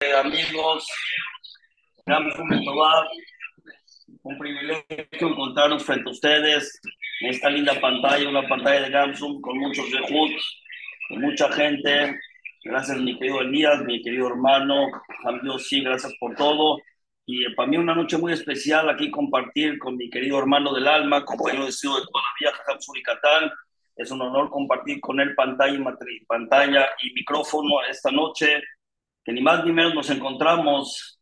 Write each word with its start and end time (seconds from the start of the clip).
amigos, 0.00 0.86
un 4.22 4.38
privilegio 4.38 5.06
encontrarnos 5.28 5.84
frente 5.84 6.08
a 6.08 6.12
ustedes 6.12 6.80
en 7.20 7.30
esta 7.30 7.48
linda 7.48 7.80
pantalla, 7.80 8.28
una 8.28 8.46
pantalla 8.46 8.82
de 8.82 8.90
Gamsum 8.90 9.40
con 9.40 9.58
muchos 9.58 9.90
rejuts, 9.90 10.60
con 11.08 11.20
mucha 11.22 11.50
gente. 11.52 12.20
Gracias, 12.62 12.98
mi 12.98 13.18
querido 13.18 13.40
Elías, 13.40 13.82
mi 13.84 14.02
querido 14.02 14.28
hermano. 14.28 14.88
Dios, 15.42 15.66
sí, 15.66 15.80
gracias 15.80 16.12
por 16.20 16.34
todo. 16.34 16.78
Y 17.24 17.44
eh, 17.44 17.54
para 17.56 17.68
mí 17.68 17.76
una 17.78 17.94
noche 17.94 18.18
muy 18.18 18.32
especial 18.32 18.90
aquí 18.90 19.10
compartir 19.10 19.78
con 19.78 19.96
mi 19.96 20.10
querido 20.10 20.38
hermano 20.38 20.74
del 20.74 20.88
alma, 20.88 21.24
compañero 21.24 21.64
de 21.64 21.70
estudio 21.70 21.96
de 21.96 22.06
toda 22.06 22.22
la 22.22 22.28
vida, 22.38 22.62
Jamsuri 22.66 23.02
Catán. 23.02 23.50
Es 23.96 24.10
un 24.10 24.20
honor 24.20 24.50
compartir 24.50 25.00
con 25.00 25.20
él 25.20 25.34
pantalla 25.34 25.74
y, 25.74 26.24
pantalla 26.26 26.90
y 27.02 27.14
micrófono 27.14 27.82
esta 27.88 28.10
noche 28.10 28.62
que 29.26 29.32
ni 29.32 29.42
más 29.42 29.64
ni 29.64 29.72
menos 29.72 29.92
nos 29.92 30.08
encontramos 30.08 31.20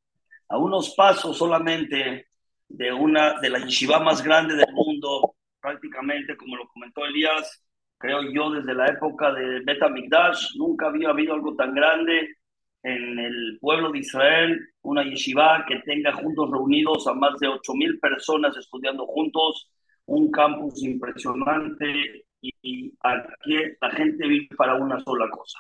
a 0.50 0.59
unos 0.59 0.95
pasos 0.95 1.38
solamente 1.38 2.28
de 2.69 2.92
una 2.92 3.41
de 3.41 3.48
la 3.48 3.61
yeshiva 3.61 3.98
más 3.98 4.23
grande 4.23 4.55
del 4.55 4.70
mundo, 4.74 5.37
prácticamente 5.59 6.37
como 6.37 6.56
lo 6.56 6.69
comentó 6.69 7.06
Elías, 7.06 7.64
creo 7.97 8.20
yo 8.30 8.51
desde 8.51 8.75
la 8.75 8.88
época 8.88 9.33
de 9.33 9.61
Beta 9.64 9.88
Mikdash, 9.88 10.55
nunca 10.56 10.88
había 10.88 11.09
habido 11.09 11.33
algo 11.33 11.56
tan 11.56 11.75
grande 11.75 12.37
en 12.83 13.19
el 13.19 13.59
pueblo 13.59 13.91
de 13.91 14.01
Israel, 14.01 14.61
una 14.83 15.02
yeshiva 15.02 15.64
que 15.66 15.78
tenga 15.86 16.12
juntos 16.12 16.50
reunidos 16.50 17.06
a 17.06 17.14
más 17.14 17.39
de 17.41 17.48
8.000 17.48 18.00
personas 18.00 18.55
estudiando 18.59 19.06
juntos, 19.06 19.70
un 20.05 20.30
campus 20.30 20.83
impresionante 20.83 22.27
y 22.42 22.92
aquí 23.00 23.56
la 23.80 23.91
gente 23.92 24.28
vive 24.28 24.55
para 24.55 24.75
una 24.75 25.00
sola 25.00 25.30
cosa 25.30 25.59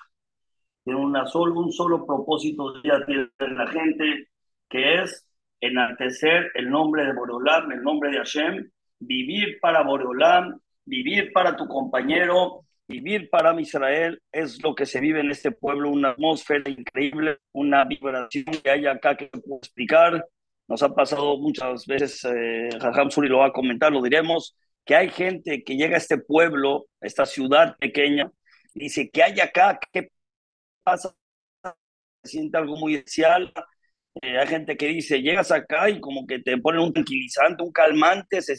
tiene 0.84 1.00
una 1.00 1.26
solo, 1.26 1.60
un 1.60 1.72
solo 1.72 2.06
propósito 2.06 2.72
de 2.82 3.28
la 3.38 3.66
gente, 3.68 4.28
que 4.68 5.02
es 5.02 5.26
enaltecer 5.60 6.50
el 6.54 6.70
nombre 6.70 7.04
de 7.06 7.14
Boreolam, 7.14 7.72
el 7.72 7.82
nombre 7.82 8.10
de 8.10 8.18
Hashem, 8.18 8.70
vivir 8.98 9.58
para 9.60 9.82
Boreolam, 9.82 10.60
vivir 10.84 11.32
para 11.32 11.56
tu 11.56 11.66
compañero, 11.66 12.64
vivir 12.86 13.30
para 13.30 13.58
Israel, 13.60 14.20
es 14.30 14.62
lo 14.62 14.74
que 14.74 14.86
se 14.86 15.00
vive 15.00 15.20
en 15.20 15.30
este 15.30 15.52
pueblo, 15.52 15.90
una 15.90 16.10
atmósfera 16.10 16.70
increíble, 16.70 17.38
una 17.52 17.84
vibración 17.84 18.44
que 18.62 18.70
hay 18.70 18.86
acá 18.86 19.16
que 19.16 19.28
puedo 19.28 19.58
explicar. 19.58 20.26
Nos 20.68 20.82
ha 20.82 20.94
pasado 20.94 21.38
muchas 21.38 21.86
veces, 21.86 22.24
eh, 22.24 22.68
Suri 23.10 23.28
lo 23.28 23.38
va 23.38 23.46
a 23.46 23.52
comentar, 23.52 23.92
lo 23.92 24.02
diremos, 24.02 24.56
que 24.84 24.94
hay 24.94 25.08
gente 25.08 25.62
que 25.64 25.76
llega 25.76 25.94
a 25.94 25.98
este 25.98 26.18
pueblo, 26.18 26.86
a 27.00 27.06
esta 27.06 27.24
ciudad 27.26 27.76
pequeña, 27.78 28.30
dice, 28.74 29.10
¿qué 29.10 29.22
hay 29.22 29.40
acá? 29.40 29.78
¿Qué 29.92 30.10
pasa, 30.84 31.14
se 32.22 32.30
siente 32.30 32.58
algo 32.58 32.76
muy 32.76 32.96
especial. 32.96 33.52
Eh, 34.22 34.38
hay 34.38 34.46
gente 34.46 34.76
que 34.76 34.86
dice, 34.88 35.20
llegas 35.20 35.50
acá 35.50 35.90
y 35.90 36.00
como 36.00 36.26
que 36.26 36.38
te 36.38 36.56
ponen 36.58 36.82
un 36.82 36.92
tranquilizante, 36.92 37.62
un 37.62 37.72
calmante, 37.72 38.40
se, 38.42 38.56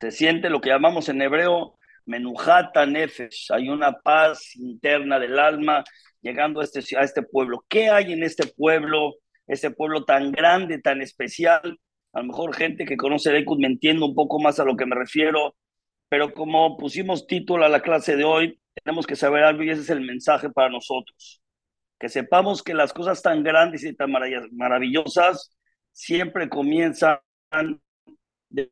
se 0.00 0.10
siente 0.10 0.50
lo 0.50 0.60
que 0.60 0.70
llamamos 0.70 1.08
en 1.08 1.22
hebreo 1.22 1.78
menujata 2.06 2.86
nefesh, 2.86 3.50
hay 3.52 3.68
una 3.68 3.92
paz 4.00 4.54
interna 4.56 5.18
del 5.18 5.38
alma 5.38 5.82
llegando 6.22 6.60
a 6.60 6.64
este, 6.64 6.80
a 6.96 7.02
este 7.02 7.22
pueblo. 7.22 7.64
¿Qué 7.68 7.90
hay 7.90 8.12
en 8.12 8.22
este 8.22 8.46
pueblo, 8.46 9.14
este 9.46 9.70
pueblo 9.70 10.04
tan 10.04 10.32
grande, 10.32 10.80
tan 10.80 11.02
especial? 11.02 11.78
A 12.12 12.20
lo 12.20 12.26
mejor 12.26 12.54
gente 12.54 12.84
que 12.84 12.96
conoce 12.96 13.32
Lekut 13.32 13.58
me 13.58 13.66
entiende 13.66 14.04
un 14.04 14.14
poco 14.14 14.40
más 14.40 14.58
a 14.60 14.64
lo 14.64 14.76
que 14.76 14.86
me 14.86 14.94
refiero, 14.94 15.56
pero 16.08 16.32
como 16.32 16.76
pusimos 16.76 17.26
título 17.26 17.64
a 17.64 17.68
la 17.68 17.82
clase 17.82 18.16
de 18.16 18.24
hoy, 18.24 18.60
tenemos 18.86 19.04
que 19.04 19.16
saber 19.16 19.42
algo 19.42 19.64
y 19.64 19.70
ese 19.70 19.80
es 19.80 19.90
el 19.90 20.00
mensaje 20.00 20.48
para 20.48 20.68
nosotros. 20.68 21.42
Que 21.98 22.08
sepamos 22.08 22.62
que 22.62 22.72
las 22.72 22.92
cosas 22.92 23.20
tan 23.20 23.42
grandes 23.42 23.82
y 23.82 23.96
tan 23.96 24.12
maravillosas 24.52 25.50
siempre 25.90 26.48
comienzan 26.48 27.18
de 28.48 28.70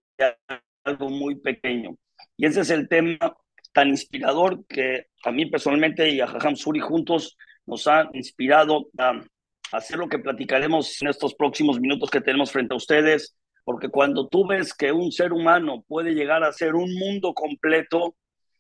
algo 0.84 1.09
muy 1.09 1.34
pequeño. 1.41 1.97
Y 2.37 2.47
ese 2.47 2.61
es 2.61 2.71
el 2.71 2.88
tema 2.88 3.37
tan 3.72 3.88
inspirador 3.88 4.65
que 4.66 5.06
a 5.25 5.33
mí 5.33 5.47
personalmente 5.47 6.09
y 6.11 6.21
a 6.21 6.28
Jajam 6.28 6.55
Suri 6.55 6.78
juntos 6.78 7.37
nos 7.67 7.88
ha 7.88 8.09
inspirado 8.12 8.87
a 8.97 9.21
hacer 9.72 9.99
lo 9.99 10.09
que 10.09 10.21
platicaremos 10.21 11.03
en 11.03 11.09
estos 11.09 11.34
próximos 11.34 11.81
minutos 11.81 12.09
que 12.09 12.21
tenemos 12.21 12.53
frente 12.53 12.72
a 12.72 12.77
ustedes, 12.77 13.37
porque 13.65 13.88
cuando 13.88 14.28
tú 14.28 14.47
ves 14.47 14.75
que 14.75 14.93
un 14.93 15.11
ser 15.11 15.33
humano 15.33 15.84
puede 15.88 16.15
llegar 16.15 16.44
a 16.44 16.53
ser 16.53 16.77
un 16.77 16.94
mundo 16.94 17.34
completo, 17.34 18.15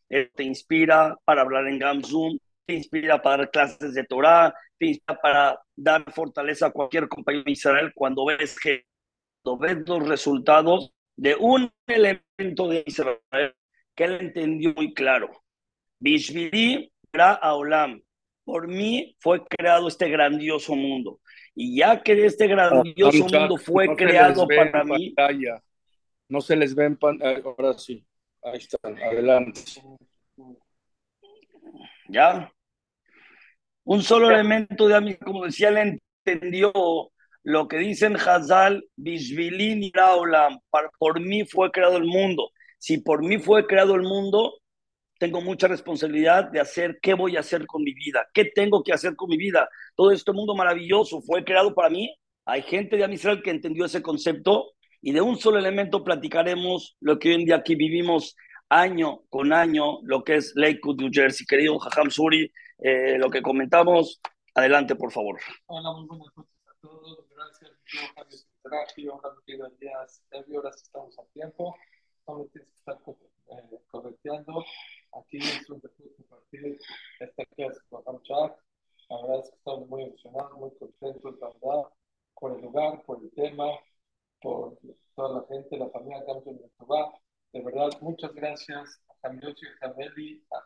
eh, 0.08 0.30
te 0.34 0.44
inspira 0.44 1.16
para 1.24 1.42
hablar 1.42 1.66
en 1.68 1.78
Gamzoom, 1.78 2.38
te 2.66 2.74
inspira 2.74 3.20
para 3.20 3.38
dar 3.38 3.50
clases 3.50 3.94
de 3.94 4.04
Torah, 4.04 4.54
te 4.78 4.86
inspira 4.86 5.20
para 5.20 5.60
dar 5.76 6.12
fortaleza 6.12 6.66
a 6.66 6.70
cualquier 6.70 7.08
compañero 7.08 7.44
de 7.44 7.52
Israel 7.52 7.92
cuando 7.94 8.24
ves 8.26 8.58
que 8.58 8.84
cuando 9.42 9.60
ves 9.60 9.88
los 9.88 10.08
resultados 10.08 10.92
de 11.16 11.34
un 11.34 11.70
elemento 11.86 12.68
de 12.68 12.82
Israel 12.86 13.54
que 13.94 14.04
él 14.04 14.18
entendió 14.20 14.74
muy 14.74 14.92
claro. 14.92 15.30
Bishvili 15.98 16.92
Olam. 17.42 18.02
Por 18.44 18.68
mí 18.68 19.16
fue 19.20 19.42
creado 19.46 19.88
este 19.88 20.08
grandioso 20.08 20.74
mundo. 20.74 21.20
Y 21.54 21.78
ya 21.78 22.02
que 22.02 22.26
este 22.26 22.46
grandioso 22.46 23.26
mundo 23.26 23.56
fue 23.56 23.94
creado 23.96 24.46
para 24.46 24.84
mí. 24.84 25.14
No 26.28 26.40
se 26.40 26.56
les 26.56 26.74
ven, 26.74 26.98
eh, 27.20 27.42
ahora 27.44 27.74
sí. 27.74 28.04
Ahí 28.44 28.58
están, 28.58 29.02
adelante. 29.02 29.62
¿Ya? 32.08 32.52
Un 33.84 34.02
solo 34.02 34.30
elemento 34.30 34.86
de 34.86 35.00
mí, 35.00 35.16
como 35.16 35.44
decía, 35.44 35.68
él 35.68 36.00
entendió 36.24 36.72
lo 37.42 37.68
que 37.68 37.78
dicen 37.78 38.16
Hazal, 38.16 38.84
Bishvilin 38.96 39.82
y 39.82 39.92
Raolam, 39.92 40.58
por 40.98 41.20
mí 41.20 41.44
fue 41.44 41.70
creado 41.70 41.96
el 41.96 42.04
mundo. 42.04 42.50
Si 42.78 42.98
por 42.98 43.22
mí 43.22 43.38
fue 43.38 43.66
creado 43.66 43.94
el 43.94 44.02
mundo, 44.02 44.60
tengo 45.18 45.40
mucha 45.40 45.68
responsabilidad 45.68 46.50
de 46.50 46.60
hacer 46.60 46.98
qué 47.00 47.14
voy 47.14 47.36
a 47.36 47.40
hacer 47.40 47.66
con 47.66 47.82
mi 47.82 47.94
vida, 47.94 48.26
qué 48.34 48.46
tengo 48.46 48.82
que 48.82 48.92
hacer 48.92 49.16
con 49.16 49.30
mi 49.30 49.38
vida. 49.38 49.68
Todo 49.94 50.10
este 50.10 50.32
mundo 50.32 50.54
maravilloso 50.54 51.22
fue 51.22 51.44
creado 51.44 51.74
para 51.74 51.88
mí. 51.88 52.14
Hay 52.44 52.62
gente 52.62 52.96
de 52.96 53.04
Amisrael 53.04 53.42
que 53.42 53.50
entendió 53.50 53.86
ese 53.86 54.02
concepto 54.02 54.72
y 55.06 55.12
de 55.12 55.20
un 55.20 55.36
solo 55.36 55.58
elemento 55.58 56.02
platicaremos 56.02 56.96
lo 57.00 57.18
que 57.18 57.28
hoy 57.28 57.34
en 57.34 57.44
día 57.44 57.56
aquí 57.56 57.74
vivimos 57.74 58.34
año 58.70 59.20
con 59.28 59.52
año, 59.52 60.00
lo 60.02 60.24
que 60.24 60.36
es 60.36 60.52
Lakewood, 60.56 60.96
New 60.96 61.10
Jersey. 61.12 61.44
Querido 61.44 61.78
Jajam 61.78 62.10
Suri, 62.10 62.50
eh, 62.78 63.18
lo 63.18 63.28
que 63.28 63.42
comentamos, 63.42 64.22
adelante, 64.54 64.96
por 64.96 65.12
favor. 65.12 65.38
Hola, 65.66 65.92
muy 65.92 66.06
buenas 66.06 66.34
noches 66.34 66.54
a 66.66 66.80
todos. 66.80 67.26
Gracias, 68.64 68.96
yo, 68.96 69.18
Javier 69.18 69.70
Díaz. 69.78 70.22
Ahora 70.32 70.70
estamos 70.70 71.18
a 71.18 71.22
tiempo. 71.34 71.76
Estamos 72.20 72.50
tienes 72.50 72.70
que 72.70 72.78
estar 72.78 72.98
eh, 73.06 73.78
correteando. 73.88 74.64
Aquí 75.20 75.36
es 75.36 75.68
un 75.68 75.80
gusto 75.80 76.02
compartir 76.16 76.78
esta 77.20 77.44
clase 77.44 77.80
con 77.90 78.02
Hamchak. 78.06 78.56
La 79.10 79.20
verdad 79.20 79.40
es 79.40 79.50
que 79.50 79.56
estamos 79.56 79.86
muy 79.86 80.04
emocionados, 80.04 80.52
muy 80.58 80.70
contentos, 80.78 81.34
la 81.38 81.48
verdad, 81.48 81.90
por 82.40 82.56
el 82.56 82.62
lugar, 82.62 83.02
por 83.04 83.22
el 83.22 83.30
tema, 83.32 83.66
por 84.44 84.78
toda 85.16 85.40
la 85.40 85.46
gente, 85.48 85.76
la 85.78 85.88
familia 85.88 86.22
Campos 86.26 86.60
de 86.60 86.70
Jehová. 86.76 87.18
De 87.54 87.62
verdad, 87.62 87.88
muchas 88.02 88.34
gracias 88.34 89.00
a 89.08 89.14
Samiochi, 89.22 89.66
a 89.66 89.78
Sameli, 89.78 90.44
a, 90.52 90.58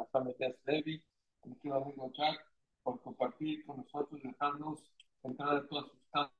a, 0.00 0.06
Sameteas 0.10 0.56
Levi, 0.64 1.04
a 1.42 1.48
mi 1.48 1.56
amigo 1.70 2.10
Jack, 2.14 2.42
por 2.82 3.02
compartir 3.02 3.66
con 3.66 3.76
nosotros, 3.76 4.22
dejarnos 4.22 4.80
entrar 5.22 5.54
a 5.54 5.68
todas 5.68 5.84
sus 5.90 6.00
casas, 6.10 6.32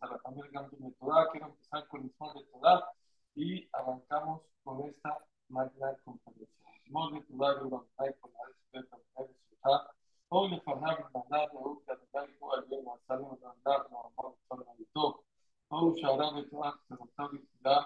a 0.00 0.06
la 0.08 0.18
familia 0.18 0.62
de 0.62 0.76
Quiero 1.30 1.46
empezar 1.46 1.86
con 1.86 2.02
el 2.02 2.12
Sol 2.18 2.32
de 2.34 2.44
y 3.40 3.68
arrancamos 3.72 4.42
con 4.64 4.84
esta 4.88 5.24
magna 5.48 5.96
conferencia. 6.04 6.48
De 6.84 6.90
la 12.82 12.98
la 14.50 14.64
או 15.71 15.97
שערה 15.97 16.37
ותנועה 16.37 16.71
קצרתה 16.71 17.23
בתפילה, 17.33 17.77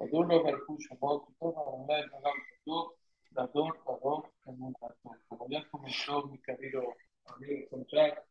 ודור 0.00 0.24
לו 0.24 0.44
ברכו 0.44 0.76
שמו, 0.80 1.26
פתאום 1.26 1.52
העומד 1.56 2.02
עליו 2.12 2.32
כתוב, 2.48 2.92
לדור 3.32 3.70
דור 3.86 4.22
אמונתו. 4.48 4.86
Como 5.28 5.46
ya 5.48 5.62
comentó 5.70 6.26
mi 6.28 6.38
querido 6.38 6.82
amigo 7.26 7.68
Conchac, 7.70 8.24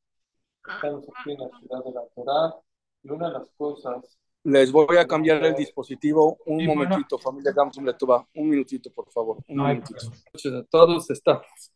estamos 0.67 1.05
aquí 1.09 1.31
en 1.31 1.39
la 1.39 1.49
ciudad 1.59 1.83
de 1.83 1.91
la 1.91 2.05
Torah 2.15 2.55
y 3.03 3.09
una 3.09 3.27
de 3.27 3.33
las 3.39 3.49
cosas 3.57 4.17
Les 4.45 4.71
voy 4.71 4.97
a 4.97 5.07
cambiar 5.07 5.43
el 5.43 5.55
dispositivo 5.55 6.37
un 6.45 6.63
momentito, 6.65 7.17
familia 7.17 7.51
Gamsum 7.51 7.83
Letuba. 7.83 8.27
Un 8.35 8.47
minutito, 8.47 8.91
por 8.91 9.09
favor. 9.11 9.37
Un 9.47 9.57
minutito. 9.57 10.05
a 10.05 10.63
todos, 10.69 11.09
estamos 11.09 11.73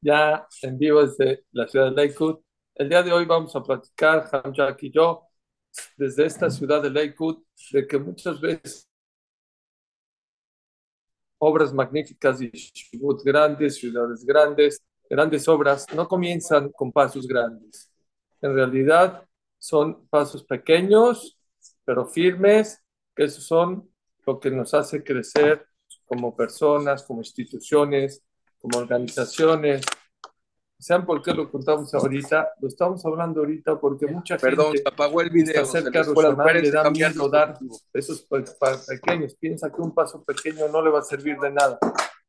ya 0.00 0.46
en 0.62 0.78
vivo 0.78 1.02
desde 1.02 1.44
la 1.52 1.68
ciudad 1.68 1.90
de 1.90 2.06
Lakewood. 2.06 2.38
El 2.74 2.88
día 2.88 3.02
de 3.02 3.12
hoy 3.12 3.26
vamos 3.26 3.54
a 3.54 3.62
platicar, 3.62 4.26
Hamjak 4.32 4.82
y 4.84 4.90
yo, 4.90 5.25
desde 5.95 6.25
esta 6.25 6.49
ciudad 6.49 6.81
de 6.81 6.89
Lakewood, 6.89 7.43
de 7.71 7.87
que 7.87 7.97
muchas 7.97 8.39
veces 8.39 8.87
obras 11.39 11.73
magníficas 11.73 12.41
y 12.41 12.51
grandes, 13.23 13.75
ciudades 13.75 14.25
grandes, 14.25 14.83
grandes 15.09 15.47
obras 15.47 15.85
no 15.93 16.07
comienzan 16.07 16.71
con 16.71 16.91
pasos 16.91 17.27
grandes. 17.27 17.91
En 18.41 18.53
realidad 18.53 19.23
son 19.57 20.07
pasos 20.07 20.43
pequeños, 20.43 21.37
pero 21.85 22.05
firmes, 22.05 22.81
que 23.15 23.23
esos 23.23 23.45
son 23.45 23.89
lo 24.25 24.39
que 24.39 24.51
nos 24.51 24.73
hace 24.73 25.03
crecer 25.03 25.65
como 26.05 26.35
personas, 26.35 27.03
como 27.03 27.21
instituciones, 27.21 28.23
como 28.59 28.79
organizaciones. 28.79 29.85
¿Saben 30.79 31.07
por 31.07 31.23
qué 31.23 31.33
lo 31.33 31.49
contamos 31.49 31.91
ahorita? 31.93 32.51
Lo 32.61 32.67
estamos 32.67 33.03
hablando 33.03 33.39
ahorita 33.39 33.79
porque 33.79 34.05
mucha 34.05 34.37
Perdón, 34.37 34.67
gente 34.67 34.83
se 34.83 34.87
apagó 34.87 35.21
el 35.21 35.31
video. 35.31 35.63
está 35.63 35.65
cerca 35.65 35.99
de 35.99 36.03
se 36.03 36.09
les 36.11 36.13
fue 36.13 36.23
la 36.23 36.29
Roshaná, 36.29 36.53
le 36.53 36.71
da 36.71 36.83
cambiando 36.83 37.23
miedo 37.23 37.29
dar 37.29 37.59
esos 37.93 38.27
pequeños. 38.87 39.35
Piensa 39.35 39.71
que 39.71 39.81
un 39.81 39.93
paso 39.93 40.23
pequeño 40.23 40.67
no 40.67 40.83
le 40.83 40.91
va 40.91 40.99
a 40.99 41.03
servir 41.03 41.39
de 41.39 41.49
nada. 41.49 41.79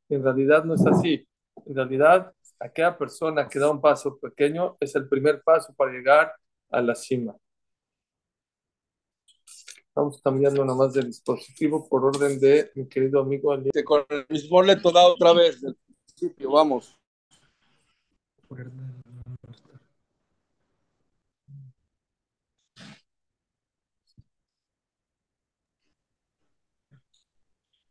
En 0.08 0.22
realidad 0.22 0.64
no 0.64 0.74
es 0.74 0.86
así. 0.86 1.28
En 1.66 1.74
realidad, 1.74 2.32
aquella 2.58 2.96
persona 2.96 3.46
que 3.48 3.58
da 3.58 3.70
un 3.70 3.82
paso 3.82 4.18
pequeño 4.18 4.78
es 4.80 4.94
el 4.94 5.06
primer 5.08 5.42
paso 5.42 5.74
para 5.74 5.92
llegar 5.92 6.32
a 6.70 6.80
la 6.80 6.94
cima. 6.94 7.36
Estamos 9.88 10.22
cambiando 10.22 10.64
nomás 10.64 10.94
de 10.94 11.02
dispositivo 11.02 11.86
por 11.86 12.04
orden 12.04 12.40
de 12.40 12.70
mi 12.76 12.88
querido 12.88 13.20
amigo 13.20 13.52
Ali. 13.52 13.68
Con 13.84 14.06
el 14.08 14.24
mismo 14.30 14.56
boleto 14.56 14.90
da 14.90 15.06
otra 15.06 15.34
vez 15.34 15.60
del 15.60 15.76
principio, 16.16 16.52
vamos. 16.52 16.97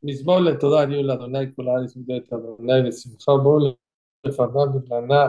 מזמור 0.04 0.39
לתודה 0.39 0.75
יהיו 0.75 1.04
לאדוני 1.04 1.56
כל 1.56 1.68
הארץ 1.68 1.95
מודה 1.95 2.18
את 2.18 2.33
אדוני 2.33 2.89
ושמחה 2.89 3.31
בואו 3.44 3.74
לפניו 4.25 4.75
ובלנה 4.75 5.27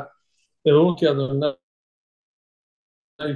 תראו 0.64 0.96
כי 0.96 1.10
אדוני 1.10 1.46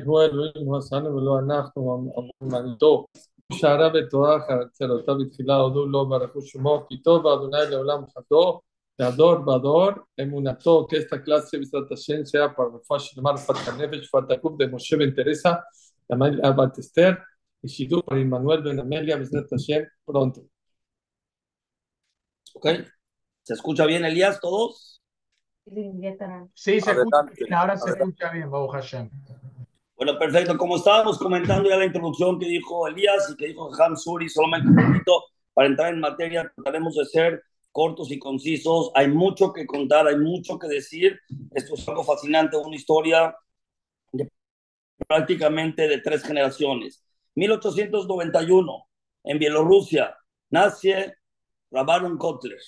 הוא 0.04 0.22
אלוהים 0.22 0.66
הוא 0.66 0.76
עשנו 0.76 1.16
ולא 1.16 1.38
אנחנו 1.38 2.12
אמרנותו 2.42 3.06
שערה 3.52 3.88
בתורה 3.88 4.38
חצרותיו 4.40 5.14
בתחילה 5.18 5.56
הודו 5.56 5.86
לו 5.86 6.08
ברכו 6.08 6.42
שמו 6.42 6.86
כי 6.88 7.02
טוב 7.02 7.26
אדוני 7.26 7.70
לעולם 7.70 8.04
חדו 8.06 8.60
Nador, 9.02 9.44
Bador, 9.44 10.06
Emunato, 10.16 10.86
que 10.86 10.98
esta 10.98 11.20
clase 11.20 11.58
de 11.58 11.96
sea 12.24 12.54
para 12.54 12.68
Rufash 12.68 13.16
Mar 13.18 13.36
Fatanefesh 13.36 14.08
Fatakub 14.08 14.56
de 14.56 14.68
Moshe 14.68 14.96
Ben 14.96 15.12
Teresa, 15.12 15.64
Amal 16.08 16.40
Abatester, 16.44 17.18
y 17.62 17.66
Shidu 17.66 18.00
para 18.02 18.20
Immanuel 18.20 18.62
Ben 18.62 18.78
Amelia 18.78 19.16
Besnat 19.16 19.48
pronto. 20.04 20.42
¿Ok? 22.54 22.66
¿Se 23.42 23.54
escucha 23.54 23.86
bien, 23.86 24.04
Elías, 24.04 24.38
todos? 24.40 25.02
Sí, 26.54 26.80
se 26.80 26.92
escucha. 26.92 27.58
Ahora 27.58 27.76
se 27.76 27.90
escucha 27.90 28.30
bien, 28.30 28.48
Babu 28.48 28.68
Hashem. 28.68 29.10
Bueno, 29.96 30.16
perfecto. 30.16 30.56
Como 30.56 30.76
estábamos 30.76 31.18
comentando 31.18 31.68
ya 31.68 31.76
la 31.76 31.86
introducción 31.86 32.38
que 32.38 32.46
dijo 32.46 32.86
Elías 32.86 33.30
y 33.32 33.36
que 33.36 33.48
dijo 33.48 33.68
Ham 33.80 33.96
Suri, 33.96 34.28
solamente 34.28 34.68
un 34.68 34.76
poquito 34.76 35.24
para 35.54 35.68
entrar 35.68 35.92
en 35.92 36.00
materia, 36.00 36.50
trataremos 36.54 36.94
de 36.94 37.04
ser 37.06 37.42
cortos 37.72 38.10
y 38.10 38.18
concisos. 38.18 38.90
Hay 38.94 39.08
mucho 39.08 39.52
que 39.52 39.66
contar, 39.66 40.06
hay 40.06 40.18
mucho 40.18 40.58
que 40.58 40.68
decir. 40.68 41.18
Esto 41.50 41.74
es 41.74 41.88
algo 41.88 42.04
fascinante, 42.04 42.56
una 42.56 42.76
historia 42.76 43.34
de 44.12 44.28
prácticamente 45.08 45.88
de 45.88 45.98
tres 45.98 46.22
generaciones. 46.22 47.02
1891, 47.34 48.88
en 49.24 49.38
Bielorrusia, 49.38 50.16
nace 50.50 51.14
Rabaron 51.70 52.18
Kotler. 52.18 52.60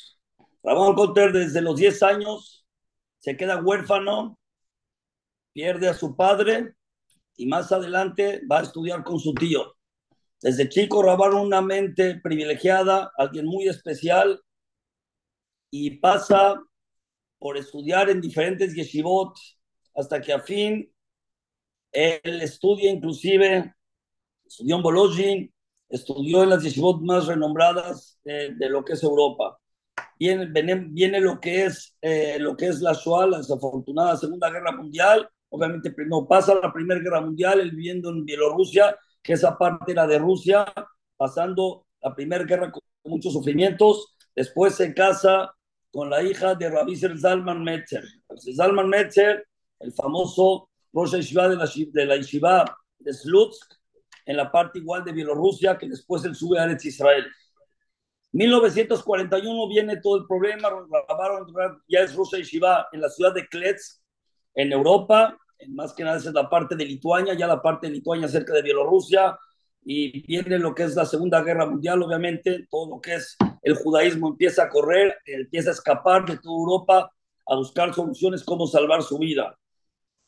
Rabaron 0.63 0.95
Kotler 0.95 1.33
desde 1.33 1.61
los 1.61 1.77
10 1.77 2.03
años 2.03 2.67
se 3.19 3.37
queda 3.37 3.63
huérfano, 3.63 4.39
pierde 5.53 5.89
a 5.89 5.95
su 5.95 6.15
padre 6.15 6.75
y 7.37 7.47
más 7.47 7.73
adelante 7.73 8.43
va 8.51 8.59
a 8.59 8.63
estudiar 8.63 9.03
con 9.03 9.19
su 9.19 9.33
tío. 9.35 9.77
Desde 10.43 10.69
chico 10.69 11.03
Rabaron 11.03 11.41
una 11.41 11.63
mente 11.63 12.21
privilegiada, 12.23 13.11
alguien 13.17 13.47
muy 13.47 13.67
especial 13.67 14.43
y 15.77 15.91
pasa 15.99 16.63
por 17.37 17.57
estudiar 17.57 18.09
en 18.09 18.21
diferentes 18.21 18.77
yeshivot 18.77 19.35
hasta 19.97 20.21
que 20.21 20.33
a 20.33 20.39
fin 20.39 20.89
él 21.91 22.43
estudia 22.43 22.93
inclusive, 22.93 23.75
estudió 24.47 24.77
en 24.77 24.83
Bologna, 24.83 25.49
estudió 25.89 26.45
en 26.45 26.51
las 26.51 26.63
yeshivot 26.63 27.01
más 27.03 27.27
renombradas 27.27 28.21
de, 28.23 28.55
de 28.55 28.69
lo 28.69 28.85
que 28.85 28.93
es 28.93 29.03
Europa. 29.03 29.59
Viene, 30.17 30.47
viene, 30.47 30.77
viene 30.77 31.21
lo, 31.21 31.41
que 31.41 31.65
es, 31.65 31.97
eh, 32.01 32.37
lo 32.39 32.57
que 32.57 32.69
es 32.69 32.81
la 32.81 32.93
Shoah, 32.93 33.27
la 33.27 33.39
desafortunada 33.39 34.17
Segunda 34.17 34.51
Guerra 34.51 34.71
Mundial. 34.71 35.29
Obviamente 35.49 35.91
primero 35.91 36.29
pasa 36.29 36.55
la 36.55 36.73
Primera 36.73 37.01
Guerra 37.01 37.21
Mundial, 37.21 37.59
él 37.59 37.73
viviendo 37.73 38.11
en 38.11 38.25
Bielorrusia, 38.25 38.97
que 39.21 39.33
esa 39.33 39.59
parte 39.59 39.91
era 39.91 40.07
de 40.07 40.21
Rusia, 40.21 40.73
pasando 41.17 41.89
la 42.01 42.15
Primera 42.15 42.45
Guerra 42.45 42.71
con 42.71 42.81
muchos 43.07 43.33
sufrimientos. 43.33 44.15
Después 44.37 44.77
se 44.77 44.95
casa 44.95 45.53
con 45.95 46.11
la 46.11 46.21
hija 46.25 46.57
de 46.57 46.69
Rabbi 46.69 46.97
Zalman 46.97 47.63
Metzer. 47.63 48.03
Zalman 48.57 48.89
Metzer, 48.89 49.47
el 49.79 49.93
famoso 49.93 50.69
Rosh 50.93 51.13
Yeshiva 51.13 51.49
de 51.49 51.55
la, 51.55 51.71
de 51.93 52.05
la 52.05 52.17
Yeshiva 52.17 52.65
de 52.99 53.13
Slutsk, 53.13 53.77
en 54.27 54.37
la 54.37 54.51
parte 54.51 54.81
igual 54.81 55.05
de 55.05 55.13
Bielorrusia, 55.13 55.79
que 55.79 55.89
después 55.89 56.25
él 56.25 56.35
sube 56.35 56.59
a 56.59 56.65
Eretz 56.65 56.85
Israel. 56.87 57.25
1941 58.33 59.69
viene 59.69 60.01
todo 60.01 60.17
el 60.17 60.27
problema, 60.27 60.69
ya 61.87 62.01
es 62.01 62.13
Rosh 62.17 62.39
Yeshiva 62.39 62.89
en 62.91 63.01
la 63.01 63.09
ciudad 63.09 63.33
de 63.33 63.47
Klets, 63.47 64.03
en 64.57 64.73
Europa, 64.73 65.39
más 65.69 65.93
que 65.93 66.03
nada 66.03 66.17
es 66.17 66.25
la 66.25 66.51
parte 66.51 66.75
de 66.75 66.87
Lituania, 66.87 67.35
ya 67.35 67.47
la 67.47 67.63
parte 67.63 67.87
de 67.87 67.93
Lituania 67.93 68.27
cerca 68.27 68.53
de 68.53 68.63
Bielorrusia, 68.63 69.39
y 69.85 70.27
viene 70.27 70.59
lo 70.59 70.75
que 70.75 70.83
es 70.83 70.97
la 70.97 71.05
Segunda 71.05 71.41
Guerra 71.43 71.67
Mundial, 71.67 72.03
obviamente, 72.03 72.67
todo 72.69 72.97
lo 72.97 73.01
que 73.01 73.15
es 73.15 73.37
el 73.65 73.75
judaísmo 73.75 74.29
empieza 74.29 74.65
a 74.65 74.69
correr, 74.69 75.17
empieza 75.25 75.71
a 75.71 75.73
escapar 75.73 76.27
de 76.27 76.37
toda 76.37 76.55
Europa 76.55 77.11
a 77.47 77.57
buscar 77.57 77.95
soluciones 77.95 78.45
cómo 78.45 78.67
salvar 78.67 79.03
su 79.03 79.19
vida. 79.19 79.59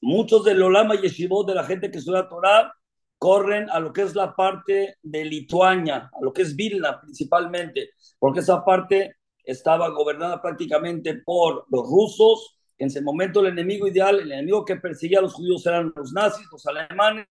Muchos 0.00 0.44
del 0.44 0.62
Olama 0.62 0.94
Yeshivot, 0.94 1.46
de 1.46 1.54
la 1.54 1.64
gente 1.64 1.90
que 1.90 1.98
estudia 1.98 2.28
Torah, 2.28 2.72
corren 3.18 3.68
a 3.70 3.78
lo 3.78 3.92
que 3.92 4.02
es 4.02 4.14
la 4.14 4.34
parte 4.34 4.96
de 5.02 5.24
Lituania, 5.24 6.10
a 6.12 6.24
lo 6.24 6.32
que 6.32 6.42
es 6.42 6.56
Vilna 6.56 7.00
principalmente, 7.00 7.90
porque 8.18 8.40
esa 8.40 8.64
parte 8.64 9.16
estaba 9.44 9.88
gobernada 9.90 10.40
prácticamente 10.40 11.22
por 11.24 11.66
los 11.70 11.86
rusos. 11.88 12.58
En 12.78 12.88
ese 12.88 13.02
momento 13.02 13.40
el 13.40 13.48
enemigo 13.48 13.86
ideal, 13.86 14.18
el 14.18 14.32
enemigo 14.32 14.64
que 14.64 14.76
perseguía 14.76 15.18
a 15.18 15.22
los 15.22 15.34
judíos 15.34 15.64
eran 15.66 15.92
los 15.94 16.12
nazis, 16.12 16.46
los 16.50 16.66
alemanes. 16.66 17.26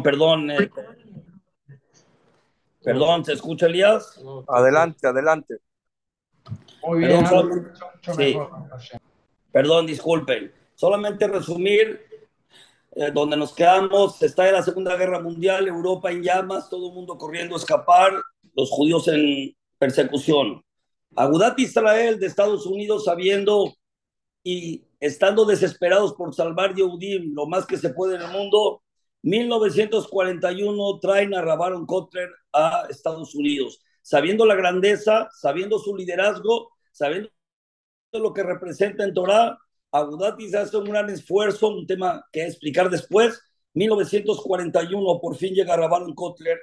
Perdón, 0.00 0.50
eh, 0.50 0.70
perdón, 2.82 3.24
¿se 3.24 3.32
escucha 3.32 3.66
Elías? 3.66 4.22
Adelante, 4.48 5.06
adelante. 5.08 5.56
Muy 6.84 7.00
bien, 7.00 7.24
Perdón, 7.24 7.72
sí. 8.16 8.38
Perdón, 9.50 9.86
disculpen. 9.86 10.52
Solamente 10.74 11.26
resumir 11.28 12.00
eh, 12.94 13.10
donde 13.12 13.36
nos 13.36 13.54
quedamos. 13.54 14.22
Está 14.22 14.48
en 14.48 14.54
la 14.54 14.62
Segunda 14.62 14.96
Guerra 14.96 15.20
Mundial, 15.20 15.66
Europa 15.66 16.10
en 16.10 16.22
llamas, 16.22 16.68
todo 16.68 16.88
el 16.88 16.94
mundo 16.94 17.16
corriendo 17.16 17.54
a 17.54 17.58
escapar, 17.58 18.12
los 18.54 18.70
judíos 18.70 19.08
en 19.08 19.54
persecución. 19.78 20.62
Agudat 21.16 21.58
Israel 21.58 22.18
de 22.18 22.26
Estados 22.26 22.66
Unidos 22.66 23.04
sabiendo 23.04 23.74
y 24.44 24.84
estando 25.00 25.44
desesperados 25.44 26.14
por 26.14 26.34
salvar 26.34 26.74
Yehudim 26.74 27.34
lo 27.34 27.46
más 27.46 27.66
que 27.66 27.76
se 27.76 27.90
puede 27.90 28.16
en 28.16 28.22
el 28.22 28.30
mundo, 28.30 28.81
1941 29.22 30.98
traen 31.00 31.34
a 31.34 31.42
Rabaron 31.42 31.86
Kotler 31.86 32.28
a 32.52 32.86
Estados 32.90 33.34
Unidos, 33.34 33.80
sabiendo 34.02 34.44
la 34.44 34.54
grandeza, 34.54 35.28
sabiendo 35.32 35.78
su 35.78 35.96
liderazgo, 35.96 36.70
sabiendo 36.90 37.30
lo 38.12 38.32
que 38.32 38.42
representa 38.42 39.04
en 39.04 39.14
Torah, 39.14 39.58
Agudatis 39.92 40.54
hace 40.54 40.76
un 40.78 40.84
gran 40.84 41.10
esfuerzo, 41.10 41.68
un 41.68 41.86
tema 41.86 42.26
que 42.32 42.46
explicar 42.46 42.88
después. 42.88 43.40
1941 43.74 45.20
por 45.20 45.36
fin 45.36 45.54
llega 45.54 45.76
Rabaron 45.76 46.14
Kotler, 46.14 46.58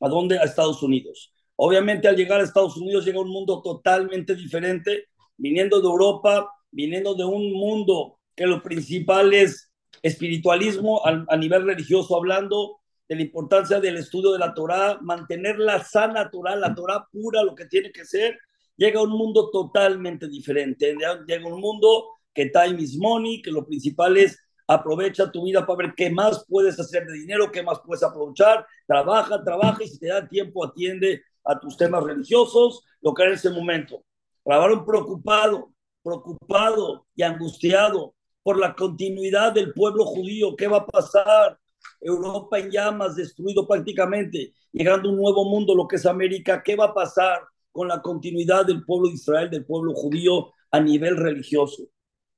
¿a 0.00 0.08
dónde? 0.08 0.38
A 0.38 0.44
Estados 0.44 0.82
Unidos. 0.82 1.32
Obviamente 1.56 2.08
al 2.08 2.16
llegar 2.16 2.40
a 2.40 2.44
Estados 2.44 2.76
Unidos 2.76 3.04
llega 3.04 3.20
un 3.20 3.30
mundo 3.30 3.62
totalmente 3.62 4.34
diferente, 4.34 5.08
viniendo 5.36 5.80
de 5.80 5.86
Europa, 5.86 6.50
viniendo 6.70 7.14
de 7.14 7.24
un 7.24 7.52
mundo 7.52 8.18
que 8.34 8.46
lo 8.46 8.62
principal 8.62 9.32
es 9.32 9.71
espiritualismo 10.02 11.00
a, 11.06 11.36
nivel 11.36 11.64
religioso 11.64 12.16
hablando, 12.16 12.80
de 13.08 13.16
la 13.16 13.22
importancia 13.22 13.80
del 13.80 13.96
estudio 13.96 14.32
de 14.32 14.38
la 14.38 14.54
Torah, 14.54 14.98
mantener 15.00 15.58
la 15.58 15.84
sana 15.84 16.24
natural, 16.24 16.60
la 16.60 16.74
Torah 16.74 17.06
pura, 17.10 17.42
lo 17.42 17.54
que 17.54 17.66
tiene 17.66 17.92
que 17.92 18.04
ser, 18.04 18.38
llega 18.76 19.00
a 19.00 19.02
un 19.02 19.10
mundo 19.10 19.50
totalmente 19.50 20.28
diferente. 20.28 20.96
Llega 21.26 21.44
a 21.44 21.52
un 21.52 21.60
mundo 21.60 22.08
que 22.32 22.46
time 22.46 22.80
is 22.80 22.96
money, 22.96 23.42
que 23.42 23.50
lo 23.50 23.66
principal 23.66 24.16
es 24.16 24.38
aprovecha 24.66 25.30
tu 25.30 25.44
vida 25.44 25.66
para 25.66 25.78
ver 25.78 25.94
qué 25.96 26.10
más 26.10 26.44
puedes 26.48 26.78
hacer 26.78 27.06
de 27.06 27.14
dinero, 27.14 27.50
qué 27.50 27.62
más 27.62 27.80
puedes 27.84 28.02
aprovechar, 28.02 28.66
trabaja, 28.86 29.42
trabaja 29.42 29.84
y 29.84 29.88
si 29.88 29.98
te 29.98 30.08
da 30.08 30.26
tiempo 30.26 30.64
atiende 30.64 31.22
a 31.44 31.58
tus 31.58 31.76
temas 31.76 32.02
religiosos, 32.04 32.84
lo 33.00 33.12
que 33.12 33.22
era 33.22 33.32
en 33.32 33.36
ese 33.36 33.50
momento. 33.50 34.04
Grabaron 34.44 34.84
preocupado, 34.84 35.72
preocupado 36.02 37.06
y 37.14 37.22
angustiado 37.22 38.14
por 38.42 38.58
la 38.58 38.74
continuidad 38.74 39.52
del 39.52 39.72
pueblo 39.72 40.04
judío, 40.04 40.56
qué 40.56 40.66
va 40.66 40.78
a 40.78 40.86
pasar, 40.86 41.58
Europa 42.00 42.58
en 42.58 42.70
llamas, 42.70 43.16
destruido 43.16 43.66
prácticamente, 43.66 44.52
llegando 44.72 45.08
a 45.08 45.12
un 45.12 45.18
nuevo 45.18 45.44
mundo, 45.44 45.74
lo 45.74 45.86
que 45.86 45.96
es 45.96 46.06
América, 46.06 46.62
qué 46.62 46.76
va 46.76 46.86
a 46.86 46.94
pasar 46.94 47.42
con 47.70 47.88
la 47.88 48.02
continuidad 48.02 48.66
del 48.66 48.84
pueblo 48.84 49.08
de 49.08 49.14
Israel, 49.14 49.50
del 49.50 49.64
pueblo 49.64 49.94
judío 49.94 50.52
a 50.70 50.80
nivel 50.80 51.16
religioso. 51.16 51.84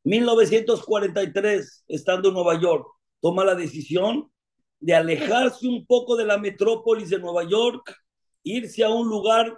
1943, 0.04 1.84
estando 1.88 2.28
en 2.28 2.34
Nueva 2.34 2.60
York, 2.60 2.86
toma 3.20 3.44
la 3.44 3.54
decisión 3.54 4.30
de 4.80 4.94
alejarse 4.94 5.66
un 5.66 5.86
poco 5.86 6.14
de 6.16 6.26
la 6.26 6.36
metrópolis 6.36 7.08
de 7.08 7.18
Nueva 7.18 7.44
York, 7.44 7.96
irse 8.42 8.84
a 8.84 8.90
un 8.90 9.08
lugar 9.08 9.56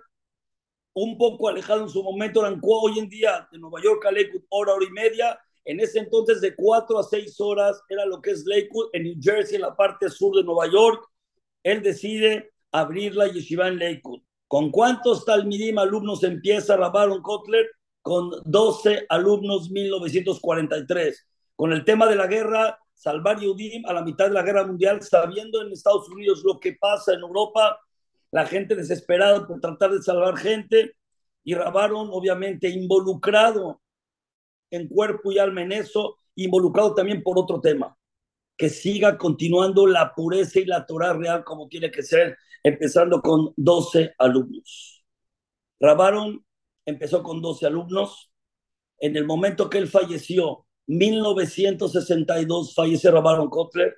un 0.95 1.19
poco 1.19 1.49
alejado 1.49 1.83
en 1.83 1.91
su 1.91 2.03
momento, 2.03 2.43
hoy 2.63 2.99
en 2.99 3.09
día 3.09 3.49
de 3.51 3.59
Nueva 3.59 3.83
York 3.83 4.07
a 4.07 4.13
Lakewood, 4.13 4.45
hora, 4.49 4.73
hora 4.73 4.87
y 4.87 4.93
media, 4.93 5.39
en 5.67 5.81
ese 5.81 5.99
entonces 5.99 6.41
de 6.41 6.55
cuatro 6.55 6.99
a 6.99 7.03
seis 7.03 7.39
horas 7.41 7.83
era 7.89 8.07
lo 8.07 8.23
que 8.23 8.31
es 8.31 8.47
Lakewood, 8.47 8.89
en 8.95 9.03
New 9.03 9.17
Jersey, 9.21 9.57
en 9.57 9.63
la 9.63 9.77
parte 9.77 10.09
sur 10.09 10.35
de 10.35 10.45
Nueva 10.45 10.67
York, 10.71 11.07
él 11.63 11.83
decide 11.83 12.53
abrir 12.73 13.15
la 13.15 13.27
yeshiva 13.29 13.69
en 13.69 13.79
Lakewood. 13.79 14.23
¿Con 14.49 14.71
cuántos 14.71 15.25
talmidim 15.25 15.79
alumnos 15.79 16.23
empieza 16.23 16.77
Rabaron 16.77 17.21
Kotler? 17.21 17.67
con 18.07 18.31
12 18.45 19.07
alumnos 19.09 19.69
1943. 19.69 21.27
Con 21.57 21.73
el 21.73 21.85
tema 21.85 22.07
de 22.07 22.15
la 22.15 22.29
guerra, 22.29 22.79
salvar 22.95 23.41
Yudim 23.41 23.85
a 23.85 23.93
la 23.93 24.05
mitad 24.05 24.27
de 24.27 24.33
la 24.33 24.45
guerra 24.45 24.65
mundial, 24.65 25.03
sabiendo 25.03 25.61
en 25.61 25.73
Estados 25.73 26.09
Unidos 26.09 26.45
lo 26.45 26.61
que 26.61 26.75
pasa 26.75 27.15
en 27.15 27.23
Europa, 27.23 27.81
la 28.31 28.47
gente 28.47 28.77
desesperada 28.77 29.45
por 29.45 29.61
tratar 29.61 29.91
de 29.91 30.03
salvar 30.03 30.37
gente, 30.37 30.95
y 31.43 31.55
Rabaron 31.55 32.11
obviamente 32.13 32.69
involucrado 32.69 33.81
en 34.71 34.89
cuerpo 34.89 35.33
y 35.33 35.39
alma 35.39 35.63
en 35.63 35.73
eso, 35.73 36.19
involucrado 36.35 36.95
también 36.95 37.23
por 37.23 37.39
otro 37.39 37.61
tema, 37.61 37.97
que 38.57 38.69
siga 38.69 39.19
continuando 39.19 39.87
la 39.87 40.15
pureza 40.15 40.61
y 40.61 40.65
la 40.65 40.87
Torah 40.87 41.13
real 41.13 41.45
como 41.45 41.69
tiene 41.69 41.91
que 41.91 42.03
ser, 42.03 42.37
empezando 42.63 43.21
con 43.23 43.53
12 43.57 44.15
alumnos. 44.19 45.05
Rabaron 45.79 46.45
empezó 46.87 47.23
con 47.23 47.43
12 47.43 47.67
alumnos. 47.67 48.31
En 48.99 49.17
el 49.17 49.27
momento 49.27 49.69
que 49.69 49.79
él 49.79 49.89
falleció, 49.89 50.67
1962, 50.87 52.75
fallece 52.75 53.11
Rabaron 53.11 53.51
Kotler. 53.51 53.95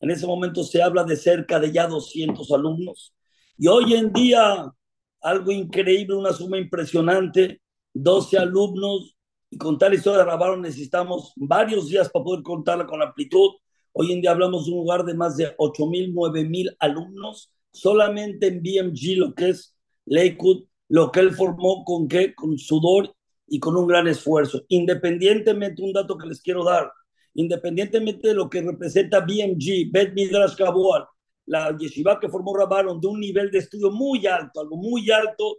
En 0.00 0.10
ese 0.10 0.26
momento 0.26 0.62
se 0.62 0.82
habla 0.82 1.02
de 1.04 1.16
cerca 1.16 1.58
de 1.58 1.72
ya 1.72 1.86
200 1.88 2.50
alumnos. 2.52 3.14
Y 3.56 3.66
hoy 3.66 3.94
en 3.94 4.12
día, 4.12 4.72
algo 5.20 5.50
increíble, 5.50 6.14
una 6.14 6.32
suma 6.32 6.58
impresionante, 6.58 7.60
12 7.94 8.38
alumnos. 8.38 9.16
Y 9.50 9.56
contar 9.56 9.90
la 9.90 9.96
historia 9.96 10.18
de 10.18 10.24
Rabaron 10.24 10.60
necesitamos 10.60 11.32
varios 11.36 11.88
días 11.88 12.10
para 12.10 12.24
poder 12.24 12.42
contarla 12.42 12.86
con 12.86 13.00
amplitud. 13.00 13.52
Hoy 13.92 14.12
en 14.12 14.20
día 14.20 14.32
hablamos 14.32 14.66
de 14.66 14.72
un 14.72 14.78
lugar 14.78 15.04
de 15.04 15.14
más 15.14 15.36
de 15.36 15.56
8.000, 15.56 16.12
9.000 16.12 16.76
alumnos, 16.78 17.50
solamente 17.72 18.48
en 18.48 18.62
BMG, 18.62 19.16
lo 19.16 19.34
que 19.34 19.50
es 19.50 19.74
Lakewood, 20.04 20.64
lo 20.88 21.10
que 21.10 21.20
él 21.20 21.34
formó 21.34 21.82
con 21.84 22.08
qué, 22.08 22.34
con 22.34 22.58
sudor 22.58 23.14
y 23.46 23.58
con 23.58 23.76
un 23.76 23.86
gran 23.86 24.06
esfuerzo. 24.06 24.62
Independientemente, 24.68 25.82
un 25.82 25.94
dato 25.94 26.18
que 26.18 26.28
les 26.28 26.42
quiero 26.42 26.62
dar, 26.62 26.92
independientemente 27.34 28.28
de 28.28 28.34
lo 28.34 28.50
que 28.50 28.60
representa 28.60 29.20
BMG, 29.20 29.90
Bet 29.90 30.12
Midrash 30.12 30.56
Kabual, 30.56 31.06
la 31.46 31.74
yeshiva 31.76 32.20
que 32.20 32.28
formó 32.28 32.54
Rabaron 32.54 33.00
de 33.00 33.06
un 33.06 33.18
nivel 33.18 33.50
de 33.50 33.58
estudio 33.58 33.90
muy 33.90 34.26
alto, 34.26 34.60
algo 34.60 34.76
muy 34.76 35.10
alto, 35.10 35.58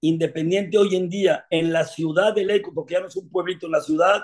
independiente 0.00 0.78
hoy 0.78 0.96
en 0.96 1.08
día 1.08 1.46
en 1.50 1.72
la 1.72 1.84
ciudad 1.84 2.34
de 2.34 2.44
Leco, 2.44 2.72
porque 2.74 2.94
ya 2.94 3.00
no 3.00 3.08
es 3.08 3.16
un 3.16 3.28
pueblito 3.30 3.66
en 3.66 3.72
la 3.72 3.80
ciudad, 3.80 4.22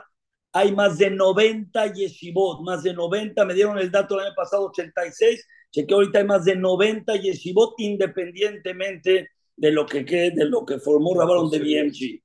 hay 0.52 0.72
más 0.72 0.96
de 0.98 1.10
90 1.10 1.92
yeshivot, 1.92 2.62
más 2.62 2.82
de 2.82 2.94
90, 2.94 3.44
me 3.44 3.54
dieron 3.54 3.78
el 3.78 3.90
dato 3.90 4.14
el 4.14 4.26
año 4.26 4.34
pasado, 4.34 4.66
86, 4.66 5.46
chequé 5.70 5.94
ahorita 5.94 6.20
hay 6.20 6.24
más 6.24 6.44
de 6.44 6.56
90 6.56 7.14
yeshivot 7.16 7.74
independientemente 7.78 9.28
de 9.56 9.70
lo 9.70 9.86
que, 9.86 10.04
de 10.04 10.44
lo 10.44 10.64
que 10.64 10.78
formó 10.78 11.14
Rabaron 11.14 11.50
de 11.50 11.58
BMG. 11.58 12.22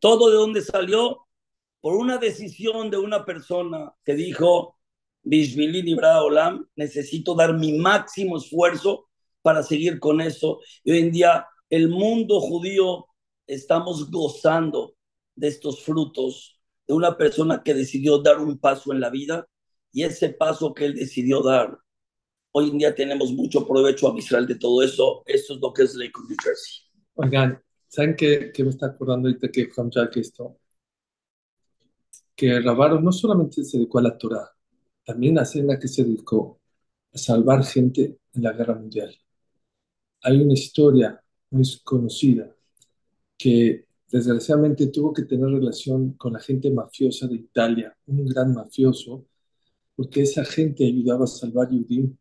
Todo 0.00 0.30
de 0.30 0.36
dónde 0.36 0.62
salió 0.62 1.26
por 1.80 1.94
una 1.94 2.18
decisión 2.18 2.90
de 2.90 2.96
una 2.96 3.24
persona 3.24 3.92
que 4.04 4.14
dijo, 4.14 4.76
Bishmilin 5.22 5.88
Ibra 5.88 6.22
Olam, 6.22 6.66
necesito 6.76 7.34
dar 7.34 7.54
mi 7.54 7.78
máximo 7.78 8.38
esfuerzo 8.38 9.08
para 9.42 9.62
seguir 9.62 10.00
con 10.00 10.20
eso. 10.20 10.60
Y 10.82 10.92
hoy 10.92 10.98
en 10.98 11.12
día 11.12 11.46
el 11.70 11.88
mundo 11.88 12.40
judío 12.40 13.06
estamos 13.46 14.10
gozando 14.10 14.94
de 15.34 15.48
estos 15.48 15.82
frutos 15.82 16.60
de 16.86 16.94
una 16.94 17.16
persona 17.16 17.62
que 17.62 17.74
decidió 17.74 18.18
dar 18.18 18.38
un 18.38 18.58
paso 18.58 18.92
en 18.92 19.00
la 19.00 19.10
vida 19.10 19.48
y 19.92 20.04
ese 20.04 20.30
paso 20.30 20.74
que 20.74 20.84
él 20.86 20.94
decidió 20.94 21.42
dar 21.42 21.78
Hoy 22.58 22.70
en 22.70 22.78
día 22.78 22.94
tenemos 22.94 23.34
mucho 23.34 23.68
provecho 23.68 24.10
a 24.10 24.16
Israel 24.16 24.46
de 24.46 24.54
todo 24.54 24.82
eso. 24.82 25.22
Esto 25.26 25.52
es 25.52 25.60
lo 25.60 25.74
que 25.74 25.82
es 25.82 25.94
Lakewood, 25.94 26.30
New 26.30 26.38
Jersey. 26.42 26.84
Oigan, 27.16 27.62
¿saben 27.86 28.16
qué, 28.16 28.50
qué 28.50 28.64
me 28.64 28.70
está 28.70 28.86
acordando 28.86 29.28
ahorita 29.28 29.50
que 29.50 29.68
Juan 29.68 29.90
Jack 29.90 30.16
esto? 30.16 30.58
Que 32.34 32.58
Rabaro 32.60 32.98
no 32.98 33.12
solamente 33.12 33.62
se 33.62 33.76
dedicó 33.76 33.98
a 33.98 34.04
la 34.04 34.16
Torah, 34.16 34.50
también 35.04 35.38
a 35.38 35.42
la 35.52 35.78
que 35.78 35.86
se 35.86 36.02
dedicó 36.02 36.58
a 37.12 37.18
salvar 37.18 37.62
gente 37.62 38.20
en 38.32 38.42
la 38.42 38.52
guerra 38.54 38.74
mundial. 38.74 39.14
Hay 40.22 40.40
una 40.40 40.54
historia 40.54 41.22
muy 41.50 41.64
conocida 41.84 42.54
que 43.38 43.86
desgraciadamente 44.10 44.88
tuvo 44.88 45.12
que 45.12 45.24
tener 45.24 45.48
relación 45.48 46.12
con 46.14 46.32
la 46.34 46.40
gente 46.40 46.70
mafiosa 46.70 47.26
de 47.28 47.36
Italia, 47.36 47.96
un 48.06 48.26
gran 48.26 48.54
mafioso, 48.54 49.26
porque 49.96 50.22
esa 50.22 50.44
gente 50.44 50.86
ayudaba 50.86 51.24
a 51.24 51.28
salvar 51.28 51.70
Yudim 51.70 52.16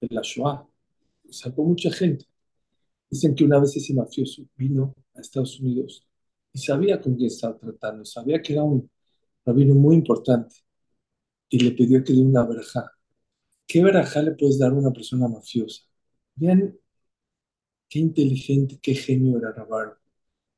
de 0.00 0.08
la 0.10 0.22
Shoah. 0.22 0.66
Salvó 1.30 1.64
mucha 1.64 1.90
gente. 1.90 2.26
Dicen 3.10 3.34
que 3.34 3.44
una 3.44 3.60
vez 3.60 3.76
ese 3.76 3.94
mafioso 3.94 4.44
vino 4.56 4.94
a 5.14 5.20
Estados 5.20 5.60
Unidos 5.60 6.06
y 6.52 6.58
sabía 6.58 7.00
con 7.00 7.16
quién 7.16 7.28
estaba 7.28 7.58
tratando, 7.58 8.04
sabía 8.04 8.42
que 8.42 8.52
era 8.54 8.64
un 8.64 8.90
rabino 9.44 9.74
muy 9.74 9.96
importante 9.96 10.56
y 11.48 11.58
le 11.60 11.72
pidió 11.72 12.02
que 12.04 12.12
diera 12.12 12.28
una 12.28 12.46
verajá. 12.46 12.90
¿Qué 13.66 13.82
verajá 13.82 14.22
le 14.22 14.32
puedes 14.32 14.58
dar 14.58 14.72
a 14.72 14.74
una 14.74 14.92
persona 14.92 15.28
mafiosa? 15.28 15.82
Vean 16.36 16.76
qué 17.88 17.98
inteligente, 18.00 18.78
qué 18.82 18.94
genio 18.94 19.38
era 19.38 19.52
Rabar. 19.52 19.98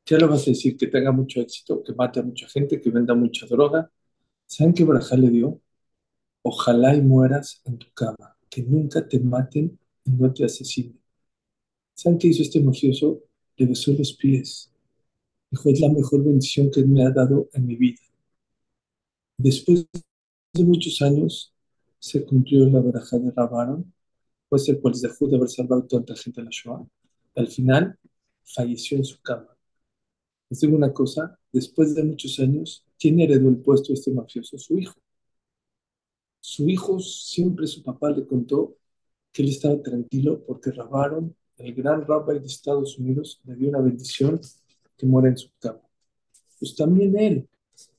¿Qué 0.04 0.16
le 0.18 0.26
vas 0.26 0.42
a 0.42 0.50
decir? 0.50 0.76
Que 0.76 0.86
tenga 0.88 1.12
mucho 1.12 1.40
éxito, 1.40 1.82
que 1.82 1.92
mate 1.94 2.20
a 2.20 2.22
mucha 2.22 2.48
gente, 2.48 2.80
que 2.80 2.90
venda 2.90 3.14
mucha 3.14 3.46
droga. 3.46 3.90
¿Saben 4.46 4.72
qué 4.74 4.84
verajá 4.84 5.16
le 5.16 5.30
dio? 5.30 5.60
Ojalá 6.42 6.94
y 6.96 7.02
mueras 7.02 7.62
en 7.66 7.78
tu 7.78 7.88
cama 7.92 8.36
que 8.50 8.62
nunca 8.62 9.06
te 9.06 9.20
maten 9.20 9.78
y 10.04 10.10
no 10.10 10.32
te 10.32 10.44
asesinen. 10.44 10.98
¿Saben 11.94 12.18
qué 12.18 12.28
hizo 12.28 12.42
este 12.42 12.60
mafioso? 12.60 13.20
Le 13.56 13.66
besó 13.66 13.92
los 13.92 14.12
pies. 14.14 14.70
Dijo, 15.50 15.70
es 15.70 15.80
la 15.80 15.88
mejor 15.90 16.24
bendición 16.24 16.70
que 16.70 16.84
me 16.84 17.04
ha 17.04 17.10
dado 17.10 17.48
en 17.52 17.66
mi 17.66 17.76
vida. 17.76 18.00
Después 19.38 19.86
de 20.52 20.64
muchos 20.64 21.00
años, 21.02 21.52
se 21.98 22.24
cumplió 22.24 22.68
la 22.68 22.80
baraja 22.80 23.18
de 23.18 23.30
Rabaron, 23.30 23.92
fue 24.48 24.58
el 24.68 24.80
cual 24.80 24.94
dejó 25.00 25.28
de 25.28 25.36
haber 25.36 25.48
salvado 25.48 25.86
tanta 25.86 26.14
gente 26.16 26.40
en 26.40 26.46
la 26.46 26.50
Shoah. 26.52 26.86
Al 27.38 27.46
final, 27.46 27.96
falleció 28.42 28.98
en 28.98 29.04
su 29.04 29.22
cama. 29.22 29.56
Les 30.50 30.58
digo 30.60 30.74
una 30.74 30.92
cosa, 30.92 31.38
después 31.52 31.94
de 31.94 32.02
muchos 32.02 32.36
años, 32.40 32.84
¿quién 32.98 33.20
heredó 33.20 33.48
el 33.48 33.58
puesto 33.58 33.88
de 33.88 33.94
este 33.94 34.10
mafioso? 34.10 34.58
Su 34.58 34.76
hijo. 34.76 34.98
Su 36.40 36.68
hijo, 36.68 36.98
siempre 36.98 37.68
su 37.68 37.80
papá 37.84 38.10
le 38.10 38.26
contó 38.26 38.74
que 39.30 39.42
él 39.42 39.50
estaba 39.50 39.80
tranquilo 39.80 40.42
porque 40.44 40.72
Rabaron, 40.72 41.32
el 41.58 41.74
gran 41.74 42.04
rabbi 42.04 42.40
de 42.40 42.46
Estados 42.46 42.98
Unidos, 42.98 43.40
le 43.44 43.54
dio 43.54 43.68
una 43.68 43.82
bendición 43.82 44.40
que 44.96 45.06
muera 45.06 45.28
en 45.28 45.38
su 45.38 45.48
cama. 45.60 45.82
Pues 46.58 46.74
también 46.74 47.16
él, 47.16 47.48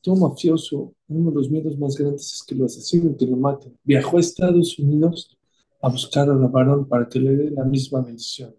todo 0.02 0.18
mafioso, 0.18 0.94
uno 1.08 1.30
de 1.30 1.36
los 1.38 1.50
miedos 1.50 1.78
más 1.78 1.96
grandes 1.96 2.34
es 2.34 2.44
que 2.44 2.56
lo 2.56 2.66
asesinen, 2.66 3.16
que 3.16 3.26
lo 3.26 3.38
maten. 3.38 3.80
Viajó 3.86 4.18
a 4.18 4.20
Estados 4.20 4.78
Unidos 4.78 5.38
a 5.82 5.88
buscar 5.88 6.30
a 6.30 6.36
Rabaron 6.36 6.90
para 6.90 7.08
que 7.08 7.22
le 7.22 7.38
dé 7.38 7.52
la 7.52 7.64
misma 7.64 8.02
bendición. 8.02 8.59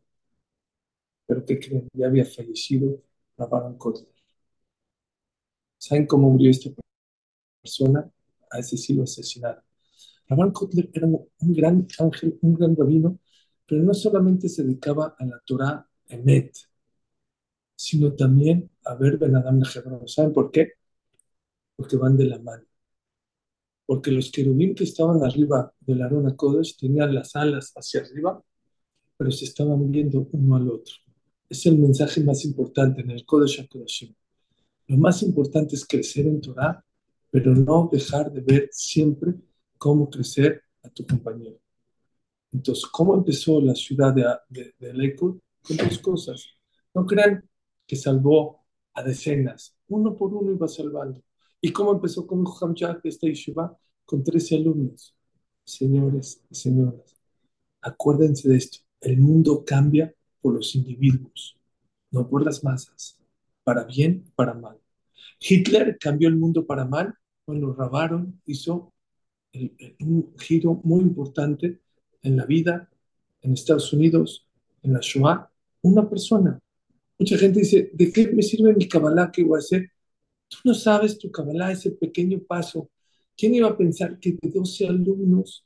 Pero 1.31 1.45
¿qué 1.47 1.61
creen? 1.61 1.89
Ya 1.95 2.09
había 2.09 2.27
fallecido 2.27 3.03
Rabaron 3.39 3.79
Kotler. 3.79 4.13
¿Saben 5.79 6.07
cómo 6.07 6.29
murió 6.31 6.51
esta 6.51 6.71
persona? 7.63 8.11
a 8.51 8.59
ese 8.59 8.77
sí 8.77 8.95
lo 8.95 9.05
asesinaron. 9.05 9.63
Rabban 10.29 10.53
Kotler 10.53 10.91
era 10.93 11.07
un 11.07 11.29
gran 11.41 11.87
ángel, 11.99 12.39
un 12.43 12.55
gran 12.55 12.77
rabino, 12.77 13.19
pero 13.67 13.83
no 13.83 13.95
solamente 13.95 14.49
se 14.49 14.65
dedicaba 14.65 15.15
a 15.19 15.25
la 15.25 15.41
Torah 15.47 15.87
Emet, 16.09 16.53
sino 17.75 18.15
también 18.15 18.71
a 18.85 18.95
ver 18.95 19.19
Ben 19.19 19.35
Adam 19.37 19.61
Hebron. 19.75 20.07
¿Saben 20.07 20.33
por 20.33 20.51
qué? 20.53 20.75
Porque 21.77 21.97
van 21.97 22.17
de 22.17 22.27
la 22.27 22.39
mano. 22.39 22.65
Porque 23.85 24.11
los 24.11 24.31
querubín 24.33 24.75
que 24.75 24.85
estaban 24.85 25.23
arriba 25.23 25.75
del 25.81 26.01
Arona 26.01 26.35
Kodesh 26.35 26.79
tenían 26.79 27.15
las 27.15 27.37
alas 27.37 27.73
hacia 27.77 28.01
arriba, 28.01 28.43
pero 29.17 29.33
se 29.33 29.47
estaban 29.47 29.91
viendo 29.91 30.29
uno 30.33 30.57
al 30.57 30.71
otro. 30.71 30.95
Es 31.50 31.66
el 31.66 31.76
mensaje 31.76 32.23
más 32.23 32.45
importante 32.47 33.02
en 33.02 33.11
el 33.11 33.26
Kodesh 33.26 33.61
HaKodeshim. 33.61 34.14
Lo 34.87 34.97
más 34.97 35.23
importante 35.23 35.75
es 35.75 35.85
crecer 35.87 36.26
en 36.26 36.40
Torah, 36.40 36.83
pero 37.30 37.54
no 37.54 37.90
dejar 37.92 38.33
de 38.33 38.40
ver 38.40 38.69
siempre 38.73 39.35
cómo 39.76 40.09
crecer 40.09 40.62
a 40.83 40.88
tu 40.88 41.04
compañero. 41.07 41.59
Entonces, 42.52 42.87
¿cómo 42.87 43.14
empezó 43.14 43.61
la 43.61 43.75
ciudad 43.75 44.14
de, 44.14 44.25
de, 44.49 44.75
de 44.78 45.16
Con 45.16 45.76
dos 45.76 45.99
cosas. 45.99 46.47
No 46.95 47.04
crean 47.04 47.49
que 47.87 47.97
salvó 47.97 48.64
a 48.95 49.02
decenas, 49.02 49.76
uno 49.88 50.16
por 50.16 50.33
uno 50.35 50.52
iba 50.52 50.69
salvando. 50.69 51.23
¿Y 51.61 51.73
cómo 51.73 51.92
empezó 51.92 52.26
con 52.26 52.45
Hamjat 52.47 53.04
esta 53.04 53.26
yeshiva? 53.26 53.76
Con 54.04 54.25
13 54.25 54.57
alumnos. 54.57 55.14
Señores 55.64 56.42
y 56.50 56.54
señoras, 56.54 57.16
acuérdense 57.80 58.49
de 58.49 58.57
esto. 58.57 58.78
El 59.00 59.19
mundo 59.19 59.64
cambia 59.64 60.12
por 60.41 60.55
los 60.55 60.75
individuos, 60.75 61.57
no 62.11 62.29
por 62.29 62.45
las 62.45 62.63
masas, 62.65 63.19
para 63.65 63.85
bien 63.85 64.25
para 64.35 64.55
mal. 64.55 64.79
Hitler 65.41 65.99
cambió 65.99 66.29
el 66.29 66.37
mundo 66.37 66.67
para 66.67 66.85
mal 66.85 67.15
cuando 67.45 67.73
Rabaron 67.73 68.41
hizo 68.47 68.93
un 70.01 70.35
giro 70.39 70.81
muy 70.85 71.01
importante 71.01 71.81
en 72.23 72.37
la 72.37 72.47
vida 72.47 72.89
en 73.43 73.53
Estados 73.53 73.93
Unidos, 73.93 74.47
en 74.83 74.93
la 74.93 75.01
Shoah, 75.01 75.51
una 75.83 76.09
persona. 76.09 76.61
Mucha 77.19 77.37
gente 77.37 77.61
dice, 77.61 77.91
¿de 77.93 78.13
qué 78.13 78.33
me 78.33 78.43
sirve 78.43 78.75
mi 78.75 78.87
Kabbalah 78.89 79.31
que 79.31 79.45
voy 79.45 79.57
a 79.57 79.61
hacer? 79.61 79.91
Tú 80.49 80.59
no 80.65 80.75
sabes 80.75 81.19
tu 81.19 81.31
Kabbalah, 81.31 81.73
ese 81.73 81.93
pequeño 81.93 82.41
paso. 82.41 82.91
¿Quién 83.37 83.55
iba 83.55 83.69
a 83.69 83.77
pensar 83.77 84.19
que 84.19 84.37
de 84.41 84.49
12 84.51 84.89
alumnos 84.89 85.65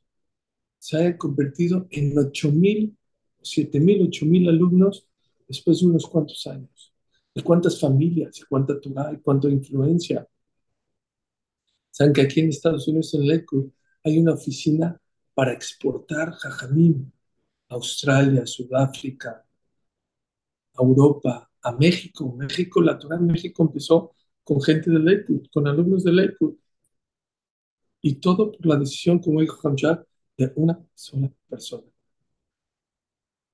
se 0.78 0.96
haya 0.96 1.16
convertido 1.16 1.86
en 1.90 2.14
8.000, 2.14 2.94
7.000, 3.44 4.02
8.000 4.08 4.48
alumnos 4.48 5.06
después 5.46 5.80
de 5.80 5.86
unos 5.86 6.06
cuantos 6.06 6.46
años? 6.46 6.92
¿De 7.34 7.42
cuántas 7.42 7.80
familias? 7.80 8.36
¿De 8.36 8.46
cuánta 8.48 8.80
Torah? 8.80 9.10
¿De 9.10 9.20
cuánta 9.20 9.48
influencia? 9.48 10.26
Saben 11.90 12.12
que 12.12 12.22
aquí 12.22 12.40
en 12.40 12.48
Estados 12.48 12.88
Unidos, 12.88 13.14
en 13.14 13.28
Lakewood, 13.28 13.70
hay 14.02 14.18
una 14.18 14.32
oficina 14.34 15.00
para 15.34 15.52
exportar 15.52 16.32
jajamim 16.32 17.10
a 17.68 17.74
Australia, 17.74 18.46
Sudáfrica, 18.46 19.44
a 20.74 20.82
Europa, 20.82 21.50
a 21.62 21.72
México. 21.72 22.34
México, 22.36 22.80
la 22.82 22.98
Torah 22.98 23.16
en 23.16 23.26
México 23.26 23.62
empezó 23.62 24.12
con 24.44 24.60
gente 24.60 24.90
de 24.90 24.98
Lakewood, 24.98 25.46
con 25.52 25.66
alumnos 25.66 26.04
de 26.04 26.12
Lakewood. 26.12 26.54
Y 28.02 28.16
todo 28.16 28.52
por 28.52 28.66
la 28.66 28.76
decisión, 28.76 29.18
como 29.18 29.40
dijo 29.40 29.66
Hamjad, 29.66 30.00
de 30.36 30.52
una 30.56 30.78
sola 30.94 31.30
persona. 31.48 31.93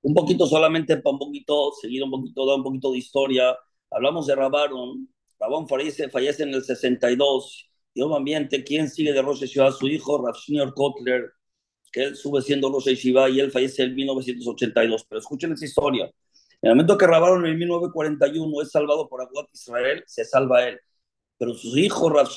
Un 0.02 0.14
poquito 0.14 0.46
solamente 0.46 0.96
para 0.98 1.12
un 1.12 1.18
poquito, 1.18 1.72
seguir 1.80 2.02
un 2.02 2.10
poquito, 2.10 2.46
dar 2.46 2.56
un 2.56 2.64
poquito 2.64 2.92
de 2.92 2.98
historia. 2.98 3.56
Hablamos 3.90 4.26
de 4.26 4.34
Rabaron. 4.34 5.08
Rabón 5.38 5.68
fallece, 5.68 6.08
fallece 6.10 6.42
en 6.42 6.54
el 6.54 6.62
62 6.62 7.70
y 7.94 8.02
obviamente, 8.02 8.62
¿quién 8.62 8.88
sigue 8.88 9.12
de 9.12 9.22
Rosh 9.22 9.40
Yeshiva? 9.40 9.72
Su 9.72 9.88
hijo, 9.88 10.24
Rav 10.24 10.74
Kotler, 10.74 11.32
que 11.92 12.04
él 12.04 12.16
sube 12.16 12.42
siendo 12.42 12.70
Rosh 12.70 12.84
Yeshiva 12.84 13.28
y 13.30 13.40
él 13.40 13.50
fallece 13.50 13.82
en 13.84 13.94
1982. 13.94 15.06
Pero 15.08 15.18
escuchen 15.18 15.52
esa 15.52 15.64
historia. 15.64 16.04
En 16.62 16.70
el 16.70 16.76
momento 16.76 16.98
que 16.98 17.06
Rabaron 17.06 17.46
en 17.46 17.58
1941 17.58 18.62
es 18.62 18.70
salvado 18.70 19.08
por 19.08 19.22
Aguat 19.22 19.48
Israel, 19.52 20.04
se 20.06 20.24
salva 20.24 20.68
él. 20.68 20.78
Pero 21.38 21.54
su 21.54 21.76
hijo, 21.78 22.10
Rav 22.10 22.28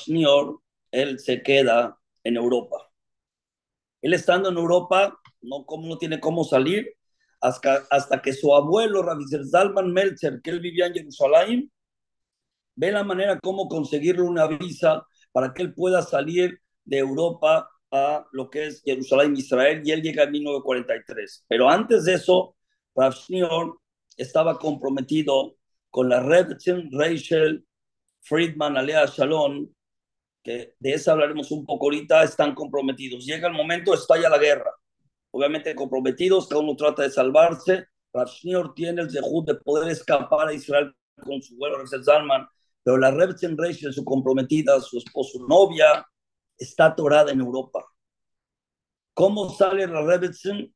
él 0.90 1.18
se 1.18 1.42
queda 1.42 1.98
en 2.24 2.36
Europa. 2.36 2.90
Él 4.02 4.14
estando 4.14 4.48
en 4.50 4.56
Europa, 4.56 5.18
no, 5.42 5.64
como, 5.66 5.88
no 5.88 5.98
tiene 5.98 6.20
cómo 6.20 6.44
salir, 6.44 6.94
hasta, 7.44 8.22
que 8.22 8.32
su 8.32 8.54
abuelo, 8.54 9.02
Rav 9.02 9.18
Zalman 9.50 9.92
Meltzer, 9.92 10.40
que 10.42 10.50
él 10.50 10.60
vivía 10.60 10.86
en 10.86 10.94
Jerusalén, 10.94 11.72
ve 12.74 12.90
la 12.90 13.04
manera 13.04 13.38
cómo 13.40 13.68
conseguirle 13.68 14.22
una 14.22 14.46
visa 14.46 15.06
para 15.30 15.52
que 15.52 15.62
él 15.62 15.74
pueda 15.74 16.02
salir 16.02 16.58
de 16.84 16.98
Europa 16.98 17.70
a 17.90 18.26
lo 18.32 18.48
que 18.50 18.66
es 18.66 18.82
Jerusalén, 18.82 19.36
Israel, 19.36 19.82
y 19.84 19.92
él 19.92 20.02
llega 20.02 20.24
en 20.24 20.32
1943. 20.32 21.44
Pero 21.46 21.68
antes 21.68 22.04
de 22.04 22.14
eso, 22.14 22.56
Rav 22.94 23.14
estaba 24.16 24.58
comprometido 24.58 25.56
con 25.90 26.08
la 26.08 26.20
Rebbetzin 26.20 26.88
Rachel 26.92 27.64
Friedman 28.22 28.76
Alea 28.76 29.06
Shalom, 29.06 29.68
que 30.42 30.74
de 30.78 30.92
esa 30.94 31.12
hablaremos 31.12 31.50
un 31.50 31.66
poco 31.66 31.86
ahorita, 31.86 32.22
están 32.22 32.54
comprometidos. 32.54 33.24
Llega 33.26 33.48
el 33.48 33.54
momento, 33.54 33.92
estalla 33.92 34.28
la 34.28 34.38
guerra. 34.38 34.70
Obviamente 35.36 35.74
comprometidos, 35.74 36.46
cada 36.46 36.60
uno 36.60 36.76
trata 36.76 37.02
de 37.02 37.10
salvarse. 37.10 37.88
Rav 38.12 38.30
tiene 38.76 39.02
el 39.02 39.10
dejud 39.10 39.44
de 39.44 39.56
poder 39.56 39.90
escapar 39.90 40.46
a 40.46 40.52
Israel 40.52 40.94
con 41.24 41.42
su 41.42 41.56
vuelo 41.56 41.76
Rachel 41.78 42.04
Zalman 42.04 42.46
pero 42.84 42.98
la 42.98 43.10
Rebsen 43.10 43.58
Rachel, 43.58 43.92
su 43.92 44.04
comprometida, 44.04 44.80
su 44.80 44.98
esposo, 44.98 45.38
su 45.38 45.48
novia, 45.48 46.06
está 46.56 46.86
atorada 46.86 47.32
en 47.32 47.40
Europa. 47.40 47.84
¿Cómo 49.12 49.50
sale 49.50 49.88
la 49.88 50.02
Rebsen? 50.02 50.72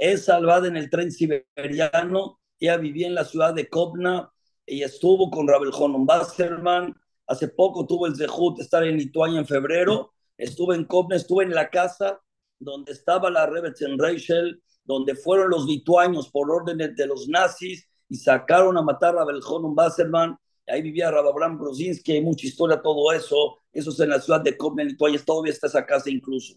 Es 0.00 0.24
salvada 0.24 0.66
en 0.66 0.76
el 0.76 0.90
tren 0.90 1.12
siberiano. 1.12 2.40
Ella 2.58 2.78
vivía 2.78 3.06
en 3.06 3.14
la 3.14 3.24
ciudad 3.24 3.54
de 3.54 3.68
Kovna. 3.68 4.32
Ella 4.66 4.86
estuvo 4.86 5.30
con 5.30 5.46
Rabel 5.46 5.70
Honon 5.72 6.04
Basserman. 6.04 6.92
Hace 7.28 7.46
poco 7.46 7.86
tuvo 7.86 8.08
el 8.08 8.16
zehut 8.16 8.58
estar 8.58 8.82
en 8.82 8.96
Lituania 8.96 9.38
en 9.38 9.46
febrero. 9.46 10.14
Estuve 10.36 10.74
en 10.74 10.84
Kovna, 10.84 11.14
estuve 11.14 11.44
en 11.44 11.54
la 11.54 11.70
casa 11.70 12.20
donde 12.58 12.92
estaba 12.92 13.30
la 13.30 13.46
Rebsen 13.46 13.98
Rachel, 13.98 14.62
donde 14.84 15.14
fueron 15.14 15.50
los 15.50 15.66
lituanos 15.66 16.30
por 16.30 16.50
órdenes 16.50 16.94
de 16.96 17.06
los 17.06 17.28
nazis 17.28 17.88
y 18.08 18.16
sacaron 18.16 18.76
a 18.76 18.82
matar 18.82 19.14
a 19.14 19.18
Rabel 19.18 19.40
Honon 19.46 19.74
Basserman 19.74 20.38
ahí 20.66 20.82
vivía 20.82 21.10
Rababram 21.10 21.58
Brozinski, 21.58 22.12
hay 22.12 22.20
mucha 22.22 22.46
historia, 22.46 22.80
todo 22.80 23.12
eso, 23.12 23.58
eso 23.72 23.90
es 23.90 24.00
en 24.00 24.10
la 24.10 24.20
ciudad 24.20 24.40
de 24.40 24.56
Kovna, 24.56 24.84
Lituania, 24.84 25.20
todavía 25.24 25.52
está 25.52 25.66
esa 25.66 25.84
casa 25.84 26.10
incluso. 26.10 26.54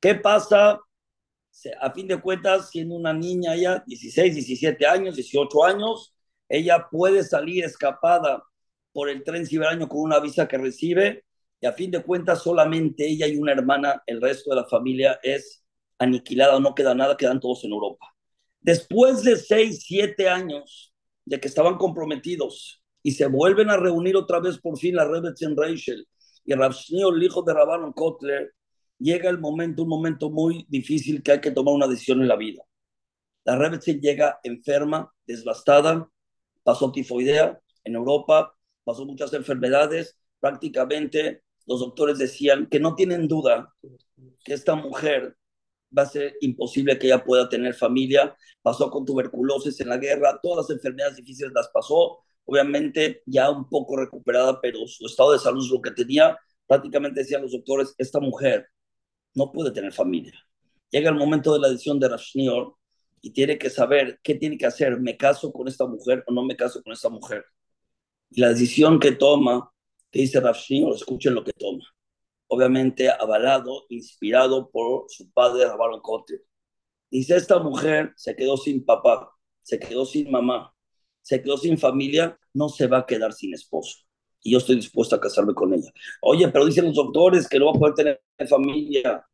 ¿Qué 0.00 0.14
pasa? 0.14 0.80
A 1.80 1.90
fin 1.92 2.06
de 2.06 2.20
cuentas, 2.20 2.70
siendo 2.70 2.94
una 2.94 3.12
niña 3.12 3.56
ya, 3.56 3.82
16, 3.86 4.34
17 4.34 4.86
años, 4.86 5.16
18 5.16 5.64
años, 5.64 6.14
ella 6.48 6.86
puede 6.90 7.24
salir 7.24 7.64
escapada 7.64 8.44
por 8.92 9.08
el 9.08 9.24
tren 9.24 9.44
siberiano 9.44 9.88
con 9.88 10.00
una 10.00 10.20
visa 10.20 10.46
que 10.46 10.58
recibe, 10.58 11.24
y 11.60 11.66
a 11.66 11.72
fin 11.72 11.90
de 11.90 12.02
cuentas 12.02 12.42
solamente 12.42 13.06
ella 13.06 13.26
y 13.26 13.36
una 13.36 13.52
hermana, 13.52 14.02
el 14.06 14.20
resto 14.20 14.50
de 14.50 14.56
la 14.56 14.66
familia 14.66 15.18
es 15.22 15.64
aniquilada, 15.98 16.60
no 16.60 16.74
queda 16.74 16.94
nada, 16.94 17.16
quedan 17.16 17.40
todos 17.40 17.64
en 17.64 17.72
Europa. 17.72 18.06
Después 18.60 19.22
de 19.22 19.36
6, 19.36 19.84
7 19.86 20.28
años 20.28 20.94
de 21.24 21.40
que 21.40 21.48
estaban 21.48 21.76
comprometidos 21.76 22.82
y 23.02 23.12
se 23.12 23.26
vuelven 23.26 23.70
a 23.70 23.76
reunir 23.76 24.16
otra 24.16 24.40
vez 24.40 24.58
por 24.58 24.78
fin 24.78 24.94
la 24.94 25.04
Rebbetzin 25.04 25.56
Rachel 25.56 26.06
y 26.44 26.54
Rav 26.54 26.74
el 26.90 27.22
hijo 27.22 27.42
de 27.42 27.52
Rabbanon 27.52 27.92
Kotler, 27.92 28.54
llega 28.98 29.28
el 29.28 29.38
momento, 29.38 29.82
un 29.82 29.88
momento 29.88 30.30
muy 30.30 30.64
difícil 30.68 31.22
que 31.22 31.32
hay 31.32 31.40
que 31.40 31.50
tomar 31.50 31.74
una 31.74 31.86
decisión 31.86 32.22
en 32.22 32.28
la 32.28 32.36
vida. 32.36 32.62
La 33.44 33.56
Rebbetzin 33.56 34.00
llega 34.00 34.40
enferma, 34.42 35.12
desbastada, 35.26 36.08
pasó 36.62 36.90
tifoidea 36.90 37.60
en 37.84 37.94
Europa, 37.94 38.54
pasó 38.84 39.04
muchas 39.04 39.32
enfermedades, 39.34 40.16
prácticamente 40.40 41.42
los 41.68 41.80
doctores 41.80 42.18
decían 42.18 42.66
que 42.66 42.80
no 42.80 42.94
tienen 42.94 43.28
duda 43.28 43.74
que 44.42 44.54
esta 44.54 44.74
mujer 44.74 45.36
va 45.96 46.02
a 46.02 46.06
ser 46.06 46.34
imposible 46.40 46.98
que 46.98 47.06
ella 47.06 47.22
pueda 47.22 47.48
tener 47.48 47.74
familia, 47.74 48.34
pasó 48.62 48.90
con 48.90 49.04
tuberculosis 49.04 49.78
en 49.80 49.88
la 49.88 49.98
guerra, 49.98 50.40
todas 50.42 50.68
las 50.68 50.76
enfermedades 50.76 51.16
difíciles 51.16 51.52
las 51.54 51.68
pasó, 51.68 52.20
obviamente 52.46 53.22
ya 53.26 53.50
un 53.50 53.68
poco 53.68 53.96
recuperada, 53.96 54.60
pero 54.60 54.86
su 54.86 55.06
estado 55.06 55.32
de 55.32 55.38
salud 55.38 55.62
es 55.64 55.70
lo 55.70 55.82
que 55.82 55.90
tenía. 55.90 56.38
Prácticamente 56.66 57.20
decían 57.20 57.42
los 57.42 57.52
doctores, 57.52 57.94
esta 57.98 58.18
mujer 58.18 58.66
no 59.34 59.52
puede 59.52 59.70
tener 59.70 59.92
familia. 59.92 60.34
Llega 60.90 61.10
el 61.10 61.16
momento 61.16 61.52
de 61.52 61.60
la 61.60 61.68
decisión 61.68 62.00
de 62.00 62.08
Rashnior 62.08 62.74
y 63.20 63.30
tiene 63.30 63.58
que 63.58 63.68
saber 63.68 64.18
qué 64.22 64.34
tiene 64.34 64.56
que 64.56 64.66
hacer. 64.66 64.98
¿Me 64.98 65.18
caso 65.18 65.52
con 65.52 65.68
esta 65.68 65.86
mujer 65.86 66.24
o 66.26 66.32
no 66.32 66.42
me 66.42 66.56
caso 66.56 66.82
con 66.82 66.94
esta 66.94 67.10
mujer? 67.10 67.44
Y 68.30 68.40
la 68.40 68.48
decisión 68.48 68.98
que 68.98 69.12
toma, 69.12 69.70
dice 70.12 70.40
Rashnior, 70.40 70.94
escuchen 70.94 71.34
lo 71.34 71.44
que 71.44 71.52
toma. 71.52 71.84
Obviamente 72.48 73.10
avalado, 73.10 73.86
inspirado 73.90 74.70
por 74.70 75.04
su 75.08 75.30
padre, 75.32 75.66
Rabalon 75.66 76.00
Kote. 76.00 76.42
Dice, 77.10 77.36
esta 77.36 77.58
mujer 77.58 78.12
se 78.16 78.34
quedó 78.36 78.56
sin 78.56 78.84
papá, 78.84 79.30
se 79.62 79.78
quedó 79.78 80.04
sin 80.04 80.30
mamá, 80.30 80.74
se 81.22 81.42
quedó 81.42 81.56
sin 81.56 81.78
familia, 81.78 82.38
no 82.54 82.68
se 82.68 82.86
va 82.86 82.98
a 82.98 83.06
quedar 83.06 83.32
sin 83.32 83.54
esposo. 83.54 83.98
y 84.42 84.52
yo 84.52 84.58
estoy 84.58 84.76
dispuesto 84.76 85.16
a 85.16 85.20
casarme 85.20 85.54
con 85.54 85.74
ella. 85.74 85.92
Oye, 86.22 86.48
pero 86.48 86.64
dicen 86.64 86.86
los 86.86 86.94
doctores 86.94 87.48
que 87.48 87.58
no 87.58 87.66
va 87.66 87.72
a 87.72 87.74
poder 87.74 87.94
tener 87.94 88.20
familia. 88.48 89.26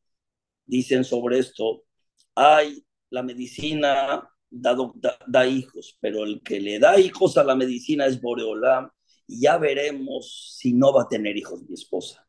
Dicen 0.64 1.04
sobre 1.04 1.38
esto, 1.38 1.84
hay 2.34 2.84
la 3.10 3.22
medicina 3.22 4.28
da, 4.50 4.76
da, 5.26 5.46
hijos, 5.46 5.96
pero 6.00 6.24
el 6.24 6.42
que 6.42 6.60
le 6.60 6.78
da 6.78 6.98
hijos 6.98 7.36
a 7.36 7.44
la 7.44 7.54
medicina 7.54 8.06
es 8.06 8.20
Boreolam, 8.20 8.90
y 9.26 9.40
ya 9.40 9.58
veremos 9.58 10.56
si 10.58 10.72
no 10.72 10.92
va 10.92 11.02
a 11.02 11.08
tener 11.08 11.36
hijos 11.36 11.62
mi 11.62 11.74
esposa. 11.74 12.26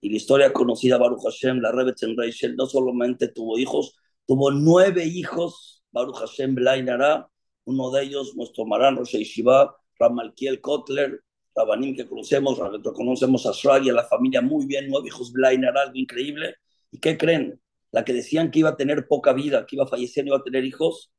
Y 0.00 0.10
la 0.10 0.16
historia 0.16 0.52
conocida, 0.52 0.98
Baruch 0.98 1.22
Hashem, 1.22 1.60
la 1.60 1.72
Rebetz 1.72 2.02
Rachel, 2.16 2.56
no 2.56 2.66
solamente 2.66 3.28
tuvo 3.28 3.58
hijos, 3.58 3.96
tuvo 4.26 4.50
nueve 4.50 5.04
hijos, 5.04 5.82
Baruch 5.90 6.16
Hashem 6.16 6.54
Blainara, 6.54 7.28
uno 7.64 7.90
de 7.90 8.02
ellos, 8.02 8.36
nuestro 8.36 8.64
Maran 8.66 8.96
Rosh 8.96 9.16
Shiva, 9.16 9.74
Ramalkiel 9.98 10.60
Kotler, 10.60 11.22
Rabanim 11.54 11.96
que 11.96 12.06
conocemos, 12.06 12.60
conocemos 12.94 13.46
a 13.46 13.52
Shrag 13.52 13.84
y 13.84 13.90
a 13.90 13.94
la 13.94 14.04
familia 14.04 14.42
muy 14.42 14.66
bien, 14.66 14.88
nueve 14.88 15.08
hijos 15.08 15.32
Blainara, 15.32 15.82
algo 15.82 15.96
increíble. 15.96 16.56
¿Y 16.90 16.98
qué 16.98 17.16
creen? 17.16 17.60
La 17.92 18.04
que 18.04 18.12
decían 18.12 18.50
que 18.50 18.58
iba 18.58 18.70
a 18.70 18.76
tener 18.76 19.08
poca 19.08 19.32
vida, 19.32 19.64
que 19.64 19.76
iba 19.76 19.84
a 19.84 19.88
fallecer, 19.88 20.24
no 20.24 20.28
iba 20.28 20.38
a 20.38 20.42
tener 20.42 20.64
hijos, 20.64 21.10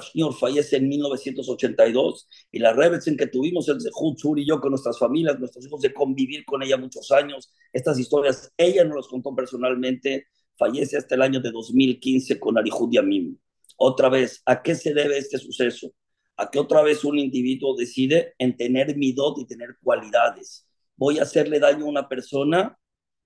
Señor 0.00 0.34
fallece 0.34 0.76
en 0.76 0.88
1982 0.88 2.28
y 2.50 2.58
la 2.58 2.72
en 2.72 3.16
que 3.16 3.26
tuvimos 3.26 3.68
el 3.68 3.78
Sur 4.16 4.38
y 4.38 4.46
yo 4.46 4.60
con 4.60 4.70
nuestras 4.70 4.98
familias, 4.98 5.38
nuestros 5.38 5.66
hijos, 5.66 5.80
de 5.82 5.92
convivir 5.92 6.44
con 6.44 6.62
ella 6.62 6.76
muchos 6.76 7.10
años. 7.10 7.52
Estas 7.72 7.98
historias 7.98 8.52
ella 8.56 8.84
nos 8.84 8.96
las 8.96 9.08
contó 9.08 9.34
personalmente. 9.34 10.26
Fallece 10.56 10.96
hasta 10.96 11.16
el 11.16 11.22
año 11.22 11.40
de 11.40 11.50
2015 11.50 12.40
con 12.40 12.56
Arihud 12.56 12.90
Yamim. 12.92 13.36
Otra 13.76 14.08
vez, 14.08 14.40
¿a 14.46 14.62
qué 14.62 14.74
se 14.74 14.94
debe 14.94 15.18
este 15.18 15.38
suceso? 15.38 15.92
A 16.36 16.50
que 16.50 16.58
otra 16.58 16.82
vez 16.82 17.04
un 17.04 17.18
individuo 17.18 17.76
decide 17.76 18.34
en 18.38 18.56
tener 18.56 18.96
midot 18.96 19.38
y 19.38 19.46
tener 19.46 19.76
cualidades. 19.82 20.66
Voy 20.96 21.18
a 21.18 21.22
hacerle 21.22 21.58
daño 21.58 21.84
a 21.84 21.88
una 21.88 22.08
persona, 22.08 22.78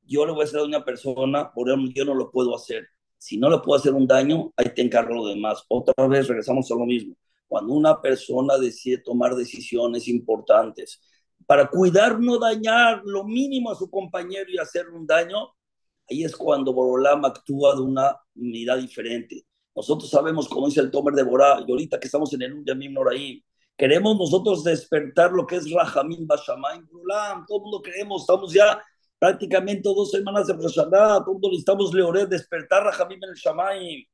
yo 0.03 0.25
le 0.25 0.33
voy 0.33 0.41
a 0.41 0.45
hacer 0.45 0.61
daño 0.61 0.75
a 0.75 0.79
una 0.79 0.85
persona, 0.85 1.53
por 1.53 1.69
yo 1.93 2.05
no 2.05 2.15
lo 2.15 2.31
puedo 2.31 2.57
hacer 2.57 2.89
si 3.19 3.37
no 3.37 3.51
le 3.51 3.59
puedo 3.59 3.79
hacer 3.79 3.93
un 3.93 4.07
daño, 4.07 4.53
ahí 4.57 4.71
te 4.75 4.83
encargo 4.83 5.15
lo 5.15 5.27
demás. 5.27 5.65
Otra 5.69 6.07
vez 6.07 6.29
regresamos 6.29 6.71
a 6.71 6.75
lo 6.75 6.87
mismo. 6.87 7.17
Cuando 7.47 7.75
una 7.75 8.01
persona 8.01 8.57
decide 8.59 8.99
tomar 8.99 9.35
decisiones 9.35 10.07
importantes 10.09 11.01
para 11.47 11.69
cuidar, 11.69 12.21
no 12.21 12.39
dañar 12.39 13.03
lo 13.05 13.25
mínimo 13.25 13.71
a 13.71 13.75
su 13.75 13.91
compañero 13.91 14.51
y 14.51 14.59
hacerle 14.59 14.93
un 14.93 15.07
daño, 15.07 15.55
ahí 16.11 16.23
es 16.23 16.37
cuando 16.37 16.73
Borolam 16.73 17.25
actúa 17.25 17.75
de 17.75 17.81
una 17.81 18.17
unidad 18.35 18.79
diferente. 18.79 19.47
Nosotros 19.75 20.11
sabemos, 20.11 20.49
como 20.49 20.67
dice 20.67 20.81
el 20.81 20.91
Tomer 20.91 21.15
de 21.15 21.23
Borá, 21.23 21.65
y 21.67 21.71
ahorita 21.71 21.99
que 21.99 22.07
estamos 22.07 22.33
en 22.35 22.43
el 22.43 22.65
Yamim 22.65 22.93
Noraim, 22.93 23.41
queremos 23.77 24.19
nosotros 24.19 24.65
despertar 24.65 25.33
lo 25.33 25.47
que 25.47 25.57
es 25.57 25.71
Rahamim 25.71 26.27
Bashamayim 26.27 26.87
todo 27.47 27.59
el 27.59 27.63
mundo 27.63 27.81
creemos, 27.81 28.23
estamos 28.23 28.53
ya 28.53 28.83
prácticamente 29.19 29.83
dos 29.83 30.11
semanas 30.11 30.47
de 30.47 30.55
Rosh 30.55 30.77
Hashanah, 30.77 31.25
todo 31.25 31.51
necesitamos 31.51 31.93
leoret, 31.93 32.29
despertar 32.29 32.85
Rahamim 32.85 33.19
en 33.23 33.31
el 33.31 33.35
Shamayim. 33.35 34.05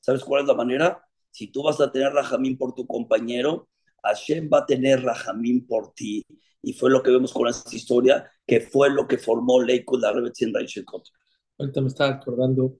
¿Sabes 0.00 0.24
cuál 0.24 0.42
es 0.42 0.48
la 0.48 0.54
manera? 0.54 1.02
Si 1.30 1.48
tú 1.48 1.62
vas 1.62 1.80
a 1.80 1.90
tener 1.90 2.12
Rahamim 2.12 2.56
por 2.56 2.74
tu 2.74 2.86
compañero, 2.86 3.68
Hashem 4.02 4.48
va 4.52 4.58
a 4.58 4.66
tener 4.66 5.02
Rahamim 5.02 5.66
por 5.66 5.92
ti. 5.92 6.24
Y 6.62 6.72
fue 6.72 6.90
lo 6.90 7.02
que 7.02 7.10
vemos 7.10 7.32
con 7.32 7.48
esta 7.48 7.74
historia, 7.74 8.30
que 8.46 8.60
fue 8.60 8.90
lo 8.90 9.06
que 9.06 9.18
formó 9.18 9.60
Leikul 9.62 10.00
la 10.00 10.12
Rebetzin 10.12 10.52
Raishekot. 10.54 11.08
Ahorita 11.58 11.80
me 11.80 11.88
estaba 11.88 12.14
acordando 12.14 12.78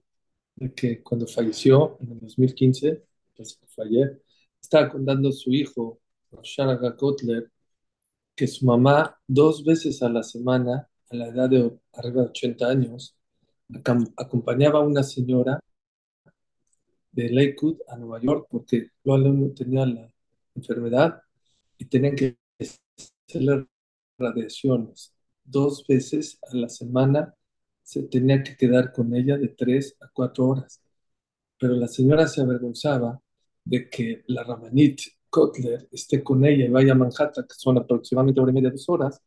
de 0.55 0.73
que 0.73 1.03
cuando 1.03 1.27
falleció 1.27 1.97
en 2.01 2.11
el 2.13 2.19
2015, 2.19 3.03
pues 3.35 3.57
que 3.57 3.67
fue 3.67 3.85
ayer, 3.85 4.21
estaba 4.59 4.89
contando 4.89 5.31
su 5.31 5.53
hijo, 5.53 6.01
Sharaga 6.41 6.95
Kotler, 6.95 7.51
que 8.35 8.47
su 8.47 8.65
mamá 8.65 9.17
dos 9.25 9.63
veces 9.63 10.01
a 10.03 10.09
la 10.09 10.23
semana 10.23 10.87
a 11.09 11.15
la 11.15 11.27
edad 11.27 11.49
de 11.49 11.77
arriba 11.93 12.23
de 12.23 12.29
80 12.29 12.67
años, 12.67 13.15
acompañaba 14.17 14.79
a 14.79 14.83
una 14.83 15.03
señora 15.03 15.59
de 17.11 17.29
Lakewood 17.29 17.79
a 17.87 17.97
Nueva 17.97 18.21
York 18.21 18.47
porque 18.49 18.91
no 19.03 19.51
tenía 19.51 19.85
la 19.85 20.11
enfermedad 20.55 21.21
y 21.77 21.85
tenían 21.85 22.15
que 22.15 22.37
hacerle 23.27 23.67
radiaciones. 24.17 25.13
Dos 25.43 25.85
veces 25.87 26.39
a 26.51 26.55
la 26.55 26.69
semana 26.69 27.33
se 27.83 28.03
tenía 28.03 28.43
que 28.43 28.55
quedar 28.57 28.91
con 28.91 29.15
ella 29.15 29.37
de 29.37 29.49
tres 29.49 29.95
a 30.01 30.09
cuatro 30.13 30.47
horas. 30.47 30.81
Pero 31.59 31.73
la 31.75 31.87
señora 31.87 32.27
se 32.27 32.41
avergonzaba 32.41 33.19
de 33.63 33.89
que 33.89 34.23
la 34.27 34.43
Ramanit 34.43 35.01
Kotler 35.29 35.87
esté 35.91 36.23
con 36.23 36.45
ella 36.45 36.65
y 36.65 36.69
vaya 36.69 36.93
a 36.93 36.95
Manhattan, 36.95 37.45
que 37.47 37.55
son 37.55 37.77
aproximadamente 37.77 38.41
hora 38.41 38.51
y 38.51 38.55
media, 38.55 38.71
dos 38.71 38.87
horas, 38.89 39.21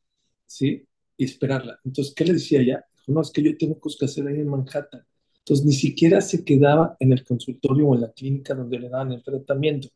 ¿sí? 0.46 0.86
Y 1.20 1.24
esperarla. 1.24 1.78
Entonces, 1.84 2.14
¿qué 2.14 2.24
le 2.24 2.32
decía 2.32 2.60
ella? 2.62 2.82
Dijo, 2.94 3.12
no, 3.12 3.20
es 3.20 3.30
que 3.30 3.42
yo 3.42 3.54
tengo 3.58 3.78
cosas 3.78 3.98
que 3.98 4.04
hacer 4.06 4.26
ahí 4.26 4.40
en 4.40 4.48
Manhattan. 4.48 5.04
Entonces, 5.40 5.66
ni 5.66 5.74
siquiera 5.74 6.20
se 6.22 6.42
quedaba 6.44 6.96
en 6.98 7.12
el 7.12 7.22
consultorio 7.24 7.88
o 7.88 7.94
en 7.94 8.00
la 8.00 8.12
clínica 8.12 8.54
donde 8.54 8.78
le 8.78 8.88
daban 8.88 9.12
el 9.12 9.22
tratamiento. 9.22 9.88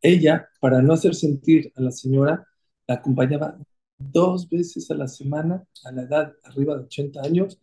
Ella, 0.00 0.48
para 0.60 0.80
no 0.80 0.92
hacer 0.94 1.16
sentir 1.16 1.72
a 1.74 1.82
la 1.82 1.90
señora, 1.90 2.46
la 2.86 2.94
acompañaba 2.94 3.58
dos 3.98 4.48
veces 4.48 4.88
a 4.92 4.94
la 4.94 5.08
semana 5.08 5.64
a 5.84 5.92
la 5.92 6.02
edad 6.02 6.32
arriba 6.44 6.76
de 6.76 6.84
80 6.84 7.20
años 7.22 7.58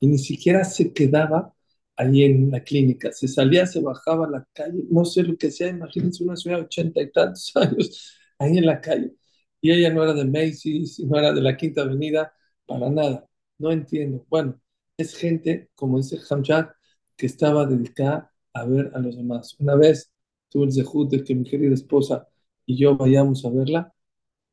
y 0.00 0.08
ni 0.08 0.18
siquiera 0.18 0.64
se 0.64 0.92
quedaba 0.92 1.54
ahí 1.96 2.24
en 2.24 2.50
la 2.50 2.64
clínica. 2.64 3.12
Se 3.12 3.28
salía, 3.28 3.66
se 3.66 3.80
bajaba 3.80 4.26
a 4.26 4.30
la 4.30 4.48
calle, 4.52 4.84
no 4.90 5.04
sé 5.04 5.22
lo 5.22 5.36
que 5.36 5.48
hacía, 5.48 5.68
imagínense 5.68 6.24
una 6.24 6.36
señora 6.36 6.62
de 6.62 6.66
80 6.66 7.00
y 7.02 7.12
tantos 7.12 7.52
años 7.56 8.12
ahí 8.38 8.58
en 8.58 8.66
la 8.66 8.80
calle. 8.80 9.12
Y 9.60 9.70
ella 9.70 9.90
no 9.92 10.02
era 10.02 10.14
de 10.14 10.24
Macy's, 10.24 10.98
no 11.00 11.18
era 11.18 11.32
de 11.32 11.42
la 11.42 11.56
Quinta 11.56 11.82
Avenida, 11.82 12.32
para 12.70 12.88
nada. 12.90 13.28
No 13.58 13.72
entiendo. 13.72 14.24
Bueno, 14.28 14.60
es 14.96 15.16
gente, 15.16 15.70
como 15.74 15.98
dice 15.98 16.18
Hamjad, 16.30 16.68
que 17.16 17.26
estaba 17.26 17.66
dedicada 17.66 18.32
a 18.52 18.64
ver 18.64 18.92
a 18.94 19.00
los 19.00 19.16
demás. 19.16 19.56
Una 19.58 19.74
vez 19.74 20.12
tuve 20.48 20.66
el 20.66 20.72
zehut 20.72 21.10
de 21.10 21.24
que 21.24 21.34
mi 21.34 21.44
querida 21.44 21.74
esposa 21.74 22.28
y 22.66 22.76
yo 22.76 22.96
vayamos 22.96 23.44
a 23.44 23.50
verla 23.50 23.94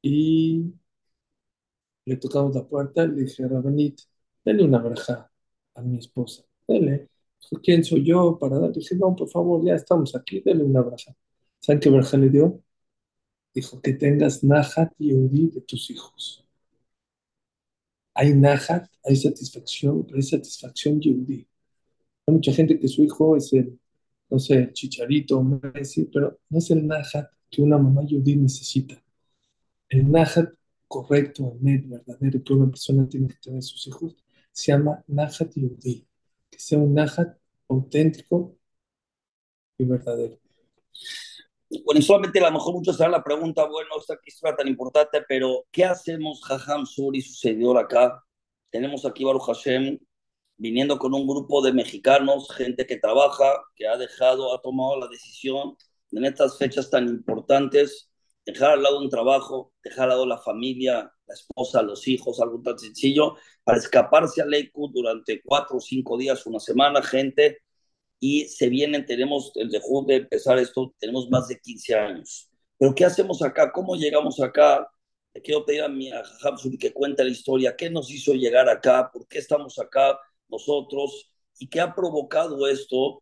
y 0.01 0.73
le 2.05 2.17
tocamos 2.17 2.55
la 2.55 2.67
puerta 2.67 3.03
y 3.03 3.09
le 3.09 3.23
dije, 3.23 3.47
Rabanit, 3.47 4.01
denle 4.43 4.63
una 4.63 4.79
braja 4.79 5.31
a 5.75 5.81
mi 5.81 5.97
esposa. 5.99 6.43
Dele. 6.67 7.09
¿quién 7.63 7.83
soy 7.83 8.03
yo 8.03 8.37
para 8.39 8.59
dar? 8.59 8.71
dije, 8.73 8.95
no, 8.95 9.15
por 9.15 9.29
favor, 9.29 9.63
ya 9.63 9.75
estamos 9.75 10.15
aquí, 10.15 10.41
denle 10.41 10.63
una 10.63 10.81
braja. 10.81 11.15
¿Saben 11.59 11.79
qué 11.79 11.89
braja 11.89 12.17
le 12.17 12.29
dio? 12.29 12.63
Dijo, 13.53 13.81
que 13.81 13.93
tengas 13.93 14.43
Nahat 14.43 14.93
y 14.99 15.13
Udi 15.13 15.49
de 15.49 15.61
tus 15.61 15.89
hijos 15.91 16.46
hay 18.17 18.33
nahat, 18.33 18.89
hay 19.03 19.15
satisfacción, 19.15 20.03
pero 20.03 20.17
hay 20.17 20.23
satisfacción 20.23 20.99
yudí. 20.99 21.47
Hay 22.25 22.33
mucha 22.33 22.51
gente 22.51 22.79
que 22.79 22.87
su 22.87 23.03
hijo 23.03 23.37
es 23.37 23.53
el, 23.53 23.79
no 24.31 24.39
sé, 24.39 24.55
el 24.55 24.73
chicharito, 24.73 25.43
Messi, 25.43 26.05
pero 26.11 26.39
no 26.49 26.57
es 26.57 26.71
el 26.71 26.87
nahat 26.87 27.29
que 27.47 27.61
una 27.61 27.77
mamá 27.77 28.03
yudí 28.03 28.35
necesita. 28.35 28.99
El 29.87 30.11
nahat 30.11 30.49
correcto, 30.87 31.57
el 31.63 31.81
verdadero 31.81 32.43
que 32.43 32.53
una 32.53 32.71
persona 32.71 33.07
tiene 33.07 33.27
que 33.27 33.35
tener 33.35 33.61
sus 33.61 33.85
hijos, 33.85 34.15
se 34.51 34.71
llama 34.71 35.03
nahat 35.07 35.53
yudí. 35.53 36.07
Que 36.49 36.59
sea 36.59 36.79
un 36.79 36.95
nahat 36.95 37.37
auténtico 37.69 38.57
y 39.77 39.85
verdadero. 39.85 40.39
Bueno, 41.83 42.01
solamente 42.01 42.39
a 42.39 42.43
lo 42.43 42.51
mejor 42.53 42.75
muchos 42.75 42.99
harán 43.01 43.11
la 43.11 43.23
pregunta, 43.23 43.65
bueno, 43.65 43.89
esta 43.99 44.17
historia 44.25 44.55
tan 44.55 44.67
importante, 44.69 45.21
pero 45.27 45.65
¿qué 45.71 45.83
hacemos, 45.83 46.41
Jajam 46.45 46.85
Suri, 46.85 47.21
sucedió 47.21 47.77
acá? 47.77 48.23
Tenemos 48.69 49.05
aquí 49.05 49.25
Baruch 49.25 49.43
Hashem 49.47 49.99
viniendo 50.57 50.97
con 50.97 51.13
un 51.13 51.27
grupo 51.27 51.61
de 51.61 51.73
mexicanos, 51.73 52.49
gente 52.55 52.85
que 52.87 52.97
trabaja, 52.97 53.63
que 53.75 53.85
ha 53.87 53.97
dejado, 53.97 54.55
ha 54.55 54.61
tomado 54.61 54.97
la 54.99 55.07
decisión 55.07 55.75
en 56.11 56.25
estas 56.25 56.57
fechas 56.57 56.89
tan 56.89 57.07
importantes, 57.07 58.09
dejar 58.45 58.71
al 58.71 58.83
lado 58.83 58.99
un 58.99 59.09
trabajo, 59.09 59.73
dejar 59.83 60.05
al 60.05 60.09
lado 60.11 60.25
la 60.25 60.37
familia, 60.37 61.11
la 61.27 61.33
esposa, 61.33 61.81
los 61.81 62.07
hijos, 62.07 62.39
algo 62.39 62.61
tan 62.61 62.79
sencillo, 62.79 63.35
para 63.65 63.77
escaparse 63.77 64.41
a 64.41 64.45
Lakewood 64.45 64.91
durante 64.93 65.41
cuatro 65.43 65.77
o 65.77 65.81
cinco 65.81 66.17
días, 66.17 66.45
una 66.45 66.59
semana, 66.61 67.01
gente 67.01 67.59
y 68.19 68.45
se 68.45 68.69
vienen, 68.69 69.05
tenemos, 69.05 69.51
el 69.55 69.69
de 69.69 69.81
de 70.07 70.15
empezar 70.15 70.57
esto, 70.57 70.93
tenemos 70.99 71.29
más 71.29 71.47
de 71.47 71.59
15 71.59 71.95
años. 71.95 72.49
Pero 72.77 72.93
¿qué 72.95 73.05
hacemos 73.05 73.41
acá? 73.41 73.71
¿Cómo 73.71 73.95
llegamos 73.95 74.39
acá? 74.39 74.87
Le 75.33 75.41
quiero 75.41 75.65
pedir 75.65 75.83
a 75.83 75.87
mi 75.87 76.11
a 76.11 76.23
que 76.79 76.93
cuente 76.93 77.23
la 77.23 77.29
historia, 77.29 77.75
qué 77.75 77.89
nos 77.89 78.09
hizo 78.11 78.33
llegar 78.33 78.69
acá, 78.69 79.09
por 79.11 79.27
qué 79.27 79.39
estamos 79.39 79.77
acá 79.79 80.19
nosotros 80.49 81.31
y 81.59 81.67
qué 81.69 81.79
ha 81.79 81.93
provocado 81.93 82.67
esto 82.67 83.21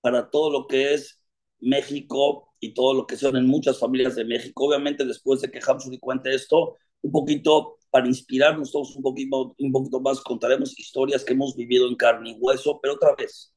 para 0.00 0.30
todo 0.30 0.50
lo 0.50 0.66
que 0.66 0.94
es 0.94 1.20
México 1.60 2.54
y 2.60 2.74
todo 2.74 2.94
lo 2.94 3.06
que 3.06 3.16
son 3.16 3.36
en 3.36 3.46
muchas 3.46 3.78
familias 3.78 4.16
de 4.16 4.24
México. 4.24 4.66
Obviamente 4.66 5.04
después 5.04 5.40
de 5.40 5.50
que 5.50 5.60
Hamsuri 5.66 5.98
cuente 5.98 6.34
esto, 6.34 6.76
un 7.02 7.12
poquito 7.12 7.78
para 7.90 8.06
inspirarnos 8.06 8.70
todos 8.70 8.94
un 8.96 9.02
poquito, 9.02 9.54
un 9.58 9.72
poquito 9.72 10.00
más, 10.00 10.20
contaremos 10.20 10.78
historias 10.78 11.24
que 11.24 11.32
hemos 11.32 11.56
vivido 11.56 11.88
en 11.88 11.96
carne 11.96 12.30
y 12.30 12.36
hueso, 12.38 12.78
pero 12.80 12.94
otra 12.94 13.14
vez, 13.16 13.52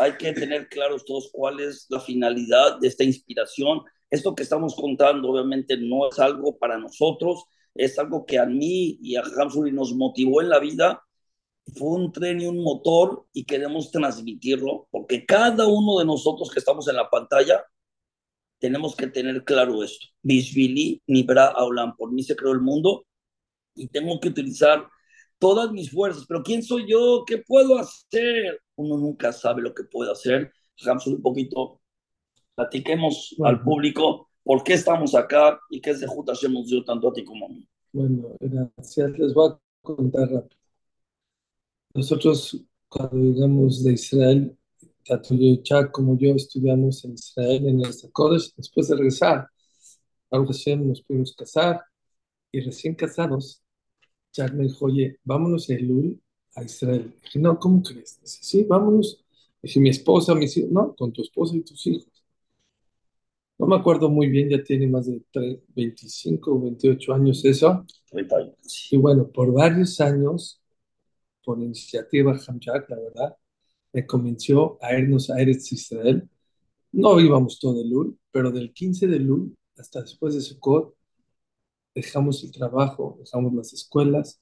hay 0.00 0.16
que 0.16 0.32
tener 0.32 0.68
claros 0.68 1.04
todos 1.04 1.30
cuál 1.32 1.60
es 1.60 1.86
la 1.90 2.00
finalidad 2.00 2.78
de 2.80 2.88
esta 2.88 3.04
inspiración. 3.04 3.82
Esto 4.10 4.34
que 4.34 4.42
estamos 4.42 4.74
contando 4.74 5.30
obviamente 5.30 5.76
no 5.76 6.08
es 6.08 6.18
algo 6.18 6.56
para 6.58 6.78
nosotros, 6.78 7.44
es 7.74 7.98
algo 7.98 8.24
que 8.24 8.38
a 8.38 8.46
mí 8.46 8.98
y 9.02 9.16
a 9.16 9.22
Hamsuri 9.22 9.72
nos 9.72 9.94
motivó 9.94 10.40
en 10.40 10.48
la 10.48 10.58
vida. 10.58 11.02
Fue 11.76 11.88
un 11.88 12.12
tren 12.12 12.40
y 12.40 12.46
un 12.46 12.62
motor 12.62 13.26
y 13.32 13.44
queremos 13.44 13.90
transmitirlo 13.90 14.88
porque 14.90 15.26
cada 15.26 15.66
uno 15.66 15.98
de 15.98 16.04
nosotros 16.04 16.50
que 16.50 16.60
estamos 16.60 16.88
en 16.88 16.96
la 16.96 17.10
pantalla 17.10 17.64
tenemos 18.58 18.96
que 18.96 19.08
tener 19.08 19.44
claro 19.44 19.82
esto. 19.82 20.06
Bishvili 20.22 21.02
Nibra 21.06 21.46
Aulam, 21.46 21.96
por 21.96 22.12
mí 22.12 22.22
se 22.22 22.36
creó 22.36 22.52
el 22.52 22.60
mundo 22.60 23.06
y 23.74 23.88
tengo 23.88 24.18
que 24.20 24.28
utilizar 24.28 24.88
todas 25.38 25.72
mis 25.72 25.90
fuerzas. 25.90 26.24
Pero 26.26 26.42
¿quién 26.42 26.62
soy 26.62 26.86
yo? 26.88 27.24
¿Qué 27.26 27.38
puedo 27.38 27.78
hacer? 27.78 28.60
Uno 28.76 28.96
nunca 28.98 29.32
sabe 29.32 29.62
lo 29.62 29.74
que 29.74 29.84
puede 29.84 30.12
hacer. 30.12 30.52
Dejamos 30.78 31.06
un 31.06 31.22
poquito, 31.22 31.80
platiquemos 32.54 33.34
al 33.44 33.62
público 33.62 34.28
por 34.42 34.62
qué 34.62 34.74
estamos 34.74 35.14
acá 35.14 35.58
y 35.70 35.80
qué 35.80 35.94
se 35.94 36.06
Hashem 36.06 36.52
nos 36.52 36.68
dio 36.68 36.84
tanto 36.84 37.08
a 37.08 37.12
ti 37.12 37.24
como 37.24 37.46
a 37.46 37.48
mí. 37.48 37.68
Bueno, 37.92 38.36
gracias. 38.38 39.18
Les 39.18 39.34
voy 39.34 39.50
a 39.50 39.58
contar 39.82 40.30
rápido. 40.30 40.60
Nosotros, 41.94 42.62
cuando 42.88 43.16
llegamos 43.16 43.82
de 43.82 43.94
Israel, 43.94 44.56
tanto 45.04 45.34
yo 45.34 45.56
Chuck 45.62 45.90
como 45.90 46.18
yo 46.18 46.34
estudiamos 46.34 47.04
en 47.04 47.14
Israel, 47.14 47.66
en 47.66 47.80
el 47.80 48.12
Kodesh, 48.12 48.54
después 48.54 48.88
de 48.88 48.96
regresar. 48.96 49.48
Baruch 50.30 50.48
Hashem 50.48 50.86
nos 50.86 51.02
pudimos 51.02 51.34
casar 51.34 51.82
y 52.52 52.60
recién 52.60 52.94
casados, 52.94 53.62
Me 54.54 54.64
dijo, 54.64 54.86
oye, 54.86 55.18
vámonos 55.24 55.70
a 55.70 55.74
Elul, 55.74 56.20
a 56.54 56.62
Israel. 56.64 57.14
dije, 57.22 57.38
no, 57.38 57.58
¿cómo 57.58 57.82
crees? 57.82 58.20
Dice, 58.20 58.38
sí, 58.42 58.64
vámonos. 58.64 59.24
Dije, 59.62 59.80
mi 59.80 59.90
esposa, 59.90 60.34
mis 60.34 60.56
hijos, 60.56 60.70
no, 60.70 60.94
con 60.94 61.12
tu 61.12 61.22
esposa 61.22 61.56
y 61.56 61.62
tus 61.62 61.86
hijos. 61.86 62.06
No 63.58 63.66
me 63.66 63.76
acuerdo 63.76 64.10
muy 64.10 64.28
bien, 64.28 64.50
ya 64.50 64.62
tiene 64.62 64.86
más 64.86 65.06
de 65.06 65.22
25 65.74 66.52
o 66.52 66.60
28 66.60 67.14
años 67.14 67.44
eso. 67.44 67.84
Y 68.90 68.96
bueno, 68.98 69.28
por 69.28 69.52
varios 69.52 70.00
años, 70.00 70.60
por 71.44 71.58
iniciativa 71.62 72.32
Hamjak, 72.32 72.90
la 72.90 72.96
verdad, 72.96 73.36
me 73.92 74.06
convenció 74.06 74.78
a 74.82 74.94
irnos 74.98 75.30
a 75.30 75.40
Eretz 75.40 75.72
Israel. 75.72 76.28
No 76.92 77.18
íbamos 77.20 77.58
todo 77.58 77.80
el 77.80 77.90
Lul, 77.90 78.18
pero 78.30 78.50
del 78.50 78.72
15 78.72 79.06
de 79.06 79.20
Lul 79.20 79.56
hasta 79.78 80.02
después 80.02 80.34
de 80.34 80.40
Sukkot, 80.42 80.95
dejamos 81.96 82.44
el 82.44 82.52
trabajo, 82.52 83.16
dejamos 83.18 83.54
las 83.54 83.72
escuelas, 83.72 84.40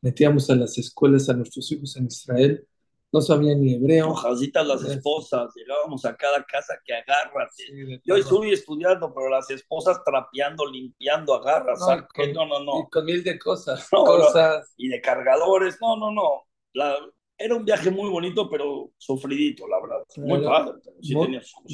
metíamos 0.00 0.48
a 0.48 0.54
las 0.54 0.78
escuelas 0.78 1.28
a 1.28 1.34
nuestros 1.34 1.70
hijos 1.72 1.96
en 1.96 2.06
Israel, 2.06 2.66
no 3.12 3.20
sabían 3.20 3.60
ni 3.60 3.74
hebreo. 3.74 4.10
Hojasitas 4.10 4.66
las 4.66 4.84
esposas, 4.84 5.52
llegábamos 5.54 6.04
a 6.04 6.16
cada 6.16 6.42
casa 6.44 6.74
que 6.84 6.94
agarras. 6.94 7.54
Yo 8.04 8.16
estuve 8.16 8.52
estudiando, 8.52 9.12
pero 9.14 9.28
las 9.28 9.50
esposas 9.50 10.02
trapeando, 10.04 10.66
limpiando, 10.66 11.34
agarras. 11.34 11.80
No, 11.80 12.46
no, 12.46 12.64
no, 12.64 12.80
Y 12.80 12.90
con 12.90 13.04
mil 13.04 13.22
de 13.22 13.38
cosas. 13.38 13.88
cosas. 13.90 14.72
y 14.76 14.88
de 14.88 15.00
cargadores, 15.00 15.78
no, 15.80 15.96
no, 15.96 16.10
no. 16.10 16.42
La, 16.72 16.96
era 17.36 17.54
un 17.54 17.64
viaje 17.64 17.90
muy 17.90 18.10
bonito, 18.10 18.48
pero 18.48 18.92
sufridito, 18.96 19.66
la 19.68 19.80
verdad. 19.80 20.04
Muy 20.16 20.44
padre. 20.44 20.80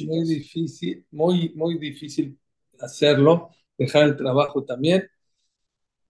muy, 0.05 0.25
difícil, 0.25 1.05
muy, 1.11 1.53
muy 1.55 1.77
difícil 1.77 2.37
hacerlo, 2.79 3.49
dejar 3.83 4.03
el 4.03 4.15
trabajo 4.17 4.63
también. 4.63 5.07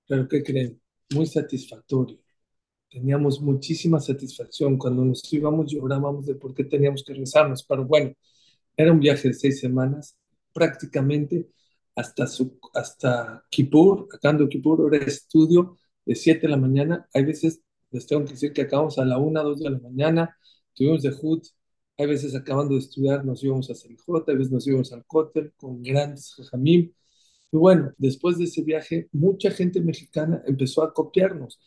Pero 0.08 0.28
¿qué 0.28 0.44
creen? 0.44 0.82
Muy 1.14 1.26
satisfactorio. 1.26 2.20
Teníamos 2.90 3.42
muchísima 3.42 4.00
satisfacción. 4.00 4.78
Cuando 4.78 5.06
nos 5.06 5.22
íbamos 5.34 5.72
llorábamos 5.72 6.26
de 6.26 6.36
por 6.36 6.54
qué 6.54 6.64
teníamos 6.66 7.04
que 7.04 7.14
rezarnos. 7.14 7.64
Pero 7.64 7.86
bueno, 7.86 8.14
era 8.78 8.92
un 8.92 9.00
viaje 9.00 9.30
de 9.30 9.34
seis 9.34 9.60
semanas, 9.60 10.18
prácticamente 10.54 11.50
hasta, 11.96 12.28
su, 12.28 12.60
hasta 12.74 13.46
Kippur, 13.50 14.08
acá 14.14 14.38
Kippur, 14.50 14.94
era 14.94 15.06
estudio 15.06 15.78
de 16.06 16.16
7 16.16 16.42
de 16.42 16.50
la 16.50 16.58
mañana. 16.58 17.08
Hay 17.14 17.26
veces 17.26 17.62
les 17.92 18.08
tengo 18.08 18.24
que 18.26 18.32
decir 18.32 18.54
que 18.54 18.62
acabamos 18.64 18.98
a 18.98 19.06
la 19.06 19.18
1, 19.18 19.44
2 19.44 19.60
de 19.60 19.70
la 19.70 19.80
mañana, 19.80 20.38
tuvimos 20.74 21.02
de 21.02 21.12
HUD, 21.12 21.44
hay 21.98 22.08
veces 22.08 22.34
acabando 22.36 22.74
de 22.74 22.80
estudiar 22.80 23.26
nos 23.26 23.44
íbamos 23.44 23.70
a 23.70 23.76
Selijot, 23.76 24.28
a 24.30 24.34
veces 24.34 24.52
nos 24.52 24.66
íbamos 24.66 24.92
al 24.94 25.06
Kotel 25.06 25.54
con 25.56 25.82
grandes 25.84 26.34
jajamim. 26.36 26.92
Y 27.52 27.58
bueno, 27.58 27.94
después 27.98 28.38
de 28.38 28.46
ese 28.46 28.64
viaje, 28.64 29.10
mucha 29.12 29.52
gente 29.52 29.82
mexicana 29.82 30.42
empezó 30.48 30.84
a 30.84 30.94
copiarnos 30.94 31.60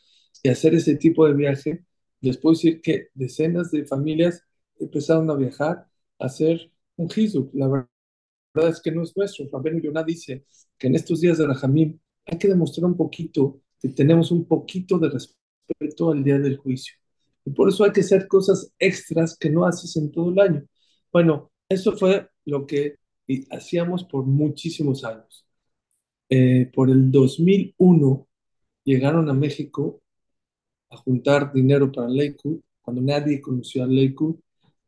y 0.42 0.49
hacer 0.49 0.75
ese 0.75 0.97
tipo 0.97 1.27
de 1.27 1.35
viaje. 1.35 1.85
Les 2.20 2.38
puedo 2.38 2.55
decir 2.55 2.81
que 2.81 3.09
decenas 3.14 3.70
de 3.70 3.85
familias 3.85 4.42
empezaron 4.79 5.31
a 5.31 5.35
viajar 5.35 5.87
a 6.18 6.27
hacer 6.27 6.70
un 6.97 7.09
hizuk. 7.14 7.51
La 7.55 7.68
verdad 7.68 8.70
es 8.70 8.81
que 8.81 8.92
no 8.92 9.03
es 9.03 9.16
nuestro. 9.16 9.47
Rabén 9.53 9.81
Yonah 9.83 10.05
dice 10.05 10.44
que 10.79 10.87
en 10.87 10.94
estos 10.94 11.20
días 11.20 11.38
de 11.38 11.47
Rajamim 11.47 11.99
hay 12.27 12.38
que 12.38 12.49
demostrar 12.49 12.87
un 12.87 12.97
poquito 12.97 13.61
que 13.81 13.88
tenemos 13.90 14.31
un 14.31 14.47
poquito 14.47 14.99
de 14.99 15.11
respeto 15.11 16.11
al 16.11 16.25
día 16.25 16.38
del 16.38 16.57
juicio. 16.57 16.94
Y 17.44 17.51
por 17.51 17.68
eso 17.68 17.85
hay 17.85 17.92
que 17.92 18.01
hacer 18.01 18.27
cosas 18.29 18.73
extras 18.79 19.37
que 19.37 19.51
no 19.51 19.66
haces 19.66 19.97
en 19.97 20.11
todo 20.11 20.31
el 20.31 20.38
año. 20.40 20.64
Bueno, 21.12 21.53
eso 21.68 21.92
fue 21.97 22.29
lo 22.47 22.66
que 22.66 22.97
hacíamos 23.51 24.05
por 24.05 24.25
muchísimos 24.25 25.05
años. 25.05 25.43
Eh, 26.28 26.70
por 26.74 26.90
el 26.90 27.10
2001 27.10 28.26
llegaron 28.84 29.28
a 29.30 29.34
México 29.34 30.02
a 30.90 30.96
juntar 30.98 31.52
dinero 31.52 31.92
para 31.92 32.08
Lakewood, 32.08 32.60
cuando 32.82 33.02
nadie 33.02 33.40
conocía 33.40 33.84
a 33.84 33.87
Lakewood, 33.88 34.37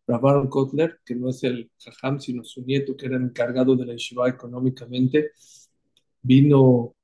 Baron 0.06 0.48
Kotler, 0.48 1.00
que 1.04 1.14
no 1.16 1.30
es 1.30 1.42
el 1.44 1.70
jajam, 1.78 2.20
sino 2.20 2.44
su 2.44 2.62
nieto, 2.64 2.96
que 2.96 3.06
era 3.06 3.16
encargado 3.16 3.76
de 3.76 3.86
la 3.86 3.92
yeshiva 3.94 4.28
económicamente, 4.28 5.32
vino 6.22 6.94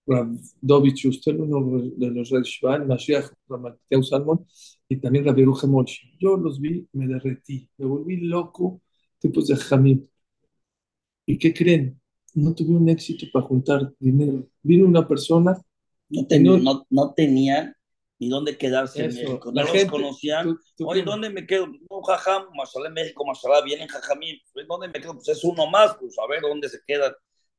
David 0.61 0.95
Schuster, 0.97 1.41
uno 1.41 1.83
de 1.97 2.11
los 2.11 2.31
Red 2.31 2.45
Shvan, 2.45 2.87
Mashiach 2.89 3.33
Ramateu 3.49 4.03
Salmon, 4.03 4.47
y 4.89 4.97
también 4.99 5.25
Rabbi 5.25 5.45
Molchi. 5.45 6.17
Yo 6.21 6.37
los 6.37 6.61
vi, 6.61 6.87
me 6.93 7.07
derretí, 7.07 7.69
me 7.79 7.87
volví 7.87 8.17
loco, 8.19 8.83
tipos 9.21 9.49
de 9.49 9.57
Jamim. 9.57 10.07
¿Y 11.27 11.39
qué 11.39 11.53
creen? 11.55 12.01
No 12.35 12.55
tuve 12.55 12.75
un 12.75 12.89
éxito 12.89 13.27
para 13.33 13.45
juntar 13.45 13.93
dinero. 13.99 14.47
Vino 14.63 14.87
una 14.87 15.07
persona. 15.07 15.61
No, 16.09 16.27
tenía, 16.27 16.59
no, 16.59 16.87
no 16.91 17.15
tenía 17.15 17.77
ni 18.19 18.29
dónde 18.29 18.57
quedarse 18.57 19.05
en 19.05 19.15
México. 19.15 19.51
No 19.53 19.63
los 19.63 19.85
conocían. 19.87 20.57
Oye, 20.85 21.03
¿dónde 21.03 21.31
me 21.31 21.47
quedo? 21.47 21.65
Un 21.65 22.03
jajam, 22.03 22.45
Mashallah 22.55 22.89
en 22.89 22.95
México, 22.95 23.25
Mashallah, 23.25 23.63
vienen 23.63 23.89
jajamim. 23.89 24.37
¿Dónde 24.69 24.89
me 24.89 25.01
quedo? 25.01 25.15
Pues 25.15 25.29
es 25.29 25.43
uno 25.45 25.67
más, 25.67 25.97
pues 25.99 26.17
a 26.19 26.27
ver 26.27 26.41
dónde 26.41 26.69
se 26.69 26.79
quedan. 26.87 27.13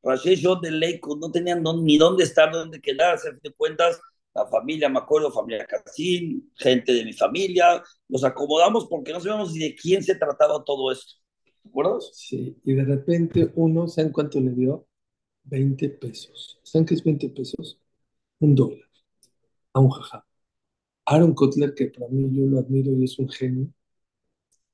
Rashi 0.03 0.35
yo 0.35 0.57
de 0.57 0.69
Leico 0.69 1.15
no 1.15 1.31
tenían 1.31 1.63
ni 1.83 1.97
dónde 1.97 2.25
estar, 2.25 2.51
dónde 2.51 2.81
quedarse, 2.81 3.29
a 3.29 3.31
fin 3.31 3.39
de 3.41 3.53
cuentas, 3.53 3.99
la 4.33 4.45
familia, 4.47 4.89
me 4.89 4.99
acuerdo, 4.99 5.31
familia 5.31 5.65
Casín, 5.65 6.51
gente 6.55 6.93
de 6.93 7.05
mi 7.05 7.13
familia, 7.13 7.81
nos 8.09 8.23
acomodamos 8.23 8.87
porque 8.87 9.13
no 9.13 9.19
sabíamos 9.19 9.53
ni 9.53 9.59
de 9.59 9.75
quién 9.75 10.03
se 10.03 10.15
trataba 10.15 10.63
todo 10.63 10.91
esto. 10.91 11.15
¿De 11.63 11.69
acuerdo? 11.69 12.01
Sí, 12.01 12.57
y 12.63 12.73
de 12.73 12.83
repente 12.83 13.51
uno, 13.55 13.87
¿saben 13.87 14.11
cuánto 14.11 14.39
le 14.39 14.51
dio? 14.51 14.87
20 15.45 15.89
pesos. 15.89 16.59
¿Saben 16.63 16.85
qué 16.85 16.93
es 16.95 17.03
20 17.03 17.29
pesos? 17.29 17.79
Un 18.39 18.55
dólar. 18.55 18.89
A 19.73 19.79
un 19.79 19.89
jaja. 19.89 20.25
Aaron 21.05 21.33
Kotler, 21.33 21.73
que 21.73 21.87
para 21.87 22.07
mí 22.09 22.29
yo 22.31 22.45
lo 22.45 22.59
admiro 22.59 22.91
y 22.93 23.03
es 23.03 23.19
un 23.19 23.29
genio, 23.29 23.73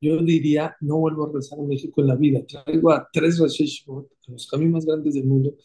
yo 0.01 0.17
diría, 0.21 0.77
no 0.79 0.97
vuelvo 0.97 1.23
a 1.23 1.27
regresar 1.27 1.59
a 1.59 1.63
México 1.63 2.01
en 2.01 2.07
la 2.07 2.15
vida. 2.15 2.45
Traigo 2.45 2.91
a 2.91 3.07
tres 3.11 3.37
Rosh 3.37 3.83
a 3.87 4.31
los 4.31 4.47
jamás 4.49 4.71
más 4.71 4.85
grandes 4.85 5.15
del 5.15 5.25
mundo, 5.25 5.55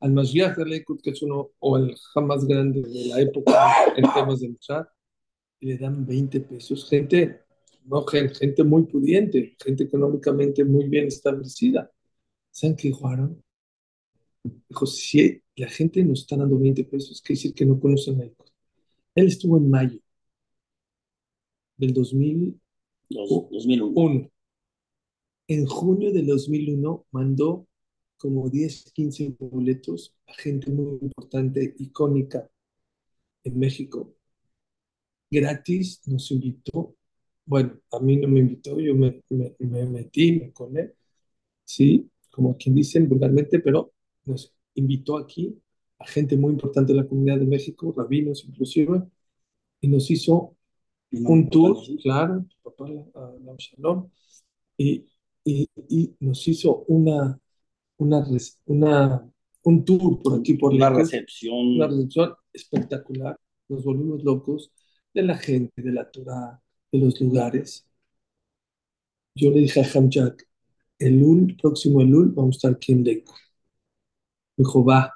al 0.00 0.12
Mashiach 0.12 0.56
de 0.56 0.64
Leikut, 0.64 1.02
que 1.02 1.10
es 1.10 1.22
uno, 1.22 1.50
o 1.58 1.76
el 1.76 1.94
jamás 2.14 2.46
grande 2.46 2.82
de 2.82 3.06
la 3.06 3.20
época 3.20 3.52
en 3.96 4.04
temas 4.14 4.40
de 4.40 4.48
Musar, 4.48 4.88
y 5.60 5.66
le 5.66 5.78
dan 5.78 6.06
20 6.06 6.40
pesos. 6.40 6.88
Gente, 6.88 7.41
no, 7.84 8.04
gente 8.06 8.64
muy 8.64 8.84
pudiente, 8.84 9.56
gente 9.62 9.84
económicamente 9.84 10.64
muy 10.64 10.88
bien 10.88 11.06
establecida. 11.08 11.90
¿Saben 12.50 12.76
qué 12.76 12.88
dijo 12.88 13.08
Aaron? 13.08 13.42
Dijo, 14.68 14.86
si 14.86 15.42
la 15.56 15.68
gente 15.68 16.02
nos 16.04 16.20
está 16.20 16.36
dando 16.36 16.58
20 16.58 16.84
pesos, 16.84 17.20
quiere 17.22 17.38
decir 17.38 17.54
que 17.54 17.64
no 17.66 17.78
conocen 17.78 18.20
a 18.20 18.24
Él 19.14 19.26
estuvo 19.26 19.58
en 19.58 19.70
mayo 19.70 19.98
del 21.76 21.92
2000 21.92 22.58
2001. 23.10 24.30
En 25.48 25.66
junio 25.66 26.12
del 26.12 26.26
2001 26.26 27.06
mandó 27.10 27.66
como 28.16 28.48
10, 28.48 28.92
15 28.92 29.36
boletos 29.38 30.14
a 30.26 30.34
gente 30.34 30.70
muy 30.70 30.98
importante, 31.02 31.74
icónica 31.78 32.48
en 33.44 33.58
México. 33.58 34.14
Gratis 35.30 36.00
nos 36.06 36.30
invitó. 36.30 36.94
Bueno, 37.44 37.78
a 37.90 37.98
mí 37.98 38.16
no 38.16 38.28
me 38.28 38.40
invitó, 38.40 38.78
yo 38.78 38.94
me, 38.94 39.20
me, 39.30 39.86
metí, 39.86 40.32
me 40.32 40.52
colé, 40.52 40.94
sí, 41.64 42.08
como 42.30 42.56
quien 42.56 42.74
dicen 42.74 43.08
vulgarmente, 43.08 43.58
pero 43.58 43.92
nos 44.24 44.54
invitó 44.74 45.18
aquí 45.18 45.58
a 45.98 46.06
gente 46.06 46.36
muy 46.36 46.52
importante 46.52 46.92
de 46.92 47.00
la 47.00 47.08
comunidad 47.08 47.38
de 47.38 47.46
México, 47.46 47.92
rabinos 47.96 48.44
inclusive, 48.44 49.02
y 49.80 49.88
nos 49.88 50.10
hizo 50.10 50.56
un 51.12 51.50
tour, 51.50 51.76
claro, 52.02 52.46
papá, 52.62 52.88
la, 52.88 54.06
y, 54.78 55.04
y, 55.44 55.68
y, 55.88 56.14
nos 56.20 56.46
hizo 56.48 56.84
una, 56.88 57.38
una, 57.98 58.26
una, 58.66 59.30
un 59.64 59.84
tour 59.84 60.22
por 60.22 60.38
aquí, 60.38 60.54
por 60.54 60.74
la 60.74 60.90
recepción. 60.90 61.76
Una 61.76 61.88
recepción 61.88 62.34
espectacular, 62.52 63.38
nos 63.68 63.84
volvimos 63.84 64.24
locos 64.24 64.72
de 65.12 65.22
la 65.22 65.36
gente, 65.36 65.82
de 65.82 65.92
la 65.92 66.10
Torah, 66.10 66.61
de 66.92 66.98
los 66.98 67.20
lugares. 67.20 67.86
Yo 69.34 69.50
le 69.50 69.60
dije 69.60 69.80
a 69.80 69.84
Hamjak, 69.84 70.46
el 70.98 71.56
próximo 71.60 72.00
Elul, 72.02 72.32
vamos 72.32 72.56
a 72.56 72.58
estar 72.58 72.72
aquí 72.72 72.92
en 72.92 73.04
Leco. 73.04 73.34
Me 74.56 74.64
dijo, 74.64 74.84
va. 74.84 75.12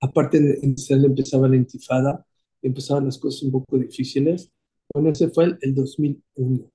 Aparte, 0.00 0.38
en 0.38 0.74
Israel 0.76 1.06
empezaba 1.06 1.48
la 1.48 1.56
intifada, 1.56 2.26
empezaban 2.62 3.06
las 3.06 3.18
cosas 3.18 3.42
un 3.44 3.52
poco 3.52 3.78
difíciles. 3.78 4.50
Bueno, 4.92 5.10
ese 5.10 5.28
fue 5.30 5.56
el, 5.60 5.74
2001. 5.74 6.70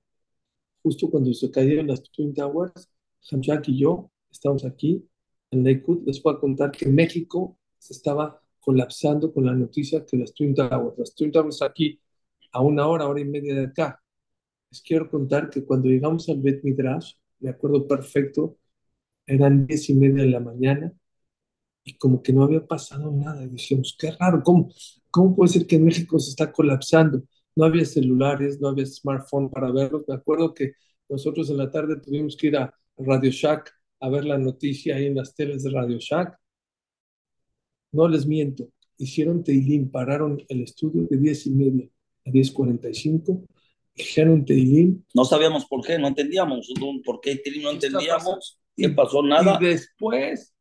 Justo 0.82 1.10
cuando 1.10 1.32
se 1.32 1.50
cayeron 1.50 1.86
las 1.86 2.02
Twin 2.10 2.34
Towers, 2.34 2.90
Hamjak 3.30 3.68
y 3.68 3.78
yo 3.80 4.10
estamos 4.30 4.64
aquí 4.64 5.06
en 5.50 5.64
Lakewood. 5.64 6.06
Les 6.06 6.22
voy 6.22 6.34
a 6.34 6.38
contar 6.38 6.70
que 6.72 6.86
México 6.86 7.58
se 7.78 7.92
estaba 7.94 8.40
colapsando 8.60 9.32
con 9.32 9.46
la 9.46 9.54
noticia 9.54 10.04
que 10.04 10.16
las 10.16 10.32
Twin 10.34 10.54
Towers, 10.54 10.98
las 10.98 11.14
Twin 11.14 11.32
Towers 11.32 11.62
aquí 11.62 12.00
a 12.52 12.62
una 12.62 12.86
hora, 12.86 13.06
hora 13.08 13.20
y 13.20 13.24
media 13.24 13.54
de 13.54 13.66
acá. 13.66 14.03
Les 14.74 14.82
quiero 14.82 15.08
contar 15.08 15.50
que 15.50 15.64
cuando 15.64 15.88
llegamos 15.88 16.28
al 16.28 16.40
Bet 16.40 16.64
Midrash, 16.64 17.12
me 17.38 17.50
acuerdo 17.50 17.86
perfecto, 17.86 18.58
eran 19.24 19.68
diez 19.68 19.88
y 19.88 19.94
media 19.94 20.24
de 20.24 20.30
la 20.30 20.40
mañana 20.40 20.92
y 21.84 21.96
como 21.96 22.20
que 22.20 22.32
no 22.32 22.42
había 22.42 22.66
pasado 22.66 23.12
nada. 23.12 23.44
Y 23.44 23.50
dijimos, 23.50 23.96
qué 23.96 24.10
raro, 24.10 24.42
¿cómo, 24.42 24.72
¿cómo 25.12 25.36
puede 25.36 25.52
ser 25.52 25.66
que 25.68 25.76
en 25.76 25.84
México 25.84 26.18
se 26.18 26.30
está 26.30 26.50
colapsando? 26.50 27.22
No 27.54 27.66
había 27.66 27.84
celulares, 27.84 28.60
no 28.60 28.66
había 28.66 28.84
smartphone 28.86 29.48
para 29.48 29.70
verlos. 29.70 30.02
Me 30.08 30.16
acuerdo 30.16 30.52
que 30.52 30.72
nosotros 31.08 31.48
en 31.50 31.58
la 31.58 31.70
tarde 31.70 32.00
tuvimos 32.00 32.36
que 32.36 32.48
ir 32.48 32.56
a 32.56 32.74
Radio 32.98 33.30
Shack 33.30 33.72
a 34.00 34.08
ver 34.08 34.24
la 34.24 34.38
noticia 34.38 34.96
ahí 34.96 35.06
en 35.06 35.14
las 35.14 35.36
teles 35.36 35.62
de 35.62 35.70
Radio 35.70 35.98
Shack. 36.00 36.36
No 37.92 38.08
les 38.08 38.26
miento, 38.26 38.70
hicieron 38.98 39.44
Teilim, 39.44 39.88
pararon 39.88 40.42
el 40.48 40.62
estudio 40.62 41.06
de 41.08 41.16
diez 41.16 41.46
y 41.46 41.50
media 41.52 41.88
a 42.26 42.30
10.45 42.30 43.46
dijeron 43.94 44.44
Teilim. 44.44 45.04
No 45.14 45.24
sabíamos 45.24 45.66
por 45.66 45.84
qué, 45.84 45.98
no 45.98 46.08
entendíamos 46.08 46.72
por 47.04 47.20
qué 47.20 47.36
Teilim 47.36 47.62
no 47.62 47.70
entendíamos, 47.70 48.58
qué 48.76 48.88
pasó, 48.90 49.22
nada. 49.22 49.58
Y 49.60 49.66
después 49.66 50.54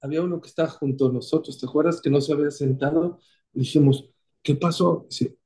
había 0.00 0.22
uno 0.22 0.40
que 0.40 0.48
estaba 0.48 0.68
junto 0.68 1.08
a 1.08 1.12
nosotros, 1.12 1.58
¿te 1.58 1.66
acuerdas 1.66 2.00
que 2.00 2.10
no 2.10 2.20
se 2.20 2.32
había 2.32 2.50
sentado? 2.50 3.20
dijimos, 3.52 4.08
¿qué 4.42 4.54
pasó? 4.54 5.06
Dice, 5.08 5.36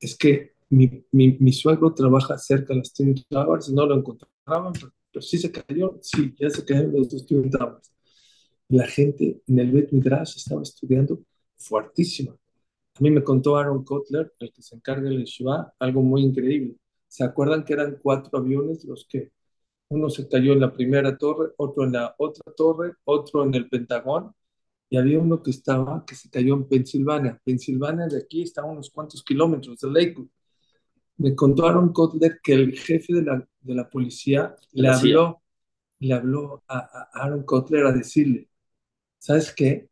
es 0.00 0.16
que 0.16 0.54
mi, 0.70 1.04
mi, 1.12 1.36
mi, 1.38 1.52
suegro 1.52 1.94
trabaja 1.94 2.36
cerca 2.38 2.72
de 2.72 2.80
las 2.80 2.92
Twin 2.92 3.14
Towers 3.28 3.68
y 3.68 3.74
no 3.74 3.86
lo 3.86 3.96
encontraban, 3.96 4.72
pero, 4.72 5.22
sí 5.22 5.38
se 5.38 5.52
cayó, 5.52 5.98
sí, 6.00 6.34
ya 6.38 6.48
se 6.48 6.64
cayeron 6.64 6.92
los 6.92 7.08
dos 7.08 7.26
Twin 7.26 7.50
Towers. 7.50 7.92
La 8.68 8.86
gente 8.86 9.42
en 9.46 9.58
el 9.58 9.70
Bet 9.70 9.92
Midrash 9.92 10.36
estaba 10.36 10.62
estudiando 10.62 11.20
fuertísima. 11.56 12.34
A 12.94 13.02
mí 13.02 13.10
me 13.10 13.24
contó 13.24 13.56
Aaron 13.56 13.84
Kotler, 13.84 14.32
el 14.38 14.52
que 14.52 14.62
se 14.62 14.76
encarga 14.76 15.08
del 15.08 15.20
Yeshiva, 15.20 15.74
algo 15.78 16.02
muy 16.02 16.22
increíble. 16.22 16.76
¿Se 17.08 17.24
acuerdan 17.24 17.64
que 17.64 17.72
eran 17.72 17.98
cuatro 18.02 18.38
aviones 18.38 18.84
los 18.84 19.06
que 19.08 19.32
uno 19.88 20.10
se 20.10 20.28
cayó 20.28 20.52
en 20.52 20.60
la 20.60 20.72
primera 20.72 21.16
torre, 21.18 21.52
otro 21.58 21.84
en 21.84 21.92
la 21.92 22.14
otra 22.18 22.52
torre, 22.56 22.94
otro 23.04 23.44
en 23.44 23.54
el 23.54 23.68
Pentagón, 23.68 24.34
y 24.90 24.96
había 24.98 25.18
uno 25.18 25.42
que 25.42 25.50
estaba, 25.50 26.04
que 26.06 26.14
se 26.14 26.30
cayó 26.30 26.54
en 26.54 26.68
Pensilvania. 26.68 27.40
Pensilvania 27.44 28.06
de 28.08 28.18
aquí 28.18 28.42
está 28.42 28.62
a 28.62 28.66
unos 28.66 28.90
cuantos 28.90 29.22
kilómetros 29.24 29.80
de 29.80 29.90
Lakewood. 29.90 30.28
Me 31.18 31.34
contó 31.34 31.66
Aaron 31.66 31.92
Kotler 31.92 32.40
que 32.42 32.54
el 32.54 32.78
jefe 32.78 33.14
de 33.14 33.22
la, 33.22 33.48
de 33.60 33.74
la 33.74 33.88
policía 33.88 34.56
le 34.72 34.88
habló, 34.88 35.42
le 36.00 36.14
habló 36.14 36.62
a, 36.68 36.78
a 36.78 37.24
Aaron 37.24 37.44
Kotler 37.44 37.86
a 37.86 37.92
decirle, 37.92 38.48
¿sabes 39.18 39.54
qué? 39.54 39.88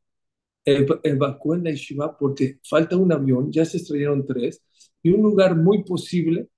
Evacuó 0.64 1.56
la 1.56 1.70
Yeshiva 1.70 2.16
porque 2.16 2.58
falta 2.62 2.96
un 2.96 3.12
avión, 3.12 3.50
ya 3.50 3.64
se 3.64 3.78
estrellaron 3.78 4.26
tres, 4.26 4.62
y 5.02 5.10
un 5.10 5.22
lugar 5.22 5.56
muy 5.56 5.82
posible. 5.84 6.48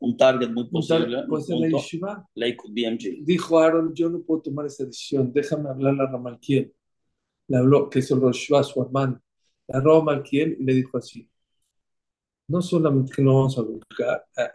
Un 0.00 0.16
target 0.16 0.50
muy 0.50 0.68
posible. 0.68 1.24
Pues 1.28 1.48
la 1.48 1.68
Yeshiva. 1.68 2.28
BMG. 2.34 3.24
Dijo 3.24 3.58
Aaron, 3.58 3.94
yo 3.94 4.08
no 4.10 4.20
puedo 4.22 4.42
tomar 4.42 4.66
esa 4.66 4.84
decisión, 4.84 5.32
déjame 5.32 5.68
hablar 5.70 6.00
a 6.00 6.10
Ramalkiel. 6.10 6.74
Le 7.48 7.56
habló, 7.56 7.90
que 7.90 7.98
es 7.98 8.10
el 8.10 8.20
Rosh 8.20 8.50
su 8.64 8.82
hermano. 8.82 9.20
Le 9.68 9.76
habló 9.76 9.96
a 9.96 10.04
Malkiel 10.04 10.56
y 10.60 10.64
le 10.64 10.74
dijo 10.74 10.98
así, 10.98 11.28
no 12.48 12.60
solamente 12.60 13.12
que 13.14 13.22
no 13.22 13.34
vamos 13.34 13.58
a, 13.58 13.62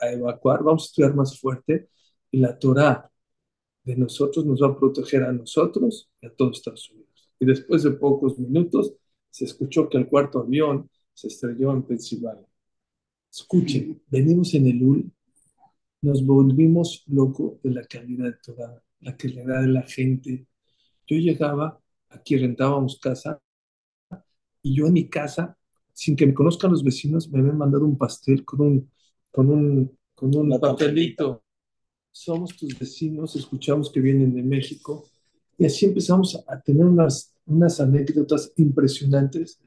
a, 0.01 0.11
evacuar, 0.11 0.63
vamos 0.63 0.83
a 0.83 0.85
estudiar 0.85 1.15
más 1.15 1.39
fuerte 1.39 1.89
y 2.31 2.39
la 2.39 2.57
Torah 2.57 3.09
de 3.83 3.95
nosotros 3.95 4.45
nos 4.45 4.61
va 4.61 4.67
a 4.67 4.77
proteger 4.77 5.23
a 5.23 5.31
nosotros 5.31 6.09
y 6.21 6.27
a 6.27 6.35
todos 6.35 6.57
Estados 6.57 6.91
Unidos 6.91 7.08
y 7.39 7.45
después 7.45 7.83
de 7.83 7.91
pocos 7.91 8.37
minutos 8.37 8.93
se 9.29 9.45
escuchó 9.45 9.87
que 9.89 9.97
el 9.97 10.07
cuarto 10.07 10.39
avión 10.39 10.89
se 11.13 11.27
estrelló 11.27 11.71
en 11.71 11.83
Pensilvania. 11.83 12.45
Escuchen, 13.31 14.01
venimos 14.07 14.53
en 14.55 14.67
el 14.67 14.83
UL, 14.83 15.11
nos 16.01 16.25
volvimos 16.25 17.03
locos 17.07 17.61
de 17.61 17.71
la 17.71 17.83
calidad 17.83 18.25
de 18.25 18.37
toda, 18.43 18.83
la 19.01 19.15
calidad 19.15 19.61
de 19.61 19.67
la 19.67 19.83
gente. 19.83 20.47
Yo 21.05 21.17
llegaba, 21.17 21.79
aquí 22.09 22.37
rentábamos 22.37 22.99
casa, 22.99 23.39
y 24.61 24.75
yo 24.75 24.87
en 24.87 24.93
mi 24.93 25.09
casa, 25.09 25.57
sin 25.93 26.15
que 26.15 26.25
me 26.25 26.33
conozcan 26.33 26.71
los 26.71 26.83
vecinos, 26.83 27.29
me 27.29 27.39
habían 27.39 27.57
mandado 27.57 27.85
un 27.85 27.97
pastel 27.97 28.43
con 28.43 28.61
un, 28.61 28.91
con 29.31 29.49
un, 29.49 29.97
con 30.15 30.35
un 30.35 30.59
papelito. 30.59 31.43
Somos 32.11 32.55
tus 32.57 32.77
vecinos, 32.77 33.35
escuchamos 33.35 33.91
que 33.91 34.01
vienen 34.01 34.33
de 34.33 34.43
México, 34.43 35.09
y 35.59 35.65
así 35.65 35.85
empezamos 35.85 36.41
a 36.47 36.61
tener 36.61 36.85
unas, 36.85 37.35
unas 37.45 37.81
anécdotas 37.81 38.53
impresionantes 38.55 39.59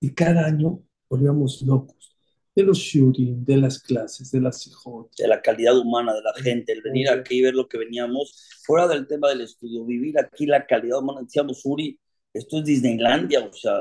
y 0.00 0.12
cada 0.12 0.44
año 0.44 0.82
volvíamos 1.08 1.62
locos 1.62 2.16
de 2.56 2.64
los 2.64 2.78
shooting, 2.78 3.44
de 3.44 3.56
las 3.56 3.80
clases, 3.80 4.32
de 4.32 4.40
las 4.40 4.66
hijos. 4.66 5.06
De 5.16 5.28
la 5.28 5.40
calidad 5.40 5.78
humana 5.78 6.12
de 6.14 6.22
la 6.22 6.34
gente, 6.34 6.72
el 6.72 6.82
venir 6.82 7.08
aquí 7.08 7.36
y 7.36 7.42
ver 7.42 7.54
lo 7.54 7.68
que 7.68 7.78
veníamos, 7.78 8.60
fuera 8.64 8.88
del 8.88 9.06
tema 9.06 9.28
del 9.28 9.42
estudio, 9.42 9.84
vivir 9.84 10.18
aquí 10.18 10.46
la 10.46 10.66
calidad 10.66 10.98
humana. 10.98 11.22
Decíamos, 11.22 11.64
Uri, 11.64 11.96
esto 12.34 12.58
es 12.58 12.64
Disneylandia, 12.64 13.40
o 13.40 13.52
sea, 13.52 13.78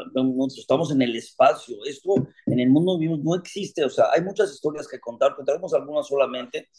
estamos 0.55 0.91
en 0.91 1.01
el 1.01 1.15
espacio, 1.15 1.77
esto 1.85 2.27
en 2.45 2.59
el 2.59 2.69
mundo 2.69 2.97
vivimos, 2.99 3.23
no 3.23 3.33
existe, 3.33 3.83
o 3.83 3.89
sea, 3.89 4.05
hay 4.13 4.21
muchas 4.21 4.51
historias 4.51 4.88
que 4.88 4.99
contar, 4.99 5.35
contaremos 5.35 5.73
algunas 5.73 6.07
solamente, 6.07 6.69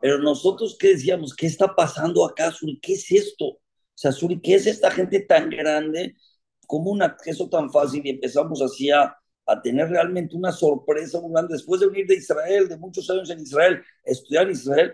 pero 0.00 0.18
nosotros, 0.18 0.76
¿qué 0.78 0.88
decíamos? 0.88 1.34
¿Qué 1.34 1.46
está 1.46 1.74
pasando 1.74 2.24
acá, 2.24 2.52
Uri? 2.62 2.80
¿Qué 2.80 2.94
es 2.94 3.10
esto? 3.12 3.58
Sea, 4.00 4.12
Suri, 4.12 4.40
¿qué 4.40 4.54
es 4.54 4.66
esta 4.66 4.90
gente 4.90 5.20
tan 5.20 5.50
grande? 5.50 6.16
¿Cómo 6.66 6.90
un 6.90 7.02
acceso 7.02 7.48
tan 7.48 7.70
fácil? 7.70 8.02
Y 8.04 8.10
empezamos 8.10 8.62
así 8.62 8.90
a, 8.90 9.16
a 9.46 9.62
tener 9.62 9.88
realmente 9.88 10.36
una 10.36 10.52
sorpresa 10.52 11.20
muy 11.20 11.32
grande. 11.32 11.54
Después 11.54 11.80
de 11.80 11.88
venir 11.88 12.06
de 12.06 12.16
Israel, 12.16 12.68
de 12.68 12.76
muchos 12.76 13.08
años 13.10 13.30
en 13.30 13.40
Israel, 13.40 13.82
estudiar 14.04 14.46
en 14.46 14.52
Israel, 14.52 14.92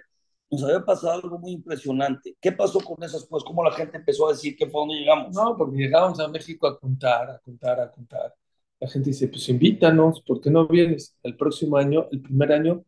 nos 0.50 0.62
había 0.62 0.84
pasado 0.84 1.22
algo 1.22 1.38
muy 1.38 1.52
impresionante. 1.52 2.36
¿Qué 2.40 2.52
pasó 2.52 2.80
con 2.80 3.02
esas 3.02 3.24
cosas? 3.26 3.46
¿Cómo 3.46 3.64
la 3.64 3.72
gente 3.72 3.96
empezó 3.96 4.28
a 4.28 4.32
decir 4.32 4.56
que 4.56 4.66
fue 4.68 4.80
donde 4.80 4.96
llegamos? 4.96 5.34
No, 5.34 5.56
porque 5.56 5.76
llegamos 5.76 6.20
a 6.20 6.28
México 6.28 6.66
a 6.66 6.78
contar, 6.78 7.30
a 7.30 7.38
contar, 7.40 7.80
a 7.80 7.90
contar. 7.90 8.34
La 8.80 8.88
gente 8.88 9.10
dice, 9.10 9.28
pues 9.28 9.48
invítanos, 9.48 10.22
¿por 10.22 10.40
qué 10.40 10.50
no 10.50 10.66
vienes? 10.66 11.16
El 11.22 11.36
próximo 11.36 11.76
año, 11.76 12.08
el 12.12 12.20
primer 12.20 12.52
año, 12.52 12.84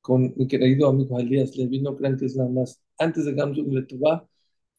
con 0.00 0.32
mi 0.36 0.46
querido 0.46 0.88
amigo 0.88 1.18
Elías 1.18 1.56
Levi, 1.56 1.80
no 1.80 1.96
crean 1.96 2.16
que 2.16 2.26
es 2.26 2.36
nada 2.36 2.50
más. 2.50 2.80
Antes 2.98 3.24
de 3.24 3.34
Gamsun 3.34 3.74
Letubá, 3.74 4.26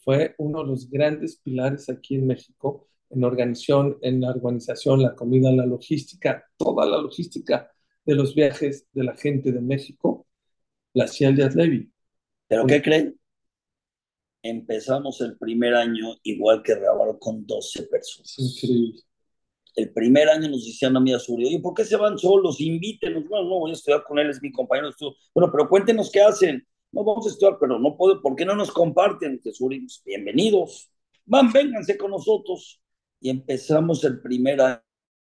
fue 0.09 0.33
uno 0.39 0.63
de 0.63 0.69
los 0.69 0.89
grandes 0.89 1.37
pilares 1.37 1.87
aquí 1.87 2.15
en 2.15 2.25
México, 2.25 2.87
en 3.11 3.23
organización, 3.23 3.99
en 4.01 4.21
la 4.21 4.31
organización, 4.31 5.03
la 5.03 5.13
comida, 5.13 5.51
la 5.51 5.67
logística, 5.67 6.43
toda 6.57 6.87
la 6.87 6.99
logística 6.99 7.71
de 8.03 8.15
los 8.15 8.33
viajes 8.33 8.87
de 8.91 9.03
la 9.03 9.15
gente 9.15 9.51
de 9.51 9.61
México, 9.61 10.25
la 10.93 11.03
hacía 11.03 11.29
Elias 11.29 11.53
Levy. 11.53 11.93
¿Pero 12.47 12.65
qué 12.65 12.81
creen? 12.81 13.19
Empezamos 14.41 15.21
el 15.21 15.37
primer 15.37 15.75
año 15.75 16.15
igual 16.23 16.63
que 16.63 16.73
Rabar 16.73 17.19
con 17.19 17.45
12 17.45 17.83
personas. 17.83 18.33
Increíble. 18.39 19.03
El 19.75 19.93
primer 19.93 20.27
año 20.27 20.49
nos 20.49 20.65
decían 20.65 20.97
a 20.97 20.99
mí 20.99 21.13
a 21.13 21.19
Suri, 21.19 21.45
oye, 21.45 21.59
¿por 21.59 21.75
qué 21.75 21.85
se 21.85 21.97
van 21.97 22.17
solos? 22.17 22.59
Invítenos. 22.59 23.29
Bueno, 23.29 23.47
no, 23.47 23.59
voy 23.59 23.69
a 23.69 23.73
estudiar 23.75 24.03
con 24.03 24.17
él, 24.17 24.31
es 24.31 24.41
mi 24.41 24.51
compañero 24.51 24.87
de 24.87 24.91
estudio. 24.91 25.15
Bueno, 25.35 25.51
pero 25.51 25.69
cuéntenos 25.69 26.11
qué 26.11 26.21
hacen 26.21 26.67
no 26.91 27.03
vamos 27.03 27.25
a 27.27 27.29
estudiar, 27.29 27.57
pero 27.59 27.79
no 27.79 27.95
puedo, 27.95 28.21
¿por 28.21 28.35
qué 28.35 28.45
no 28.45 28.55
nos 28.55 28.71
comparten? 28.71 29.39
Jesús, 29.43 30.01
bienvenidos, 30.05 30.91
van, 31.25 31.51
vénganse 31.51 31.97
con 31.97 32.11
nosotros. 32.11 32.81
Y 33.21 33.29
empezamos 33.29 34.03
el 34.05 34.21
primer 34.21 34.61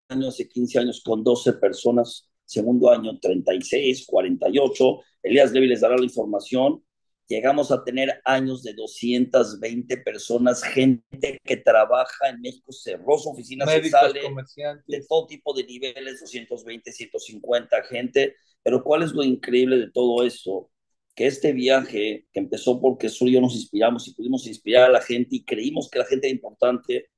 año, 0.08 0.28
hace 0.28 0.48
15 0.48 0.80
años, 0.80 1.02
con 1.04 1.22
12 1.22 1.54
personas, 1.54 2.28
segundo 2.44 2.90
año 2.90 3.18
36, 3.18 4.04
48, 4.06 5.00
Elías 5.22 5.52
Levi 5.52 5.68
les 5.68 5.80
dará 5.80 5.96
la 5.96 6.04
información, 6.04 6.82
llegamos 7.28 7.70
a 7.72 7.84
tener 7.84 8.20
años 8.24 8.62
de 8.62 8.74
220 8.74 9.96
personas, 9.98 10.62
gente 10.62 11.38
que 11.42 11.56
trabaja 11.56 12.28
en 12.28 12.40
México, 12.40 12.72
cerró 12.72 13.18
su 13.18 13.30
oficina, 13.30 13.66
se 13.66 13.88
sale, 13.88 14.20
de 14.86 15.04
todo 15.08 15.26
tipo 15.26 15.54
de 15.54 15.64
niveles, 15.64 16.20
220, 16.20 16.92
150 16.92 17.82
gente, 17.84 18.34
pero 18.62 18.82
¿cuál 18.82 19.02
es 19.02 19.12
lo 19.12 19.22
increíble 19.22 19.78
de 19.78 19.90
todo 19.90 20.24
esto? 20.24 20.70
Que 21.16 21.26
este 21.26 21.52
viaje, 21.52 22.28
que 22.30 22.40
empezó 22.40 22.78
porque 22.78 23.08
Sur 23.08 23.28
y 23.28 23.32
yo 23.32 23.40
nos 23.40 23.54
inspiramos 23.54 24.06
y 24.06 24.14
pudimos 24.14 24.46
inspirar 24.46 24.90
a 24.90 24.92
la 24.92 25.00
gente 25.00 25.36
y 25.36 25.44
creímos 25.44 25.88
que 25.90 25.98
la 25.98 26.04
gente 26.04 26.28
era 26.28 26.34
importante, 26.36 27.08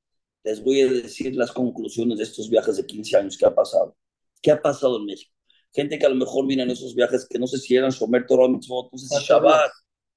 les 0.45 0.63
voy 0.63 0.83
a 0.83 0.87
decir 0.87 1.35
las 1.35 1.51
conclusiones 1.51 2.19
de 2.19 2.25
estos 2.25 2.49
viajes 2.49 2.77
de 2.77 2.87
15 2.87 3.17
años 3.17 3.37
que 3.37 3.45
ha 3.45 3.55
pasado. 3.55 3.97
¿Qué 4.41 4.53
ha 4.53 4.63
pasado 4.63 4.99
en 4.99 5.07
México? 5.07 5.33
Gente 5.75 5.99
que 5.99 6.07
a 6.07 6.11
lo 6.11 6.15
mejor 6.15 6.47
viene 6.47 6.63
en 6.63 6.71
esos 6.71 6.95
viajes 6.95 7.27
que 7.29 7.41
no 7.41 7.49
sé 7.49 7.59
si 7.59 7.75
eran 7.75 7.91
Shomer 7.91 8.25
Torah 8.25 8.49
Mitzvot, 8.49 8.93
no 8.93 8.99
sé 8.99 9.09
si 9.09 9.25
Shabbat, 9.25 9.71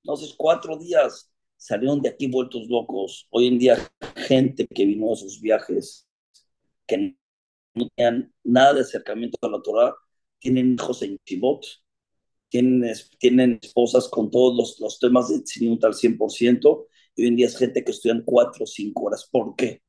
no 0.04 0.16
sé, 0.16 0.32
cuatro 0.38 0.78
días, 0.78 1.32
salieron 1.58 2.02
de 2.02 2.10
aquí 2.10 2.28
vueltos 2.28 2.68
locos. 2.68 3.28
Hoy 3.32 3.48
en 3.48 3.58
día, 3.58 3.92
gente 4.16 4.68
que 4.68 4.86
vino 4.86 5.10
a 5.10 5.14
esos 5.14 5.42
viajes, 5.42 6.08
que 6.86 7.16
no 7.74 7.88
tenían 7.96 8.32
nada 8.44 8.76
de 8.76 8.82
acercamiento 8.82 9.40
a 9.42 9.50
la 9.50 9.62
Torah, 9.64 9.96
tienen 10.38 10.76
hijos 10.76 11.02
en 11.02 11.18
Chibot, 11.26 11.66
tienen, 12.52 12.94
tienen 13.18 13.60
esposas 13.64 14.10
con 14.10 14.30
todos 14.30 14.56
los, 14.56 14.80
los 14.82 15.00
temas 15.00 15.30
de 15.30 15.42
Tziniut 15.42 15.84
al 15.86 15.94
100%, 15.94 16.88
y 17.16 17.24
hoy 17.24 17.28
en 17.30 17.36
día 17.38 17.48
es 17.48 17.58
gente 17.58 17.84
que 17.84 17.92
estudian 17.92 18.24
cuatro 18.26 18.66
o 18.66 18.68
cinco 18.68 19.06
horas. 19.06 19.28
¿Por 19.32 19.56
qué? 19.56 19.82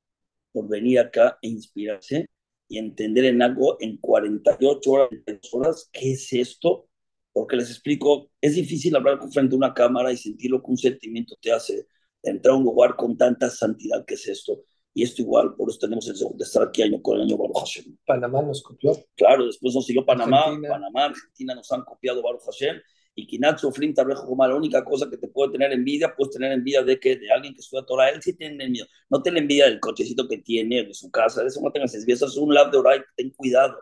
Por 0.52 0.68
venir 0.68 1.00
acá 1.00 1.38
e 1.42 1.48
inspirarse 1.48 2.28
y 2.68 2.78
entender 2.78 3.26
en 3.26 3.42
algo 3.42 3.76
en 3.80 3.98
48 3.98 4.90
horas, 4.90 5.10
horas, 5.52 5.90
¿qué 5.92 6.12
es 6.12 6.32
esto? 6.32 6.88
Porque 7.32 7.56
les 7.56 7.70
explico, 7.70 8.30
es 8.40 8.54
difícil 8.54 8.94
hablar 8.96 9.18
frente 9.32 9.54
a 9.54 9.58
una 9.58 9.74
cámara 9.74 10.12
y 10.12 10.16
sentir 10.16 10.50
lo 10.50 10.62
que 10.62 10.70
un 10.70 10.78
sentimiento 10.78 11.36
te 11.40 11.52
hace 11.52 11.86
entrar 12.22 12.54
a 12.54 12.58
un 12.58 12.64
lugar 12.64 12.96
con 12.96 13.16
tanta 13.16 13.50
santidad 13.50 14.04
que 14.06 14.14
es 14.14 14.28
esto. 14.28 14.64
Y 14.94 15.02
esto 15.02 15.22
igual, 15.22 15.54
por 15.54 15.70
eso 15.70 15.78
tenemos 15.78 16.06
el 16.08 16.16
segundo 16.16 16.44
estar 16.44 16.62
aquí 16.62 16.82
año 16.82 17.00
con 17.00 17.16
el 17.16 17.22
año 17.22 17.38
Baruch 17.38 17.58
Hashem. 17.58 17.96
Panamá 18.06 18.42
nos 18.42 18.62
copió. 18.62 18.92
Claro, 19.14 19.46
después 19.46 19.74
nos 19.74 19.86
siguió 19.86 20.04
Panamá, 20.04 20.42
Argentina. 20.44 20.68
Panamá, 20.68 21.04
Argentina 21.06 21.54
nos 21.54 21.72
han 21.72 21.82
copiado 21.82 22.22
Baruch 22.22 22.42
Hashem. 22.44 22.76
Y 23.14 23.26
Kinatsu, 23.26 23.70
Flint, 23.72 23.98
como 24.26 24.46
la 24.46 24.54
única 24.54 24.82
cosa 24.84 25.08
que 25.08 25.18
te 25.18 25.28
puede 25.28 25.52
tener 25.52 25.72
envidia, 25.72 26.14
puedes 26.16 26.32
tener 26.32 26.52
envidia 26.52 26.82
de 26.82 26.98
que 26.98 27.16
de 27.16 27.30
alguien 27.30 27.54
que 27.54 27.60
estudia 27.60 27.84
Torah, 27.84 28.08
él 28.08 28.22
sí 28.22 28.32
tiene 28.32 28.68
miedo. 28.68 28.86
No 29.10 29.22
te 29.22 29.30
la 29.30 29.38
envidia 29.38 29.66
del 29.66 29.80
cochecito 29.80 30.26
que 30.26 30.38
tiene, 30.38 30.84
de 30.84 30.94
su 30.94 31.10
casa, 31.10 31.42
de 31.42 31.48
eso 31.48 31.60
no 31.60 31.70
tengas 31.70 31.94
envidia, 31.94 32.14
eso 32.14 32.26
es 32.26 32.36
un 32.36 32.54
lab 32.54 32.70
de 32.70 32.78
Oray, 32.78 33.00
ten 33.14 33.30
cuidado. 33.30 33.76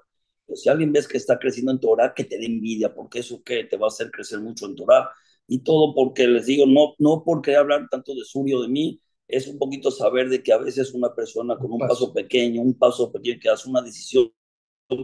Pero 0.46 0.56
si 0.56 0.68
alguien 0.68 0.92
ves 0.92 1.06
que 1.06 1.16
está 1.16 1.38
creciendo 1.38 1.70
en 1.70 1.78
Torah, 1.78 2.12
que 2.12 2.24
te 2.24 2.38
dé 2.38 2.46
envidia, 2.46 2.92
porque 2.92 3.20
eso 3.20 3.40
que 3.44 3.64
te 3.64 3.76
va 3.76 3.86
a 3.86 3.88
hacer 3.88 4.10
crecer 4.10 4.40
mucho 4.40 4.66
en 4.66 4.74
Torah. 4.74 5.08
Y 5.46 5.60
todo 5.60 5.94
porque 5.94 6.26
les 6.26 6.46
digo, 6.46 6.66
no, 6.66 6.94
no 6.98 7.22
porque 7.24 7.54
hablar 7.54 7.86
tanto 7.88 8.14
de 8.14 8.24
Surio 8.24 8.62
de 8.62 8.68
mí, 8.68 9.00
es 9.30 9.48
un 9.48 9.58
poquito 9.58 9.90
saber 9.90 10.28
de 10.28 10.42
que 10.42 10.52
a 10.52 10.58
veces 10.58 10.92
una 10.94 11.14
persona 11.14 11.56
con 11.56 11.72
un 11.72 11.78
paso 11.78 12.12
pequeño, 12.12 12.62
un 12.62 12.74
paso 12.74 13.10
pequeño 13.10 13.38
que 13.40 13.48
hace 13.48 13.68
una 13.68 13.82
decisión 13.82 14.32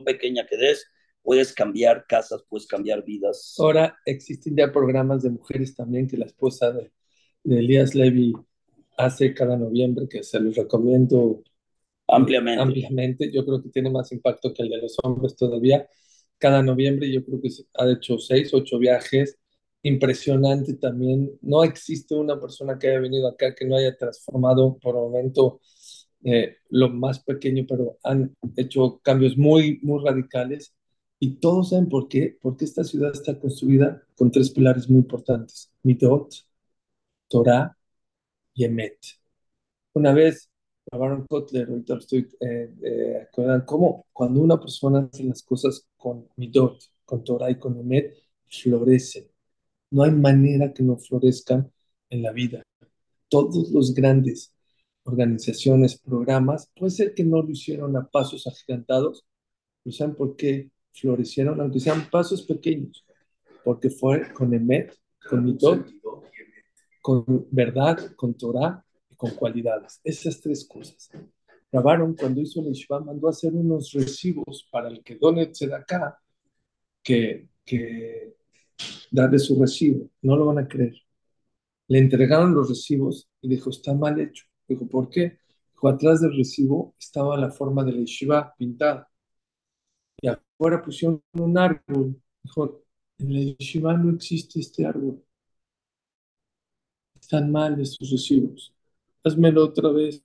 pequeña 0.05 0.47
que 0.47 0.57
des, 0.57 0.87
puedes 1.23 1.53
cambiar 1.53 2.07
casas, 2.07 2.45
puedes 2.49 2.67
cambiar 2.67 3.05
vidas. 3.05 3.55
Ahora 3.59 3.97
existen 4.05 4.57
ya 4.57 4.73
programas 4.73 5.23
de 5.23 5.31
mujeres 5.31 5.75
también 5.75 6.07
que 6.07 6.17
la 6.17 6.27
esposa 6.27 6.73
de, 6.73 6.93
de 7.45 7.59
Elías 7.59 7.95
Levy 7.95 8.33
hace 8.97 9.35
cada 9.35 9.57
noviembre, 9.57 10.09
que 10.09 10.23
se 10.23 10.41
los 10.41 10.57
recomiendo 10.57 11.43
ampliamente. 12.09 12.63
ampliamente. 12.63 13.33
Yo 13.33 13.45
creo 13.45 13.63
que 13.63 13.71
tiene 13.71 13.91
más 13.91 14.11
impacto 14.13 14.53
que 14.53 14.63
el 14.63 14.71
de 14.71 14.79
los 14.79 14.97
hombres 15.03 15.37
todavía. 15.37 15.89
Cada 16.39 16.63
noviembre 16.63 17.11
yo 17.11 17.25
creo 17.25 17.41
que 17.41 17.49
ha 17.75 17.91
hecho 17.91 18.19
seis, 18.19 18.53
ocho 18.53 18.79
viajes 18.79 19.39
impresionante 19.87 20.75
también. 20.75 21.39
No 21.43 21.65
existe 21.65 22.15
una 22.15 22.41
persona 22.41 22.79
que 22.79 22.89
haya 22.89 23.01
venido 23.01 23.29
acá 23.29 23.55
que 23.55 23.65
no 23.67 23.77
haya 23.77 23.97
transformado 23.97 24.79
por 24.79 24.95
momento 24.95 25.61
eh, 26.25 26.57
lo 26.71 26.91
más 26.91 27.21
pequeño, 27.21 27.65
pero 27.69 27.99
han 28.03 28.35
hecho 28.57 29.01
cambios 29.03 29.37
muy, 29.39 29.79
muy 29.83 30.05
radicales. 30.05 30.75
Y 31.21 31.37
todos 31.37 31.71
saben 31.71 31.89
por 31.89 32.09
qué, 32.09 32.37
porque 32.43 32.65
esta 32.65 32.85
ciudad 32.85 33.13
está 33.13 33.39
construida 33.39 34.03
con 34.17 34.31
tres 34.31 34.51
pilares 34.51 34.89
muy 34.91 35.01
importantes: 35.01 35.71
Midot, 35.83 36.35
Torah 37.29 37.77
y 38.55 38.65
Emet. 38.65 38.99
Una 39.95 40.13
vez, 40.13 40.51
Baron 40.91 41.27
Kotler, 41.27 41.69
ahorita 41.69 41.97
estoy 41.97 42.29
eh, 42.41 42.73
eh, 42.83 43.29
cómo 43.67 44.07
cuando 44.13 44.41
una 44.41 44.61
persona 44.61 45.09
hace 45.13 45.25
las 45.25 45.43
cosas 45.43 45.87
con 45.97 46.29
Midot, 46.37 46.79
con 47.05 47.25
Torah 47.25 47.51
y 47.51 47.59
con 47.59 47.79
Emet, 47.79 48.15
florecen 48.47 49.36
no 49.91 50.03
hay 50.03 50.13
manera 50.13 50.73
que 50.73 50.83
no 50.83 50.97
florezcan 50.97 51.71
en 52.11 52.23
la 52.23 52.33
vida. 52.33 52.63
Todos 53.29 53.71
los 53.71 53.95
grandes 53.95 54.53
organizaciones, 55.05 55.99
programas, 55.99 56.71
puede 56.77 56.91
ser 56.91 57.15
que 57.15 57.25
no 57.25 57.43
lo 57.43 57.51
hicieron 57.51 57.97
a 57.97 58.07
pasos 58.07 58.47
agigantados, 58.47 59.25
pero 59.83 59.95
¿saben 59.95 60.17
por 60.17 60.37
qué 60.37 60.71
florecieron? 60.93 61.61
Aunque 61.61 61.81
sean 61.81 62.09
pasos 62.11 62.43
pequeños, 62.43 63.05
porque 63.65 63.91
fue 63.91 64.33
con 64.33 64.53
Emet, 64.53 64.97
con 65.29 65.45
Mitot, 65.45 65.87
con 67.01 67.47
verdad, 67.51 68.15
con 68.17 68.35
Torah 68.35 68.85
y 69.09 69.15
con 69.15 69.31
cualidades. 69.31 70.01
Esas 70.03 70.41
tres 70.41 70.67
cosas. 70.67 71.09
Grabaron 71.71 72.15
cuando 72.15 72.41
hizo 72.41 72.61
el 72.61 72.69
Yeshiva, 72.69 73.01
mandó 73.01 73.29
a 73.29 73.31
hacer 73.31 73.53
unos 73.53 73.93
recibos 73.93 74.69
para 74.71 74.89
el 74.89 75.03
que 75.03 75.17
done 75.17 75.51
acá 75.75 76.19
que, 77.03 77.49
que 77.65 78.35
darle 79.11 79.39
su 79.39 79.61
recibo. 79.61 80.11
No 80.23 80.37
lo 80.37 80.47
van 80.47 80.59
a 80.59 80.69
creer. 80.69 80.95
Le 81.89 81.99
entregaron 81.99 82.55
los 82.55 82.69
recibos 82.69 83.29
y 83.41 83.49
dijo, 83.49 83.71
está 83.71 83.95
mal 83.95 84.21
hecho. 84.21 84.45
Dijo, 84.69 84.87
¿por 84.89 85.09
qué? 85.11 85.39
Dijo, 85.73 85.89
atrás 85.89 86.21
del 86.21 86.37
recibo 86.37 86.95
estaba 86.99 87.37
la 87.37 87.51
forma 87.51 87.85
de 87.85 87.93
la 87.93 87.99
yeshiva 87.99 88.55
pintada. 88.57 89.09
Y 90.21 90.29
afuera 90.29 90.83
pusieron 90.83 91.23
un 91.35 91.59
árbol. 91.59 92.21
Dijo, 92.43 92.83
en 93.19 93.33
la 93.33 93.41
yeshiva 93.41 93.97
no 93.97 94.11
existe 94.11 94.61
este 94.61 94.85
árbol. 94.87 95.23
Están 97.21 97.51
mal 97.51 97.81
estos 97.81 98.11
recibos. 98.11 98.73
Házmelo 99.25 99.65
otra 99.65 99.91
vez. 99.91 100.23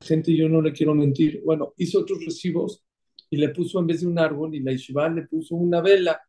Gente, 0.00 0.34
yo 0.34 0.48
no 0.48 0.62
le 0.62 0.72
quiero 0.72 0.94
mentir. 0.94 1.42
Bueno, 1.44 1.74
hizo 1.76 2.00
otros 2.00 2.24
recibos 2.24 2.82
y 3.28 3.36
le 3.36 3.50
puso 3.50 3.80
en 3.80 3.86
vez 3.86 4.00
de 4.00 4.06
un 4.06 4.18
árbol 4.18 4.54
y 4.54 4.60
la 4.60 4.72
yeshiva 4.72 5.08
le 5.08 5.22
puso 5.26 5.54
una 5.56 5.80
vela. 5.80 6.20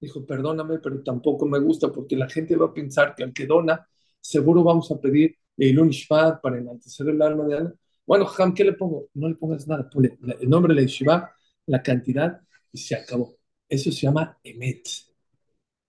Dijo, 0.00 0.24
perdóname, 0.24 0.78
pero 0.78 1.02
tampoco 1.02 1.46
me 1.46 1.58
gusta 1.58 1.92
porque 1.92 2.16
la 2.16 2.28
gente 2.28 2.56
va 2.56 2.66
a 2.66 2.74
pensar 2.74 3.14
que 3.14 3.22
al 3.24 3.32
que 3.32 3.46
dona, 3.46 3.86
seguro 4.20 4.64
vamos 4.64 4.90
a 4.90 5.00
pedir 5.00 5.36
Leilun 5.56 5.90
Shvat 5.90 6.40
para 6.40 6.58
enaltecer 6.58 7.08
el 7.08 7.20
alma 7.22 7.44
de 7.46 7.56
Ana. 7.58 7.74
Bueno, 8.06 8.26
Ham, 8.38 8.54
¿qué 8.54 8.64
le 8.64 8.72
pongo? 8.72 9.08
No 9.14 9.28
le 9.28 9.34
pongas 9.36 9.68
nada, 9.68 9.88
ponle 9.90 10.18
el 10.40 10.48
nombre 10.48 10.74
de 10.74 10.86
Shiva, 10.86 11.30
la 11.66 11.82
cantidad 11.82 12.40
y 12.72 12.78
se 12.78 12.94
acabó. 12.96 13.36
Eso 13.68 13.92
se 13.92 14.00
llama 14.00 14.38
Emet. 14.42 14.88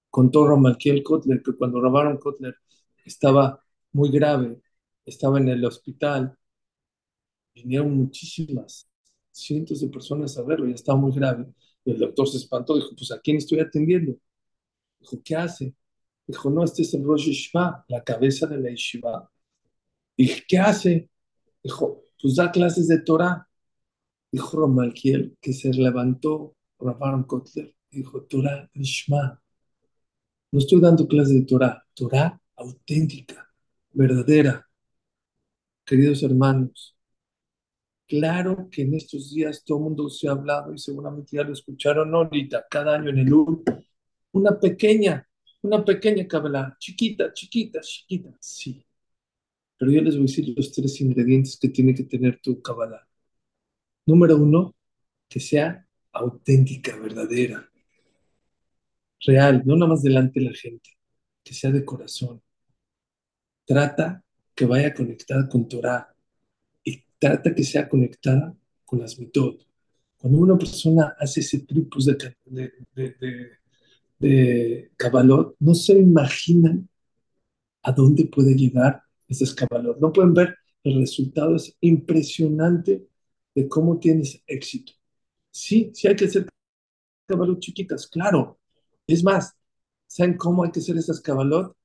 Contó 0.09 0.45
Romalquiel 0.45 1.01
Kotler 1.03 1.41
que 1.41 1.53
cuando 1.53 1.81
robaron 1.81 2.17
Kotler 2.17 2.55
estaba 3.05 3.63
muy 3.93 4.11
grave, 4.11 4.61
estaba 5.05 5.39
en 5.39 5.49
el 5.49 5.65
hospital, 5.65 6.37
vinieron 7.55 7.95
muchísimas, 7.95 8.89
cientos 9.31 9.81
de 9.81 9.87
personas 9.87 10.37
a 10.37 10.43
verlo, 10.43 10.67
ya 10.67 10.75
estaba 10.75 10.99
muy 10.99 11.13
grave 11.13 11.45
el 11.85 11.99
doctor 11.99 12.27
se 12.27 12.37
espantó, 12.37 12.75
dijo, 12.75 12.89
pues 12.95 13.11
¿a 13.11 13.19
quién 13.19 13.37
estoy 13.37 13.59
atendiendo? 13.59 14.15
Dijo, 14.99 15.21
¿qué 15.23 15.35
hace? 15.35 15.75
Dijo, 16.27 16.49
no, 16.49 16.63
este 16.63 16.83
es 16.83 16.93
el 16.93 17.03
Rosh 17.03 17.25
Yeshiva, 17.25 17.85
la 17.87 18.03
cabeza 18.03 18.47
de 18.47 18.59
la 18.59 18.69
Yeshiva. 18.69 19.29
Dije, 20.17 20.43
¿qué 20.47 20.57
hace? 20.59 21.09
Dijo, 21.63 22.05
pues 22.21 22.35
da 22.35 22.51
clases 22.51 22.87
de 22.87 23.01
Torah. 23.01 23.47
Dijo 24.31 24.57
Romalquiel, 24.57 25.37
que 25.41 25.53
se 25.53 25.73
levantó, 25.73 26.55
Rabban 26.79 27.23
Kotler, 27.23 27.75
dijo, 27.89 28.23
Torah 28.23 28.69
Ishma. 28.73 29.41
No 30.51 30.59
estoy 30.59 30.79
dando 30.79 31.07
clases 31.07 31.33
de 31.33 31.41
Torah, 31.43 31.85
Torah 31.93 32.39
auténtica, 32.55 33.49
verdadera. 33.91 34.67
Queridos 35.85 36.23
hermanos, 36.23 36.95
Claro 38.11 38.67
que 38.69 38.81
en 38.81 38.93
estos 38.93 39.33
días 39.33 39.63
todo 39.63 39.77
el 39.77 39.83
mundo 39.85 40.09
se 40.09 40.27
ha 40.27 40.31
hablado 40.31 40.73
y 40.73 40.77
seguramente 40.77 41.37
ya 41.37 41.43
lo 41.43 41.53
escucharon 41.53 42.13
ahorita, 42.13 42.65
cada 42.69 42.95
año 42.95 43.09
en 43.09 43.19
el 43.19 43.33
UR, 43.33 43.63
una 44.33 44.59
pequeña, 44.59 45.25
una 45.61 45.85
pequeña 45.85 46.27
cabela, 46.27 46.75
chiquita, 46.77 47.31
chiquita, 47.31 47.79
chiquita, 47.79 48.35
sí. 48.41 48.85
Pero 49.77 49.91
yo 49.93 50.01
les 50.01 50.15
voy 50.15 50.23
a 50.23 50.27
decir 50.27 50.53
los 50.57 50.73
tres 50.73 50.99
ingredientes 50.99 51.57
que 51.57 51.69
tiene 51.69 51.95
que 51.95 52.03
tener 52.03 52.41
tu 52.41 52.61
cabala. 52.61 53.07
Número 54.05 54.35
uno, 54.35 54.75
que 55.29 55.39
sea 55.39 55.87
auténtica, 56.11 56.97
verdadera, 56.97 57.65
real, 59.25 59.63
no 59.65 59.77
nada 59.77 59.87
más 59.87 60.03
delante 60.03 60.41
de 60.41 60.47
la 60.47 60.53
gente, 60.53 60.89
que 61.45 61.53
sea 61.53 61.71
de 61.71 61.85
corazón. 61.85 62.41
Trata 63.65 64.21
que 64.53 64.65
vaya 64.65 64.93
conectada 64.93 65.47
con 65.47 65.69
Torah, 65.69 66.10
trata 67.21 67.53
que 67.53 67.63
sea 67.63 67.87
conectada 67.87 68.55
con 68.83 68.99
las 68.99 69.19
mitot. 69.19 69.63
Cuando 70.17 70.39
una 70.39 70.57
persona 70.57 71.15
hace 71.19 71.41
ese 71.41 71.59
tripus 71.59 72.07
de, 72.07 72.35
de, 72.45 72.73
de, 72.95 73.49
de, 74.17 74.91
cabalot, 74.97 75.55
no 75.59 75.75
se 75.75 75.99
imaginan 75.99 76.89
a 77.83 77.91
dónde 77.91 78.25
puede 78.25 78.55
llegar 78.55 79.03
esas 79.27 79.53
cabalot. 79.53 79.99
No 79.99 80.11
pueden 80.11 80.33
ver 80.33 80.57
el 80.83 80.99
resultado, 80.99 81.55
es 81.55 81.75
impresionante 81.81 83.07
de 83.53 83.67
cómo 83.67 83.99
tienes 83.99 84.41
éxito. 84.47 84.93
Sí, 85.51 85.91
sí 85.93 86.07
hay 86.07 86.15
que 86.15 86.25
hacer 86.25 86.47
cabalot 87.27 87.59
chiquitas, 87.59 88.07
claro. 88.07 88.59
Es 89.05 89.23
más, 89.23 89.53
¿saben 90.07 90.37
cómo 90.37 90.63
hay 90.63 90.71
que 90.71 90.79
hacer 90.79 90.97
esas 90.97 91.21
cabalot? 91.21 91.75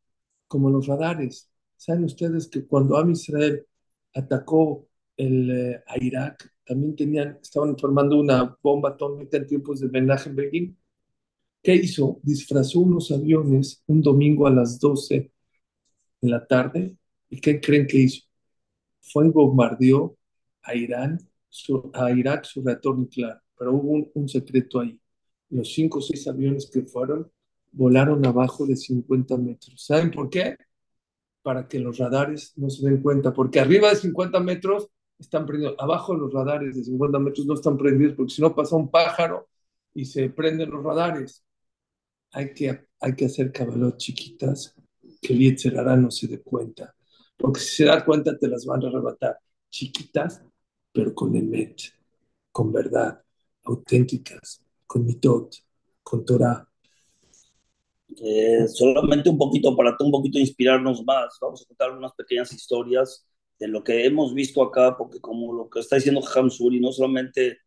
Como 0.48 0.70
los 0.70 0.86
radares. 0.86 1.50
¿Saben 1.76 2.04
ustedes 2.04 2.48
que 2.48 2.64
cuando 2.64 2.96
Am 2.96 3.10
Israel 3.10 3.66
atacó 4.14 4.88
el, 5.16 5.50
eh, 5.50 5.82
a 5.86 6.02
Irak, 6.02 6.52
también 6.64 6.96
tenían, 6.96 7.38
estaban 7.40 7.76
formando 7.78 8.18
una 8.18 8.56
bomba 8.62 8.90
atómica 8.90 9.36
en 9.36 9.46
tiempos 9.46 9.80
de 9.80 9.88
Menachem 9.88 10.34
Begin. 10.34 10.76
¿Qué 11.62 11.74
hizo? 11.74 12.20
Disfrazó 12.22 12.80
unos 12.80 13.10
aviones 13.10 13.82
un 13.86 14.02
domingo 14.02 14.46
a 14.46 14.50
las 14.50 14.78
12 14.80 15.32
de 16.20 16.28
la 16.28 16.46
tarde. 16.46 16.96
¿Y 17.30 17.40
qué 17.40 17.60
creen 17.60 17.86
que 17.86 17.98
hizo? 17.98 18.22
Fue 19.00 19.26
y 19.26 19.30
bombardeó 19.30 20.16
a 20.62 20.74
Irán, 20.74 21.18
a 21.94 22.10
Irak 22.10 22.44
su 22.44 22.62
reactor 22.62 22.98
nuclear. 22.98 23.40
Pero 23.58 23.72
hubo 23.72 23.92
un, 23.92 24.10
un 24.14 24.28
secreto 24.28 24.80
ahí. 24.80 25.00
Los 25.50 25.72
cinco 25.72 25.98
o 25.98 26.02
seis 26.02 26.26
aviones 26.28 26.68
que 26.72 26.82
fueron 26.82 27.30
volaron 27.72 28.24
abajo 28.26 28.66
de 28.66 28.76
50 28.76 29.36
metros. 29.36 29.84
¿Saben 29.84 30.10
por 30.10 30.30
qué? 30.30 30.56
Para 31.42 31.68
que 31.68 31.78
los 31.78 31.98
radares 31.98 32.52
no 32.56 32.70
se 32.70 32.84
den 32.88 33.02
cuenta, 33.02 33.32
porque 33.32 33.60
arriba 33.60 33.90
de 33.90 33.96
50 33.96 34.40
metros 34.40 34.88
están 35.18 35.46
prendidos, 35.46 35.74
abajo 35.78 36.14
de 36.14 36.20
los 36.20 36.32
radares 36.32 36.76
de 36.76 36.84
50 36.84 37.18
metros 37.18 37.46
no 37.46 37.54
están 37.54 37.76
prendidos, 37.76 38.14
porque 38.14 38.34
si 38.34 38.42
no 38.42 38.54
pasa 38.54 38.76
un 38.76 38.90
pájaro 38.90 39.48
y 39.94 40.04
se 40.04 40.28
prenden 40.30 40.70
los 40.70 40.82
radares. 40.84 41.42
Hay 42.32 42.52
que, 42.52 42.88
hay 43.00 43.14
que 43.14 43.26
hacer 43.26 43.52
cabalot 43.52 43.96
chiquitas 43.96 44.74
que 45.22 45.32
el 45.32 45.38
Yetzerara 45.38 45.96
no 45.96 46.10
se 46.10 46.26
dé 46.28 46.42
cuenta, 46.42 46.94
porque 47.36 47.60
si 47.60 47.76
se 47.76 47.84
da 47.84 48.04
cuenta 48.04 48.36
te 48.36 48.48
las 48.48 48.66
van 48.66 48.84
a 48.84 48.88
arrebatar. 48.88 49.38
Chiquitas, 49.70 50.42
pero 50.92 51.14
con 51.14 51.34
emet, 51.34 51.80
con 52.52 52.72
verdad, 52.72 53.22
auténticas, 53.64 54.62
con 54.86 55.04
mitot, 55.06 55.54
con 56.02 56.24
Torah, 56.24 56.68
eh, 58.18 58.66
solamente 58.68 59.28
un 59.28 59.36
poquito, 59.36 59.76
para 59.76 59.96
un 60.00 60.10
poquito 60.10 60.38
inspirarnos 60.38 61.04
más, 61.04 61.36
vamos 61.40 61.62
a 61.62 61.66
contar 61.66 61.90
unas 61.90 62.12
pequeñas 62.14 62.52
historias 62.52 63.26
de 63.58 63.68
lo 63.68 63.82
que 63.82 64.04
hemos 64.04 64.34
visto 64.34 64.62
acá, 64.62 64.96
porque 64.96 65.20
como 65.20 65.52
lo 65.52 65.68
que 65.70 65.80
está 65.80 65.96
diciendo 65.96 66.22
Hamsuri, 66.22 66.80
no 66.80 66.92
solamente, 66.92 67.58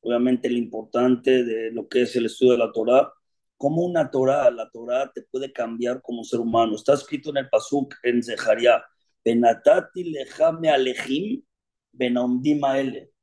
obviamente, 0.00 0.50
lo 0.50 0.58
importante 0.58 1.44
de 1.44 1.70
lo 1.70 1.88
que 1.88 2.02
es 2.02 2.16
el 2.16 2.26
estudio 2.26 2.52
de 2.52 2.58
la 2.58 2.72
Torah, 2.72 3.12
como 3.56 3.84
una 3.84 4.10
Torah, 4.10 4.50
la 4.50 4.70
Torah 4.70 5.10
te 5.12 5.22
puede 5.22 5.52
cambiar 5.52 6.00
como 6.00 6.22
ser 6.24 6.40
humano. 6.40 6.76
Está 6.76 6.94
escrito 6.94 7.30
en 7.30 7.38
el 7.38 7.48
Pasuk, 7.48 7.94
en 8.02 8.22
Zeharia, 8.22 8.84
Benatati 9.24 10.04
lejame 10.04 10.70
alejim, 10.70 11.42
benamdim 11.92 12.60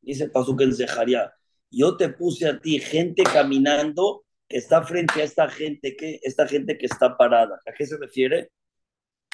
Dice 0.01 0.25
el 0.25 0.31
Pasuk 0.31 0.61
en 0.61 0.73
Zeharia, 0.73 1.33
yo 1.71 1.97
te 1.97 2.09
puse 2.09 2.47
a 2.47 2.59
ti 2.59 2.79
gente 2.79 3.23
caminando 3.23 4.25
que 4.47 4.57
está 4.57 4.83
frente 4.83 5.21
a 5.21 5.23
esta 5.23 5.49
gente 5.49 5.95
que, 5.95 6.19
esta 6.21 6.47
gente 6.47 6.77
que 6.77 6.85
está 6.85 7.17
parada. 7.17 7.59
¿A 7.65 7.73
qué 7.73 7.85
se 7.85 7.97
refiere? 7.97 8.51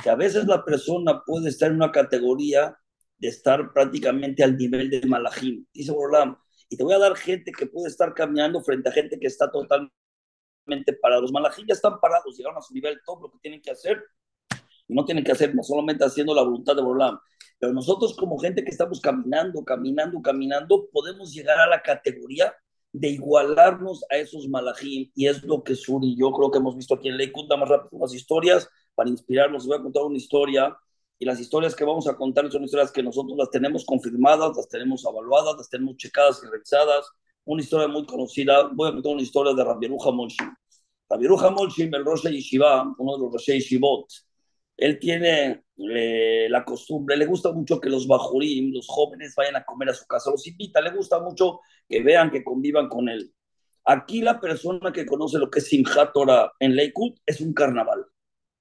Que 0.03 0.09
a 0.09 0.15
veces 0.15 0.45
la 0.47 0.63
persona 0.65 1.21
puede 1.25 1.49
estar 1.49 1.69
en 1.69 1.75
una 1.75 1.91
categoría 1.91 2.77
de 3.17 3.27
estar 3.27 3.71
prácticamente 3.71 4.43
al 4.43 4.57
nivel 4.57 4.89
del 4.89 5.07
malajim. 5.07 5.65
Dice 5.73 5.91
Borlam, 5.91 6.35
y 6.69 6.77
te 6.77 6.83
voy 6.83 6.93
a 6.93 6.99
dar 6.99 7.15
gente 7.15 7.51
que 7.51 7.67
puede 7.67 7.87
estar 7.87 8.13
caminando 8.13 8.61
frente 8.63 8.89
a 8.89 8.91
gente 8.91 9.19
que 9.19 9.27
está 9.27 9.51
totalmente 9.51 9.91
parada. 11.01 11.21
Los 11.21 11.31
malajim 11.31 11.67
ya 11.67 11.73
están 11.73 11.99
parados, 11.99 12.35
llegaron 12.35 12.57
a 12.57 12.61
su 12.61 12.73
nivel, 12.73 12.99
todo 13.05 13.21
lo 13.21 13.31
que 13.31 13.37
tienen 13.39 13.61
que 13.61 13.71
hacer. 13.71 14.03
Y 14.87 14.93
no 14.95 15.05
tienen 15.05 15.23
que 15.23 15.31
hacer 15.31 15.53
no 15.53 15.61
solamente 15.61 16.03
haciendo 16.03 16.33
la 16.33 16.41
voluntad 16.41 16.75
de 16.75 16.81
Borlam. 16.81 17.19
Pero 17.59 17.73
nosotros 17.73 18.15
como 18.15 18.39
gente 18.39 18.63
que 18.63 18.71
estamos 18.71 18.99
caminando, 18.99 19.63
caminando, 19.63 20.19
caminando, 20.21 20.87
podemos 20.91 21.31
llegar 21.31 21.59
a 21.59 21.67
la 21.67 21.81
categoría 21.81 22.55
de 22.91 23.09
igualarnos 23.09 24.03
a 24.09 24.17
esos 24.17 24.49
malajim, 24.49 25.11
y 25.15 25.27
es 25.27 25.43
lo 25.43 25.63
que 25.63 25.75
Suri 25.75 26.15
yo 26.17 26.31
creo 26.31 26.51
que 26.51 26.57
hemos 26.57 26.75
visto 26.75 26.95
aquí 26.95 27.07
en 27.07 27.17
Leikut, 27.17 27.47
más 27.55 27.69
rápido 27.69 27.89
unas 27.91 28.13
historias 28.13 28.67
para 28.95 29.09
inspirarnos. 29.09 29.67
Voy 29.67 29.77
a 29.77 29.81
contar 29.81 30.03
una 30.03 30.17
historia, 30.17 30.77
y 31.21 31.25
las 31.25 31.39
historias 31.39 31.75
que 31.75 31.83
vamos 31.83 32.07
a 32.07 32.15
contar 32.15 32.51
son 32.51 32.63
historias 32.63 32.91
que 32.91 33.03
nosotros 33.03 33.37
las 33.37 33.51
tenemos 33.51 33.85
confirmadas, 33.85 34.57
las 34.57 34.67
tenemos 34.67 35.05
evaluadas, 35.05 35.55
las 35.55 35.69
tenemos 35.69 35.95
checadas 35.97 36.41
y 36.43 36.49
revisadas. 36.49 37.11
Una 37.45 37.61
historia 37.61 37.87
muy 37.87 38.07
conocida, 38.07 38.69
voy 38.73 38.89
a 38.89 38.93
contar 38.93 39.13
una 39.13 39.21
historia 39.21 39.53
de 39.53 39.63
Rabieruja 39.63 40.11
Molshim. 40.11 40.51
Rabieruja 41.07 41.51
Molshim, 41.51 41.93
el 41.93 42.05
Rosh 42.05 42.27
Yeshiva, 42.27 42.95
uno 42.97 43.17
de 43.17 43.23
los 43.23 43.33
Rosh 43.33 43.51
Yeshivot, 43.51 44.07
él 44.81 44.97
tiene 44.97 45.65
eh, 45.77 46.47
la 46.49 46.65
costumbre, 46.65 47.15
le 47.15 47.27
gusta 47.27 47.51
mucho 47.51 47.79
que 47.79 47.87
los 47.87 48.07
bajurim, 48.07 48.73
los 48.73 48.87
jóvenes, 48.87 49.35
vayan 49.35 49.57
a 49.57 49.63
comer 49.63 49.89
a 49.89 49.93
su 49.93 50.07
casa, 50.07 50.31
los 50.31 50.47
invita, 50.47 50.81
le 50.81 50.89
gusta 50.89 51.19
mucho 51.19 51.59
que 51.87 52.01
vean, 52.01 52.31
que 52.31 52.43
convivan 52.43 52.89
con 52.89 53.07
él. 53.09 53.31
Aquí 53.85 54.21
la 54.21 54.39
persona 54.39 54.91
que 54.91 55.05
conoce 55.05 55.37
lo 55.37 55.51
que 55.51 55.59
es 55.59 55.67
Simchat 55.67 56.13
Torah 56.13 56.51
en 56.59 56.75
Lakewood 56.75 57.13
es 57.27 57.41
un 57.41 57.53
carnaval. 57.53 58.07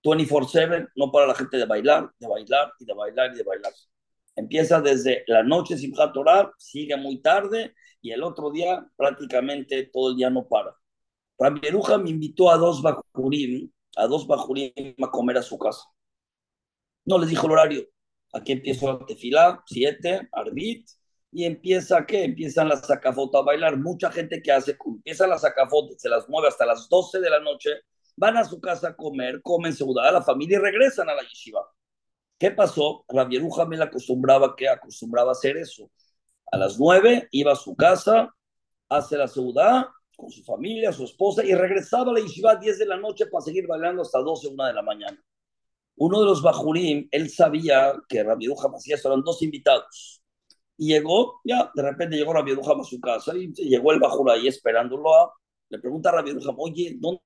24-7, 0.03 0.89
no 0.97 1.11
para 1.11 1.27
la 1.27 1.35
gente 1.35 1.57
de 1.57 1.67
bailar, 1.67 2.11
de 2.19 2.29
bailar 2.29 2.73
y 2.79 2.85
de 2.85 2.95
bailar 2.95 3.33
y 3.33 3.37
de 3.37 3.43
bailar. 3.43 3.73
Empieza 4.37 4.81
desde 4.81 5.25
la 5.27 5.43
noche 5.43 5.77
Simchat 5.77 6.13
Torah, 6.13 6.51
sigue 6.59 6.97
muy 6.97 7.21
tarde 7.21 7.75
y 8.01 8.13
el 8.13 8.23
otro 8.23 8.51
día 8.51 8.87
prácticamente 8.97 9.91
todo 9.93 10.11
el 10.11 10.17
día 10.17 10.31
no 10.31 10.49
para. 10.49 10.75
Rabbi 11.39 11.61
me 12.03 12.11
invitó 12.11 12.51
a 12.51 12.57
dos 12.57 12.83
bajurim, 12.83 13.71
a 13.97 14.07
dos 14.07 14.27
bajurim 14.27 14.95
a 15.03 15.11
comer 15.11 15.39
a 15.39 15.43
su 15.43 15.59
casa. 15.59 15.85
No 17.05 17.19
les 17.19 17.31
dijo 17.31 17.47
el 17.47 17.53
horario. 17.53 17.87
Aquí 18.33 18.53
empieza 18.53 18.87
la 18.87 19.07
tefilá, 19.07 19.63
siete, 19.67 20.29
arbit, 20.33 20.89
y 21.33 21.45
empieza, 21.45 22.05
¿qué? 22.07 22.25
Empiezan 22.25 22.69
las 22.69 22.87
sacafotas 22.87 23.41
a 23.41 23.45
bailar. 23.45 23.77
Mucha 23.77 24.11
gente 24.11 24.43
que 24.43 24.53
hace, 24.53 24.77
empieza 24.85 25.27
las 25.27 25.43
sacafotas, 25.43 26.01
se 26.01 26.09
las 26.09 26.29
mueve 26.29 26.49
hasta 26.49 26.67
las 26.67 26.89
12 26.89 27.21
de 27.21 27.31
la 27.31 27.41
noche, 27.41 27.71
van 28.21 28.37
a 28.37 28.45
su 28.45 28.61
casa 28.61 28.89
a 28.89 28.97
comer, 28.97 29.41
comen 29.43 29.73
segunda 29.73 30.07
a 30.07 30.13
la 30.13 30.23
familia 30.23 30.59
y 30.59 30.61
regresan 30.61 31.09
a 31.09 31.15
la 31.15 31.23
yeshiva. 31.23 31.67
¿Qué 32.39 32.51
pasó? 32.51 33.05
Rabieruja 33.09 33.65
me 33.65 33.83
acostumbraba, 33.83 34.55
que 34.55 34.69
acostumbraba 34.69 35.31
a 35.31 35.33
hacer 35.33 35.57
eso. 35.57 35.91
A 36.53 36.59
las 36.59 36.79
9 36.79 37.29
iba 37.33 37.53
a 37.53 37.57
su 37.57 37.75
casa, 37.75 38.35
hace 38.89 39.17
la 39.17 39.29
ciudad 39.29 39.87
con 40.17 40.31
su 40.31 40.45
familia, 40.45 40.93
su 40.93 41.05
esposa, 41.05 41.43
y 41.45 41.55
regresaba 41.55 42.11
a 42.11 42.15
la 42.15 42.21
yeshiva 42.21 42.53
a 42.53 42.57
10 42.57 42.79
de 42.79 42.87
la 42.87 42.99
noche 42.99 43.27
para 43.27 43.43
seguir 43.43 43.67
bailando 43.67 44.03
hasta 44.03 44.19
12, 44.19 44.49
1 44.49 44.67
de 44.67 44.75
la 44.75 44.83
mañana 44.83 45.19
uno 46.01 46.21
de 46.21 46.27
los 46.27 46.41
bajurim, 46.41 47.09
él 47.11 47.29
sabía 47.29 47.93
que 48.09 48.23
Rabbi 48.23 48.47
hacía 48.75 48.95
esto, 48.95 49.09
eran 49.09 49.23
dos 49.23 49.43
invitados. 49.43 50.23
Y 50.79 50.89
llegó, 50.89 51.41
ya, 51.45 51.71
de 51.75 51.83
repente 51.83 52.17
llegó 52.17 52.33
Rabbi 52.33 52.53
a 52.53 52.85
su 52.85 52.99
casa 52.99 53.37
y 53.37 53.53
llegó 53.53 53.93
el 53.93 54.01
bajur 54.01 54.31
ahí 54.31 54.49
esperándolo. 54.49 55.15
A, 55.15 55.31
le 55.69 55.79
pregunta 55.79 56.09
a 56.09 56.13
Rabbi 56.13 56.33
oye, 56.57 56.97
¿dónde 56.99 57.21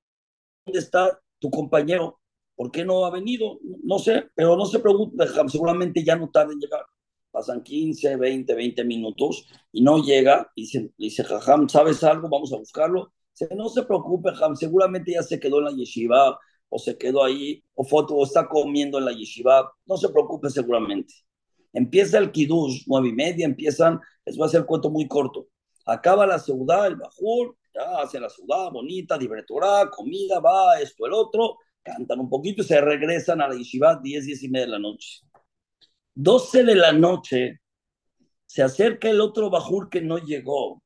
está 0.73 1.19
tu 1.39 1.49
compañero? 1.49 2.19
¿Por 2.55 2.71
qué 2.71 2.85
no 2.85 3.05
ha 3.05 3.11
venido? 3.11 3.59
No 3.83 3.99
sé, 3.99 4.29
pero 4.33 4.55
no 4.55 4.65
se 4.65 4.79
preocupe, 4.79 5.25
seguramente 5.47 6.03
ya 6.03 6.15
no 6.15 6.29
tarda 6.29 6.53
en 6.53 6.59
llegar. 6.59 6.85
Pasan 7.31 7.63
15, 7.63 8.15
20, 8.15 8.55
20 8.55 8.83
minutos 8.85 9.47
y 9.71 9.81
no 9.81 10.01
llega. 10.01 10.51
Y 10.55 10.61
dice, 10.61 10.91
dice 10.97 11.23
Jajam, 11.23 11.67
¿sabes 11.67 12.03
algo? 12.03 12.29
Vamos 12.29 12.53
a 12.53 12.57
buscarlo. 12.57 13.13
Dice, 13.37 13.53
no 13.55 13.67
se 13.69 13.83
preocupe, 13.83 14.31
Jajam, 14.31 14.55
seguramente 14.55 15.13
ya 15.13 15.23
se 15.23 15.39
quedó 15.39 15.59
en 15.59 15.65
la 15.65 15.71
yeshiva 15.71 16.39
o 16.69 16.79
se 16.79 16.97
quedó 16.97 17.23
ahí, 17.23 17.63
o, 17.75 17.83
foto, 17.83 18.15
o 18.15 18.25
está 18.25 18.47
comiendo 18.47 18.97
en 18.97 19.05
la 19.05 19.13
yeshiva, 19.13 19.71
no 19.85 19.97
se 19.97 20.09
preocupe 20.09 20.49
seguramente. 20.49 21.13
Empieza 21.73 22.17
el 22.17 22.31
kiddush, 22.31 22.83
nueve 22.87 23.09
y 23.09 23.13
media, 23.13 23.45
empiezan, 23.45 23.99
les 24.25 24.35
voy 24.37 24.45
a 24.45 24.47
hacer 24.47 24.61
el 24.61 24.65
cuento 24.65 24.89
muy 24.89 25.07
corto. 25.07 25.47
Acaba 25.85 26.25
la 26.25 26.39
ciudad, 26.39 26.87
el 26.87 26.95
bajur, 26.95 27.55
ya 28.11 28.19
la 28.19 28.29
ciudad 28.29 28.71
bonita, 28.71 29.17
divertorá, 29.17 29.89
comida, 29.89 30.39
va, 30.39 30.79
esto, 30.79 31.05
el 31.05 31.13
otro, 31.13 31.57
cantan 31.83 32.19
un 32.19 32.29
poquito 32.29 32.61
y 32.61 32.65
se 32.65 32.79
regresan 32.81 33.41
a 33.41 33.47
la 33.47 33.55
yeshiva 33.55 33.99
10, 34.01 34.25
10 34.25 34.43
y 34.43 34.49
media 34.49 34.65
de 34.65 34.71
la 34.71 34.79
noche. 34.79 35.21
12 36.15 36.63
de 36.63 36.75
la 36.75 36.93
noche, 36.93 37.61
se 38.45 38.63
acerca 38.63 39.09
el 39.09 39.19
otro 39.21 39.49
bajur 39.49 39.89
que 39.89 40.01
no 40.01 40.17
llegó 40.17 40.81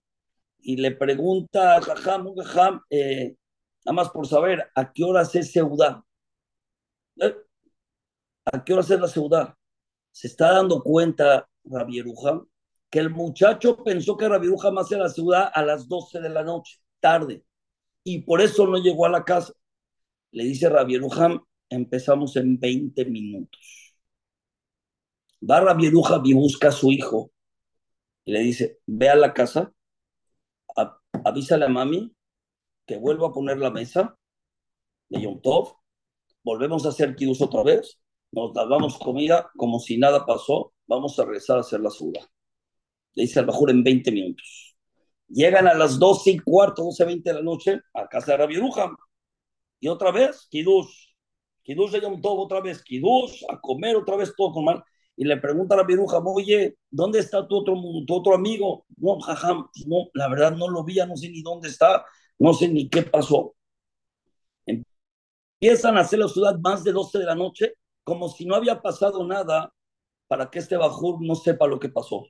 y 0.60 0.78
le 0.78 0.92
pregunta 0.92 1.78
a 1.78 1.82
Jajam, 1.82 2.34
Jajam, 2.36 2.82
eh, 2.90 3.36
Nada 3.86 3.96
más 3.96 4.10
por 4.10 4.28
saber 4.28 4.70
a 4.76 4.92
qué 4.92 5.04
hora 5.04 5.22
es 5.22 5.52
ciudad. 5.52 6.04
¿Eh? 7.22 7.36
¿A 8.46 8.64
qué 8.64 8.74
hora 8.74 8.82
es 8.82 8.90
la 8.90 9.08
ciudad? 9.08 9.56
Se 10.12 10.28
está 10.28 10.54
dando 10.54 10.84
cuenta 10.84 11.48
Rabieruja 11.64 12.42
que 12.90 13.00
el 13.00 13.10
muchacho 13.10 13.84
pensó 13.84 14.18
que 14.18 14.28
Rabieruja 14.28 14.72
más 14.72 14.92
era 14.92 15.10
ciudad 15.10 15.52
a 15.54 15.64
las 15.64 15.88
12 15.88 16.20
de 16.22 16.30
la 16.30 16.44
noche, 16.44 16.80
tarde, 17.00 17.46
y 18.04 18.22
por 18.22 18.42
eso 18.42 18.66
no 18.68 18.78
llegó 18.78 19.06
a 19.06 19.10
la 19.10 19.24
casa. 19.24 19.54
Le 20.32 20.44
dice 20.44 20.70
Rabieruja, 20.70 21.42
empezamos 21.70 22.36
en 22.36 22.60
20 22.60 23.06
minutos. 23.06 23.96
Va 25.48 25.62
Rabieruja 25.62 26.22
y 26.24 26.34
busca 26.34 26.70
a 26.70 26.72
su 26.72 26.92
hijo 26.92 27.32
y 28.26 28.32
le 28.34 28.40
dice, 28.42 28.80
ve 28.86 29.10
a 29.10 29.16
la 29.16 29.34
casa, 29.34 29.74
avísale 31.24 31.66
a 31.66 31.70
mami 31.70 32.14
que 32.86 32.98
vuelvo 32.98 33.26
a 33.26 33.34
poner 33.34 33.58
la 33.58 33.72
mesa 33.72 34.18
de 35.10 35.22
Yom 35.22 35.42
Tov, 35.42 35.78
volvemos 36.44 36.86
a 36.86 36.90
hacer 36.90 37.16
Kiddush 37.16 37.42
otra 37.42 37.64
vez, 37.64 38.00
nos 38.32 38.54
damos 38.54 38.98
comida 38.98 39.52
como 39.58 39.80
si 39.80 39.98
nada 39.98 40.26
pasó, 40.26 40.74
vamos 40.88 41.18
a 41.20 41.26
regresar 41.26 41.58
a 41.58 41.62
hacer 41.62 41.80
la 41.80 41.90
suda. 41.90 42.30
Le 43.16 43.24
dice 43.24 43.40
al 43.40 43.46
Bajur 43.46 43.72
en 43.72 43.84
20 43.84 44.12
minutos. 44.12 44.78
Llegan 45.28 45.68
a 45.68 45.74
las 45.74 46.00
12 46.00 46.32
y 46.32 46.40
cuarto, 46.40 46.84
12, 46.84 47.06
20 47.06 47.30
de 47.30 47.36
la 47.36 47.42
noche 47.42 47.82
a 47.94 48.08
casa 48.08 48.32
de 48.32 48.38
Rabbi 48.38 48.56
Y 49.80 49.88
otra 49.88 50.12
vez, 50.12 50.48
Kiddush. 50.50 51.10
Kiddush 51.64 51.92
de 51.92 52.02
Yom 52.02 52.22
Tov 52.22 52.40
otra 52.40 52.62
vez, 52.62 52.84
Kiddush, 52.84 53.44
a 53.48 53.60
comer 53.60 53.96
otra 53.96 54.16
vez 54.16 54.34
todo 54.36 54.54
con 54.54 54.66
mal. 54.66 54.84
y 55.16 55.26
le 55.26 55.38
pregunta 55.38 55.76
a 55.76 55.78
la 55.80 55.84
viruja, 55.84 56.18
oye, 56.20 56.78
¿dónde 56.90 57.20
está 57.20 57.48
tu 57.48 57.58
otro, 57.58 57.76
tu 58.08 58.16
otro 58.16 58.34
amigo? 58.34 58.86
No, 58.98 59.20
jajam, 59.20 59.68
no, 59.86 60.10
la 60.14 60.30
verdad 60.30 60.56
no 60.56 60.68
lo 60.70 60.84
vi, 60.84 60.96
no 61.08 61.16
sé 61.18 61.30
ni 61.30 61.42
dónde 61.42 61.68
está, 61.70 62.06
no 62.40 62.54
sé 62.54 62.70
ni 62.70 62.90
qué 62.90 63.04
pasó. 63.04 63.56
Empiezan 65.62 65.98
a 65.98 66.02
hacer 66.02 66.20
la 66.20 66.28
ciudad 66.28 66.58
más 66.60 66.84
de 66.84 66.92
12 66.94 67.20
de 67.20 67.26
la 67.26 67.36
noche, 67.36 67.74
como 68.04 68.30
si 68.30 68.46
no 68.46 68.56
había 68.56 68.82
pasado 68.82 69.26
nada, 69.28 69.74
para 70.28 70.50
que 70.50 70.60
este 70.60 70.78
Bajur 70.78 71.22
no 71.22 71.36
sepa 71.36 71.68
lo 71.68 71.80
que 71.80 71.90
pasó. 71.90 72.26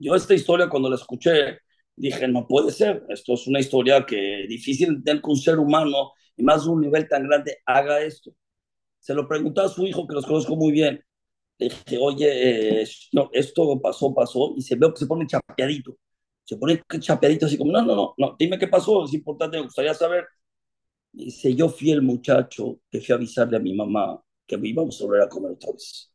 Yo 0.00 0.16
esta 0.16 0.34
historia 0.34 0.68
cuando 0.70 0.90
la 0.90 0.96
escuché, 0.96 1.60
dije, 1.96 2.28
no 2.28 2.48
puede 2.48 2.72
ser, 2.72 3.04
esto 3.10 3.34
es 3.34 3.46
una 3.48 3.60
historia 3.60 4.06
que 4.06 4.46
difícil 4.48 4.88
entender 4.90 5.22
que 5.22 5.30
un 5.30 5.36
ser 5.38 5.58
humano, 5.60 6.12
y 6.36 6.44
más 6.44 6.64
de 6.64 6.70
un 6.70 6.82
nivel 6.82 7.08
tan 7.08 7.28
grande, 7.28 7.58
haga 7.66 8.02
esto. 8.02 8.32
Se 9.00 9.14
lo 9.14 9.28
preguntó 9.28 9.62
a 9.62 9.68
su 9.68 9.86
hijo, 9.86 10.06
que 10.06 10.14
los 10.14 10.26
conozco 10.26 10.56
muy 10.56 10.72
bien, 10.72 11.04
dije, 11.58 11.98
oye, 12.00 12.84
no, 13.12 13.30
esto 13.32 13.80
pasó, 13.80 14.14
pasó, 14.14 14.54
y 14.56 14.62
se 14.62 14.76
veo 14.76 14.92
que 14.94 15.00
se 15.00 15.06
pone 15.06 15.26
chapeadito. 15.26 15.98
Se 16.44 16.56
pone 16.56 16.82
chapeadito 17.00 17.46
así 17.46 17.58
como, 17.58 17.72
no, 17.72 17.82
no, 17.82 17.96
no, 17.96 18.14
no, 18.18 18.36
dime 18.38 18.58
qué 18.58 18.68
pasó, 18.68 19.04
es 19.04 19.14
importante, 19.14 19.58
me 19.58 19.64
gustaría 19.64 19.94
saber. 19.94 20.26
Dice, 21.12 21.54
yo 21.54 21.68
fui 21.68 21.90
el 21.92 22.02
muchacho 22.02 22.80
que 22.90 23.00
fui 23.00 23.12
a 23.12 23.16
avisarle 23.16 23.56
a 23.56 23.60
mi 23.60 23.74
mamá 23.74 24.22
que 24.46 24.58
íbamos 24.62 25.00
a 25.00 25.04
volver 25.04 25.22
a 25.22 25.28
comer 25.28 25.52
otra 25.52 25.72
vez. 25.72 26.09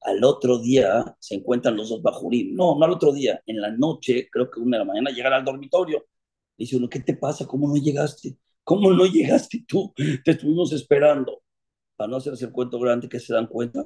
Al 0.00 0.24
otro 0.24 0.58
día 0.58 1.16
se 1.18 1.34
encuentran 1.36 1.76
los 1.76 1.90
dos 1.90 2.02
bajurín. 2.02 2.54
No, 2.54 2.78
no 2.78 2.84
al 2.84 2.92
otro 2.92 3.12
día, 3.12 3.42
en 3.46 3.60
la 3.60 3.70
noche, 3.70 4.28
creo 4.30 4.50
que 4.50 4.60
una 4.60 4.76
de 4.78 4.84
la 4.84 4.86
mañana, 4.86 5.10
llegan 5.10 5.32
al 5.32 5.44
dormitorio. 5.44 6.06
Dice 6.56 6.76
uno, 6.76 6.88
¿qué 6.88 7.00
te 7.00 7.14
pasa? 7.16 7.46
¿Cómo 7.46 7.68
no 7.68 7.76
llegaste? 7.76 8.36
¿Cómo 8.64 8.92
no 8.92 9.06
llegaste 9.06 9.64
tú? 9.66 9.92
Te 10.24 10.32
estuvimos 10.32 10.72
esperando. 10.72 11.42
Para 11.96 12.10
no 12.10 12.16
hacerse 12.16 12.46
el 12.46 12.52
cuento 12.52 12.78
grande 12.78 13.08
que 13.08 13.20
se 13.20 13.32
dan 13.34 13.46
cuenta 13.46 13.84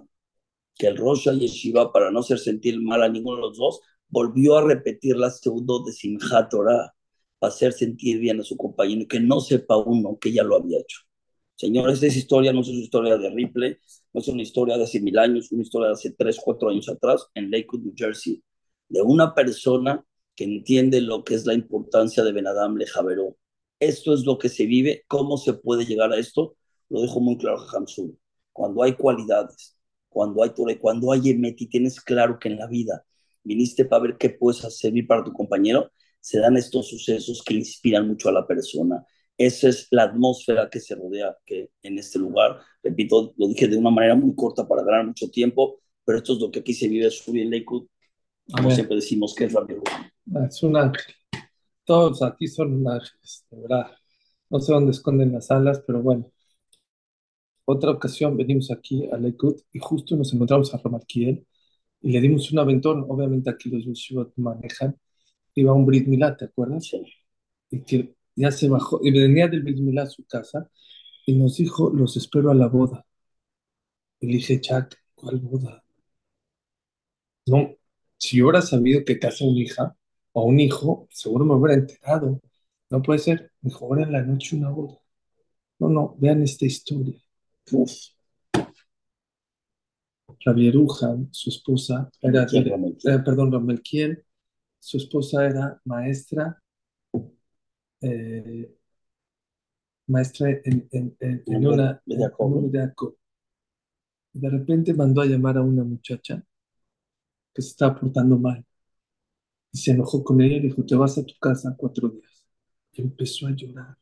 que 0.74 0.86
el 0.88 0.96
Rosh 0.96 1.30
Yeshiva, 1.30 1.92
para 1.92 2.10
no 2.10 2.20
hacer 2.20 2.38
sentir 2.38 2.80
mal 2.80 3.02
a 3.02 3.08
ninguno 3.08 3.36
de 3.36 3.42
los 3.42 3.58
dos, 3.58 3.80
volvió 4.08 4.56
a 4.58 4.64
repetir 4.64 5.16
la 5.16 5.30
pseudo 5.30 5.84
de 5.84 5.92
Simchat 5.92 6.50
Torah 6.50 6.94
para 7.38 7.52
hacer 7.52 7.72
sentir 7.72 8.18
bien 8.18 8.40
a 8.40 8.42
su 8.44 8.56
compañero 8.56 9.06
que 9.08 9.20
no 9.20 9.40
sepa 9.40 9.76
uno 9.76 10.18
que 10.18 10.32
ya 10.32 10.44
lo 10.44 10.56
había 10.56 10.78
hecho. 10.78 11.00
Señores, 11.56 12.02
esa 12.02 12.18
historia 12.18 12.52
no 12.52 12.60
es 12.60 12.68
una 12.68 12.80
historia 12.80 13.16
de 13.16 13.30
Ripley, 13.30 13.78
no 14.12 14.20
es 14.20 14.28
una 14.28 14.42
historia 14.42 14.76
de 14.76 14.84
hace 14.84 15.00
mil 15.00 15.18
años, 15.18 15.50
una 15.52 15.62
historia 15.62 15.88
de 15.88 15.94
hace 15.94 16.10
tres, 16.10 16.38
cuatro 16.42 16.68
años 16.68 16.88
atrás 16.88 17.26
en 17.34 17.50
Lakewood, 17.50 17.82
New 17.82 17.94
Jersey, 17.96 18.42
de 18.88 19.02
una 19.02 19.34
persona 19.34 20.04
que 20.34 20.44
entiende 20.44 21.00
lo 21.00 21.24
que 21.24 21.34
es 21.34 21.46
la 21.46 21.54
importancia 21.54 22.22
de 22.22 22.32
Benadam 22.32 22.76
Lejaveró. 22.76 23.36
Esto 23.80 24.14
es 24.14 24.24
lo 24.24 24.38
que 24.38 24.48
se 24.48 24.66
vive, 24.66 25.04
cómo 25.08 25.36
se 25.36 25.54
puede 25.54 25.84
llegar 25.84 26.12
a 26.12 26.18
esto, 26.18 26.56
lo 26.88 27.00
dejo 27.00 27.20
muy 27.20 27.36
claro 27.36 27.58
Hamsun. 27.58 28.18
Cuando 28.52 28.82
hay 28.82 28.94
cualidades, 28.94 29.76
cuando 30.08 30.42
hay 30.42 30.50
Torah, 30.50 30.78
cuando 30.78 31.12
hay 31.12 31.30
Emet 31.30 31.60
y 31.60 31.66
tienes 31.66 32.00
claro 32.00 32.38
que 32.38 32.48
en 32.48 32.58
la 32.58 32.66
vida 32.66 33.04
viniste 33.42 33.84
para 33.84 34.02
ver 34.02 34.16
qué 34.18 34.30
puedes 34.30 34.64
hacer 34.64 34.92
para 35.06 35.24
tu 35.24 35.32
compañero, 35.32 35.90
se 36.20 36.38
dan 36.38 36.56
estos 36.56 36.88
sucesos 36.88 37.42
que 37.42 37.54
inspiran 37.54 38.06
mucho 38.06 38.28
a 38.28 38.32
la 38.32 38.46
persona. 38.46 39.04
Esa 39.46 39.70
es 39.70 39.88
la 39.90 40.04
atmósfera 40.04 40.70
que 40.70 40.78
se 40.78 40.94
rodea 40.94 41.36
que 41.44 41.70
en 41.82 41.98
este 41.98 42.18
lugar. 42.18 42.60
Repito, 42.80 43.34
lo 43.36 43.48
dije 43.48 43.66
de 43.66 43.76
una 43.76 43.90
manera 43.90 44.14
muy 44.14 44.36
corta 44.36 44.68
para 44.68 44.84
ganar 44.84 45.04
mucho 45.04 45.28
tiempo, 45.30 45.80
pero 46.04 46.18
esto 46.18 46.34
es 46.34 46.38
lo 46.38 46.50
que 46.52 46.60
aquí 46.60 46.72
se 46.72 46.86
vive 46.86 47.08
en 47.08 47.50
Lakewood. 47.50 47.88
Como 48.52 48.70
siempre 48.70 48.96
decimos 48.96 49.34
que 49.34 49.44
es 49.46 49.52
la 49.52 49.66
ah, 50.34 50.46
Es 50.48 50.62
un 50.62 50.76
ángel. 50.76 51.14
Todos 51.84 52.22
aquí 52.22 52.46
son 52.46 52.86
ángeles, 52.86 53.44
de 53.50 53.60
verdad. 53.62 53.90
No 54.48 54.60
sé 54.60 54.72
dónde 54.72 54.92
esconden 54.92 55.32
las 55.32 55.50
alas, 55.50 55.82
pero 55.84 56.02
bueno. 56.02 56.30
Otra 57.64 57.90
ocasión 57.90 58.36
venimos 58.36 58.70
aquí 58.70 59.08
a 59.10 59.16
Lakewood 59.16 59.60
y 59.72 59.80
justo 59.80 60.16
nos 60.16 60.32
encontramos 60.32 60.72
a 60.72 60.78
Ramarquiel 60.78 61.44
y 62.00 62.12
le 62.12 62.20
dimos 62.20 62.52
un 62.52 62.60
aventón. 62.60 63.06
Obviamente 63.08 63.50
aquí 63.50 63.70
los 63.70 63.84
yeshivot 63.84 64.34
manejan. 64.36 64.96
Iba 65.54 65.72
un 65.72 65.86
Brit 65.86 66.06
Milá, 66.06 66.36
¿te 66.36 66.44
acuerdas? 66.46 66.86
Sí. 66.86 67.02
Y 67.70 67.82
que 67.82 68.14
ya 68.36 68.50
se 68.50 68.68
bajó, 68.68 69.00
y 69.02 69.10
venía 69.10 69.48
del 69.48 69.64
Milá 69.64 70.02
a 70.04 70.06
su 70.06 70.24
casa 70.24 70.70
y 71.26 71.34
nos 71.36 71.56
dijo, 71.56 71.90
los 71.90 72.16
espero 72.16 72.50
a 72.50 72.54
la 72.54 72.68
boda. 72.68 73.04
Y 74.20 74.26
le 74.26 74.32
dije, 74.34 74.60
Chuck, 74.60 74.94
¿cuál 75.14 75.38
boda? 75.40 75.84
No, 77.46 77.76
si 78.18 78.38
yo 78.38 78.44
hubiera 78.46 78.62
sabido 78.62 79.04
que 79.04 79.18
casa 79.18 79.44
una 79.44 79.60
hija 79.60 79.96
o 80.32 80.44
un 80.44 80.60
hijo, 80.60 81.08
seguro 81.10 81.44
me 81.44 81.54
hubiera 81.54 81.74
enterado. 81.80 82.40
No 82.90 83.02
puede 83.02 83.18
ser. 83.18 83.52
Me 83.60 83.70
dijo, 83.70 83.86
ahora 83.86 84.04
en 84.04 84.12
la 84.12 84.22
noche 84.22 84.56
una 84.56 84.70
boda. 84.70 84.98
No, 85.78 85.88
no, 85.88 86.16
vean 86.18 86.42
esta 86.42 86.66
historia. 86.66 87.14
Uf. 87.72 87.92
Rabieruja, 90.44 91.16
su 91.30 91.50
esposa, 91.50 92.10
era, 92.20 92.44
eh, 92.44 93.18
perdón, 93.24 93.52
Ramelquiel, 93.52 94.24
su 94.78 94.96
esposa 94.96 95.46
era 95.46 95.80
maestra, 95.84 96.61
eh, 98.02 98.68
maestra 100.06 100.50
en, 100.64 100.88
en, 100.92 101.16
en, 101.46 101.66
una, 101.66 102.00
de 102.06 102.16
De 104.34 104.50
repente 104.50 104.92
mandó 104.92 105.22
a 105.22 105.24
llamar 105.24 105.56
a 105.56 105.62
una 105.62 105.84
muchacha 105.84 106.44
que 107.54 107.62
se 107.62 107.68
estaba 107.70 107.98
portando 107.98 108.38
mal. 108.38 108.62
Y 109.72 109.78
se 109.78 109.90
enojó 109.92 110.22
con 110.24 110.40
ella 110.40 110.56
y 110.56 110.60
dijo, 110.60 110.84
te 110.84 110.94
vas 110.94 111.18
a 111.18 111.24
tu 111.24 111.34
casa 111.40 111.74
cuatro 111.76 112.08
días. 112.08 112.44
Y 112.92 113.02
empezó 113.02 113.46
a 113.46 113.52
llorar, 113.52 113.96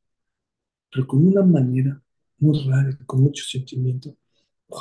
pero 0.93 1.07
con 1.07 1.27
una 1.27 1.43
manera 1.43 2.03
muy 2.39 2.59
rara, 2.69 2.99
con 3.07 3.23
mucho 3.23 3.45
sentimiento 3.45 4.17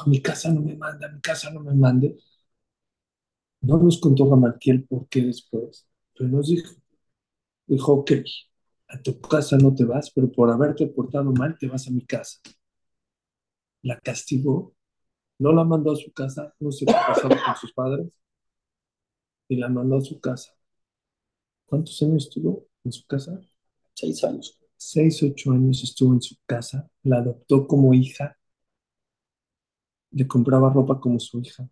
mi 0.08 0.22
casa 0.22 0.52
no 0.54 0.62
me 0.62 0.76
manda, 0.78 1.10
mi 1.10 1.22
casa 1.22 1.52
no 1.52 1.62
me 1.62 1.74
mande. 1.76 2.18
No 3.62 3.78
nos 3.78 4.00
contó 4.00 4.30
Gamarquiel 4.30 4.84
por 4.84 5.08
qué 5.08 5.22
después, 5.22 5.88
pero 6.14 6.30
nos 6.30 6.48
dijo, 6.50 6.74
dijo, 7.68 7.94
ok, 7.94 8.12
a 8.90 9.02
tu 9.02 9.20
casa 9.22 9.58
no 9.58 9.74
te 9.74 9.86
vas, 9.86 10.12
pero 10.12 10.32
por 10.32 10.50
haberte 10.52 10.88
portado 10.88 11.32
mal 11.32 11.58
te 11.58 11.68
vas 11.68 11.88
a 11.88 11.92
mi 11.92 12.06
casa. 12.06 12.40
La 13.82 14.00
castigó, 14.00 14.74
no 15.40 15.54
la 15.54 15.64
mandó 15.64 15.92
a 15.94 15.96
su 15.96 16.12
casa, 16.12 16.54
no 16.60 16.72
sé 16.72 16.86
qué 16.86 16.94
pasaba 16.94 17.36
con 17.46 17.56
sus 17.56 17.74
padres, 17.74 18.08
y 19.48 19.56
la 19.56 19.70
mandó 19.70 19.98
a 19.98 20.02
su 20.02 20.20
casa. 20.20 20.52
¿Cuántos 21.66 22.02
años 22.02 22.26
estuvo 22.26 22.68
en 22.84 22.92
su 22.92 23.06
casa? 23.06 23.40
Seis 23.94 24.24
años. 24.24 24.60
Seis, 24.76 25.22
ocho 25.24 25.52
años 25.52 25.84
estuvo 25.84 26.14
en 26.14 26.22
su 26.22 26.36
casa, 26.46 26.90
la 27.04 27.18
adoptó 27.18 27.68
como 27.68 27.94
hija 27.94 28.40
le 30.12 30.28
compraba 30.28 30.72
ropa 30.72 31.00
como 31.00 31.20
su 31.20 31.40
hija, 31.40 31.68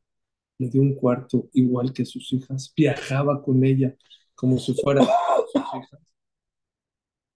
le 0.58 0.70
dio 0.70 0.82
un 0.82 0.96
cuarto 0.96 1.50
igual 1.54 1.94
que 1.94 2.06
sus 2.06 2.32
hijas, 2.34 2.74
viajaba 2.76 3.42
con 3.42 3.64
ella 3.64 3.96
como 4.36 4.58
si 4.60 4.74
fuera 4.76 5.04
sus 5.04 5.62
hijas. 5.62 6.17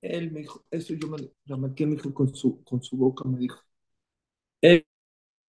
Él 0.02 0.32
me 0.32 0.42
dijo, 0.42 0.66
eso 0.72 0.94
yo 0.96 1.08
me 1.08 1.58
marqué, 1.58 1.86
me 1.86 1.96
dijo 1.96 2.14
con 2.14 2.34
su, 2.36 2.64
con 2.64 2.82
su 2.82 2.98
boca, 2.98 3.24
me 3.28 3.38
dijo. 3.40 3.60
Él, 4.62 4.86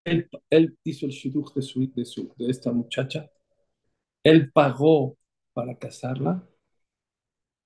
él, 0.05 0.79
hizo 0.85 1.07
el 1.07 1.13
shidduch 1.13 1.55
de, 1.55 1.63
su, 1.63 1.93
de, 1.93 2.05
su, 2.05 2.35
de 2.37 2.51
esta 2.51 2.73
muchacha, 2.73 3.31
él 4.25 4.53
pagó 4.53 5.17
para 5.55 5.77
casarla. 5.79 6.47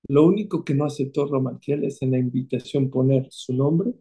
Lo 0.07 0.25
único 0.25 0.63
que 0.63 0.73
no 0.73 0.85
aceptó 0.85 1.25
Romanquiel 1.25 1.83
es 1.83 2.01
en 2.01 2.11
la 2.11 2.17
invitación 2.17 2.89
poner 2.89 3.27
su 3.29 3.53
nombre 3.53 3.93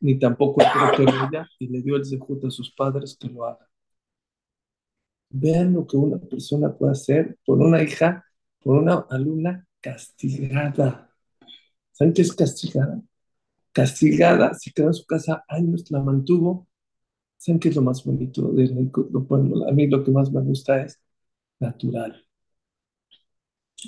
ni 0.00 0.18
tampoco 0.18 0.60
el 0.62 1.06
de 1.06 1.12
ella 1.12 1.48
y 1.58 1.68
le 1.68 1.82
dio 1.82 1.96
el 1.96 2.06
zehut 2.06 2.44
a 2.44 2.50
sus 2.50 2.72
padres 2.72 3.16
que 3.18 3.28
lo 3.28 3.44
hagan. 3.44 3.66
Vean 5.30 5.72
lo 5.74 5.86
que 5.86 5.96
una 5.96 6.18
persona 6.18 6.74
puede 6.74 6.92
hacer 6.92 7.38
por 7.44 7.58
una 7.58 7.82
hija, 7.82 8.24
por 8.60 8.76
una 8.78 9.06
alumna 9.10 9.66
castigada. 9.80 11.07
¿Saben 11.98 12.14
qué 12.14 12.22
es 12.22 12.32
castigada? 12.32 13.02
Castigada, 13.72 14.54
se 14.54 14.70
quedó 14.72 14.88
en 14.88 14.94
su 14.94 15.04
casa 15.04 15.44
años, 15.48 15.90
la 15.90 16.00
mantuvo. 16.00 16.68
¿Saben 17.38 17.58
qué 17.58 17.70
es 17.70 17.76
lo 17.76 17.82
más 17.82 18.04
bonito 18.04 18.52
de 18.52 18.64
A 18.66 19.72
mí 19.72 19.86
lo 19.88 20.04
que 20.04 20.10
más 20.12 20.30
me 20.30 20.40
gusta 20.42 20.82
es 20.84 21.00
natural. 21.58 22.24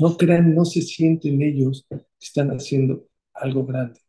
No 0.00 0.16
crean, 0.16 0.54
no 0.56 0.64
se 0.64 0.82
sienten 0.82 1.40
ellos 1.40 1.86
que 1.88 2.04
están 2.20 2.50
haciendo 2.50 3.06
algo 3.32 3.64
grande. 3.64 4.00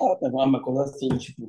Ah, 0.00 0.46
me 0.46 0.58
acordaste 0.58 1.06
un 1.10 1.20
Sipur. 1.20 1.48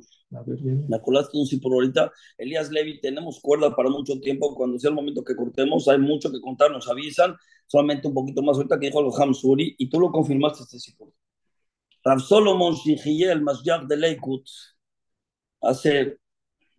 Me 0.88 0.96
acordaste 0.96 1.38
un 1.38 1.46
Sipur. 1.46 1.72
Ahorita, 1.72 2.10
Elías 2.36 2.70
Levy, 2.72 3.00
tenemos 3.00 3.38
cuerda 3.40 3.76
para 3.76 3.90
mucho 3.90 4.18
tiempo. 4.20 4.56
Cuando 4.56 4.76
sea 4.80 4.90
el 4.90 4.96
momento 4.96 5.22
que 5.22 5.36
cortemos, 5.36 5.86
hay 5.86 5.98
mucho 5.98 6.32
que 6.32 6.40
contar, 6.40 6.72
nos 6.72 6.88
avisan. 6.88 7.36
Solamente 7.68 8.08
un 8.08 8.14
poquito 8.14 8.42
más 8.42 8.56
ahorita 8.56 8.80
que 8.80 8.86
dijo 8.86 9.02
los 9.02 9.20
Hamsuri, 9.20 9.76
y 9.78 9.88
tú 9.88 10.00
lo 10.00 10.10
confirmaste 10.10 10.64
este 10.64 10.80
Sipur. 10.80 11.12
Rav 12.04 12.20
Solomon 12.20 12.74
Shigiel 12.74 13.42
Masjak 13.42 13.86
de 13.86 13.96
Leikut, 13.96 14.46
hace 15.60 16.18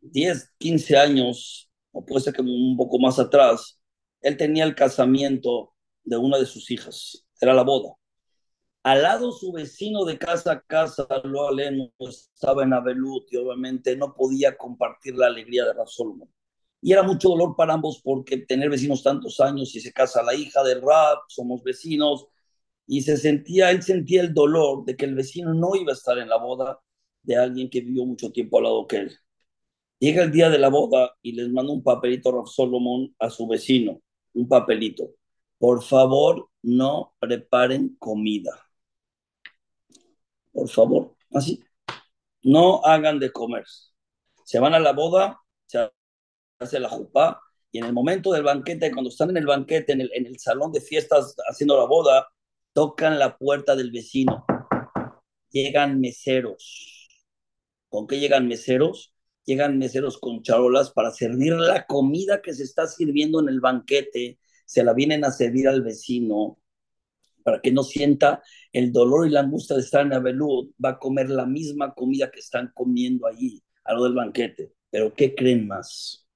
10, 0.01 0.53
15 0.57 0.97
años, 0.97 1.69
o 1.91 2.05
puede 2.05 2.22
ser 2.22 2.34
que 2.34 2.41
un 2.41 2.76
poco 2.78 2.99
más 2.99 3.19
atrás, 3.19 3.80
él 4.22 4.38
tenía 4.38 4.63
el 4.63 4.76
casamiento 4.76 5.74
de 6.03 6.17
una 6.17 6.38
de 6.38 6.45
sus 6.45 6.72
hijas, 6.72 7.26
era 7.39 7.53
la 7.53 7.63
boda. 7.63 7.95
Al 8.84 9.03
lado 9.03 9.32
su 9.32 9.51
vecino 9.51 10.05
de 10.05 10.17
casa 10.17 10.53
a 10.53 10.61
casa, 10.61 11.07
lo 11.24 11.47
aleno, 11.47 11.91
estaba 11.99 12.63
en 12.63 12.74
Abelut 12.74 13.32
y 13.32 13.38
obviamente 13.38 13.95
no 13.95 14.15
podía 14.15 14.57
compartir 14.57 15.15
la 15.15 15.28
alegría 15.28 15.65
de 15.65 15.74
Solomon. 15.86 16.28
Y 16.82 16.93
era 16.93 17.03
mucho 17.03 17.30
dolor 17.30 17.55
para 17.55 17.74
ambos 17.76 18.01
porque 18.03 18.38
tener 18.38 18.72
vecinos 18.72 19.03
tantos 19.03 19.39
años 19.39 19.76
y 19.76 19.82
se 19.82 19.93
casa 19.93 20.24
la 20.24 20.34
hija 20.34 20.63
del 20.63 20.82
rap, 20.82 21.19
somos 21.28 21.61
vecinos, 21.61 22.26
y 22.92 23.04
se 23.04 23.16
sentía, 23.16 23.72
él 23.72 23.82
sentía 23.82 24.20
el 24.20 24.34
dolor 24.34 24.84
de 24.84 24.98
que 24.98 25.06
el 25.06 25.16
vecino 25.16 25.54
no 25.54 25.78
iba 25.78 25.94
a 25.94 25.96
estar 25.96 26.18
en 26.18 26.28
la 26.28 26.36
boda 26.36 26.82
de 27.24 27.38
alguien 27.38 27.70
que 27.70 27.80
vivió 27.80 28.06
mucho 28.06 28.34
tiempo 28.34 28.58
al 28.58 28.66
lado 28.66 28.86
que 28.86 28.98
él. 28.98 29.18
Llega 29.98 30.24
el 30.24 30.32
día 30.34 30.50
de 30.50 30.60
la 30.60 30.68
boda 30.68 31.16
y 31.22 31.32
les 31.32 31.48
manda 31.48 31.72
un 31.72 31.84
papelito 31.84 32.34
Raf 32.34 32.50
Solomon 32.50 33.16
a 33.18 33.30
su 33.30 33.48
vecino, 33.48 34.02
un 34.34 34.46
papelito. 34.46 35.10
Por 35.58 35.82
favor, 35.82 36.50
no 36.64 37.14
preparen 37.18 37.96
comida. 37.98 38.60
Por 40.52 40.68
favor, 40.68 41.16
así. 41.34 41.64
No 42.44 42.82
hagan 42.84 43.20
de 43.20 43.32
comer. 43.32 43.64
Se 44.44 44.60
van 44.60 44.74
a 44.74 44.80
la 44.80 44.92
boda, 44.92 45.39
se 45.66 45.89
hace 46.60 46.78
la 46.78 46.89
jupá, 46.89 47.42
y 47.72 47.78
en 47.78 47.86
el 47.86 47.94
momento 47.94 48.34
del 48.34 48.44
banquete, 48.44 48.92
cuando 48.92 49.12
están 49.12 49.30
en 49.30 49.38
el 49.38 49.46
banquete, 49.46 49.94
en 49.94 50.02
el, 50.02 50.12
en 50.14 50.26
el 50.26 50.38
salón 50.39 50.74
de 50.74 50.82
fiestas 50.82 51.34
haciendo 51.48 51.78
la 51.78 51.86
boda, 51.86 52.28
tocan 52.74 53.19
la 53.19 53.38
puerta 53.38 53.76
del 53.76 53.91
vecino. 53.91 54.45
Llegan 55.51 55.99
meseros. 55.99 57.09
¿Con 57.89 58.07
qué 58.07 58.19
llegan 58.19 58.47
meseros? 58.47 59.13
Llegan 59.45 59.78
meseros 59.78 60.17
con 60.17 60.43
charolas 60.43 60.91
para 60.91 61.11
servir 61.11 61.53
la 61.53 61.86
comida 61.86 62.41
que 62.41 62.53
se 62.53 62.63
está 62.63 62.88
sirviendo 62.88 63.41
en 63.41 63.49
el 63.49 63.59
banquete. 63.59 64.39
Se 64.65 64.84
la 64.84 64.93
vienen 64.93 65.26
a 65.26 65.32
servir 65.32 65.67
al 65.67 65.82
vecino 65.82 66.57
para 67.43 67.59
que 67.59 67.72
no 67.72 67.84
sienta 67.84 68.41
el 68.72 68.91
dolor 68.91 69.28
y 69.28 69.32
la 69.32 69.41
angustia 69.41 69.76
de 69.76 69.82
estar 69.82 70.05
en 70.05 70.13
Abelud. 70.13 70.72
Va 70.84 70.91
a 70.91 70.99
comer 70.99 71.30
la 71.30 71.45
misma 71.45 71.93
comida 71.93 72.32
que 72.32 72.39
están 72.39 72.72
comiendo 72.74 73.28
allí, 73.28 73.61
a 73.84 73.93
lo 73.93 74.03
del 74.03 74.13
banquete. 74.13 74.74
Pero 74.89 75.13
¿qué 75.13 75.36
creen 75.36 75.67
más? 75.67 76.28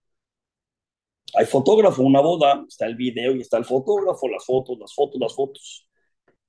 Hay 1.36 1.46
fotógrafo, 1.46 2.02
una 2.02 2.22
boda, 2.22 2.66
está 2.68 2.86
el 2.86 2.96
video 2.96 3.36
y 3.36 3.42
está 3.42 3.58
el 3.58 3.66
fotógrafo, 3.66 4.28
las 4.28 4.46
fotos, 4.46 4.78
las 4.80 4.94
fotos, 4.94 5.20
las 5.20 5.36
fotos. 5.36 5.88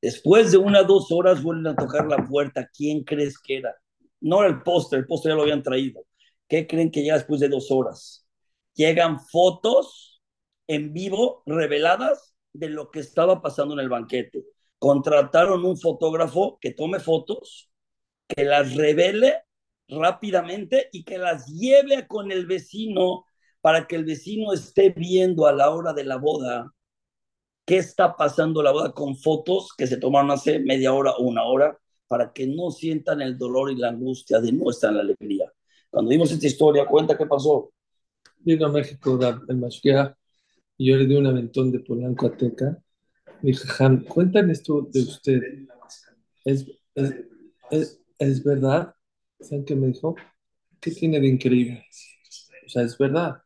Después 0.07 0.53
de 0.53 0.59
una 0.59 0.85
dos 0.85 1.11
horas 1.11 1.43
vuelven 1.43 1.67
a 1.67 1.75
tocar 1.75 2.07
la 2.07 2.25
puerta. 2.25 2.71
¿Quién 2.73 3.03
crees 3.03 3.41
que 3.41 3.57
era? 3.57 3.75
No 4.21 4.45
el 4.45 4.63
póster, 4.63 5.01
el 5.01 5.07
póster 5.07 5.33
ya 5.33 5.35
lo 5.35 5.43
habían 5.43 5.65
traído. 5.65 6.07
¿Qué 6.47 6.69
creen 6.69 6.93
que 6.93 7.03
llega 7.03 7.17
después 7.17 7.41
de 7.41 7.49
dos 7.49 7.73
horas? 7.73 8.25
Llegan 8.75 9.19
fotos 9.19 10.23
en 10.69 10.93
vivo 10.93 11.43
reveladas 11.45 12.37
de 12.53 12.69
lo 12.69 12.93
que 12.93 13.01
estaba 13.01 13.43
pasando 13.43 13.75
en 13.75 13.81
el 13.81 13.89
banquete. 13.89 14.45
Contrataron 14.79 15.65
un 15.65 15.77
fotógrafo 15.77 16.57
que 16.61 16.71
tome 16.71 17.01
fotos, 17.01 17.69
que 18.29 18.45
las 18.45 18.77
revele 18.77 19.43
rápidamente 19.89 20.89
y 20.93 21.03
que 21.03 21.19
las 21.19 21.49
lleve 21.49 22.07
con 22.07 22.31
el 22.31 22.47
vecino 22.47 23.25
para 23.61 23.89
que 23.89 23.97
el 23.97 24.05
vecino 24.05 24.53
esté 24.53 24.91
viendo 24.91 25.49
a 25.49 25.53
la 25.53 25.71
hora 25.71 25.93
de 25.93 26.05
la 26.05 26.15
boda 26.15 26.73
qué 27.67 27.79
está 27.79 28.17
pasando 28.17 28.63
la 28.63 28.71
boda 28.71 28.93
con 28.93 29.17
fotos 29.17 29.75
que 29.77 29.87
se 29.87 29.99
tomaron 29.99 30.31
hace 30.31 30.61
media 30.61 30.93
hora 30.95 31.13
o 31.17 31.25
una 31.25 31.45
hora 31.45 31.79
para 32.07 32.33
que 32.33 32.47
no 32.47 32.71
sientan 32.71 33.21
el 33.21 33.37
dolor 33.37 33.71
y 33.71 33.77
la 33.77 33.89
angustia 33.89 34.41
de 34.41 34.53
no 34.53 34.71
estar 34.71 34.91
en 34.91 34.97
la 34.97 35.03
alegría. 35.03 35.53
Cuando 35.91 36.11
vimos 36.11 36.31
esta 36.31 36.47
historia, 36.47 36.87
cuenta 36.87 37.19
qué 37.19 37.27
pasó. 37.27 37.73
Vino 38.39 38.67
a 38.67 38.71
México 38.71 39.19
el 39.49 39.57
Mashiach 39.57 40.15
y 40.79 40.91
yo 40.91 40.97
le 40.97 41.07
di 41.07 41.17
un 41.17 41.27
aventón 41.27 41.73
de 41.73 41.81
Polanco 41.81 42.27
a 42.27 42.37
Teca. 42.37 42.81
dije, 43.43 43.67
esto 44.51 44.89
de 44.93 45.01
usted. 45.01 45.43
¿Es, 46.45 46.67
es, 46.95 47.15
es, 47.71 48.01
es 48.19 48.45
verdad? 48.45 48.95
¿Saben 49.41 49.65
qué 49.65 49.75
me 49.75 49.89
dijo? 49.89 50.15
¿Qué 50.81 50.93
tiene 50.93 51.19
de 51.19 51.27
increíble? 51.27 51.85
O 52.65 52.69
sea, 52.69 52.83
es 52.83 52.97
verdad. 52.97 53.43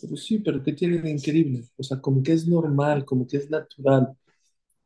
Pero 0.00 0.16
sí, 0.16 0.38
pero 0.38 0.62
¿qué 0.62 0.72
tiene 0.72 0.98
de 0.98 1.10
increíble? 1.10 1.64
O 1.76 1.82
sea, 1.82 2.00
como 2.00 2.22
que 2.22 2.32
es 2.32 2.46
normal, 2.46 3.04
como 3.04 3.26
que 3.26 3.38
es 3.38 3.50
natural. 3.50 4.16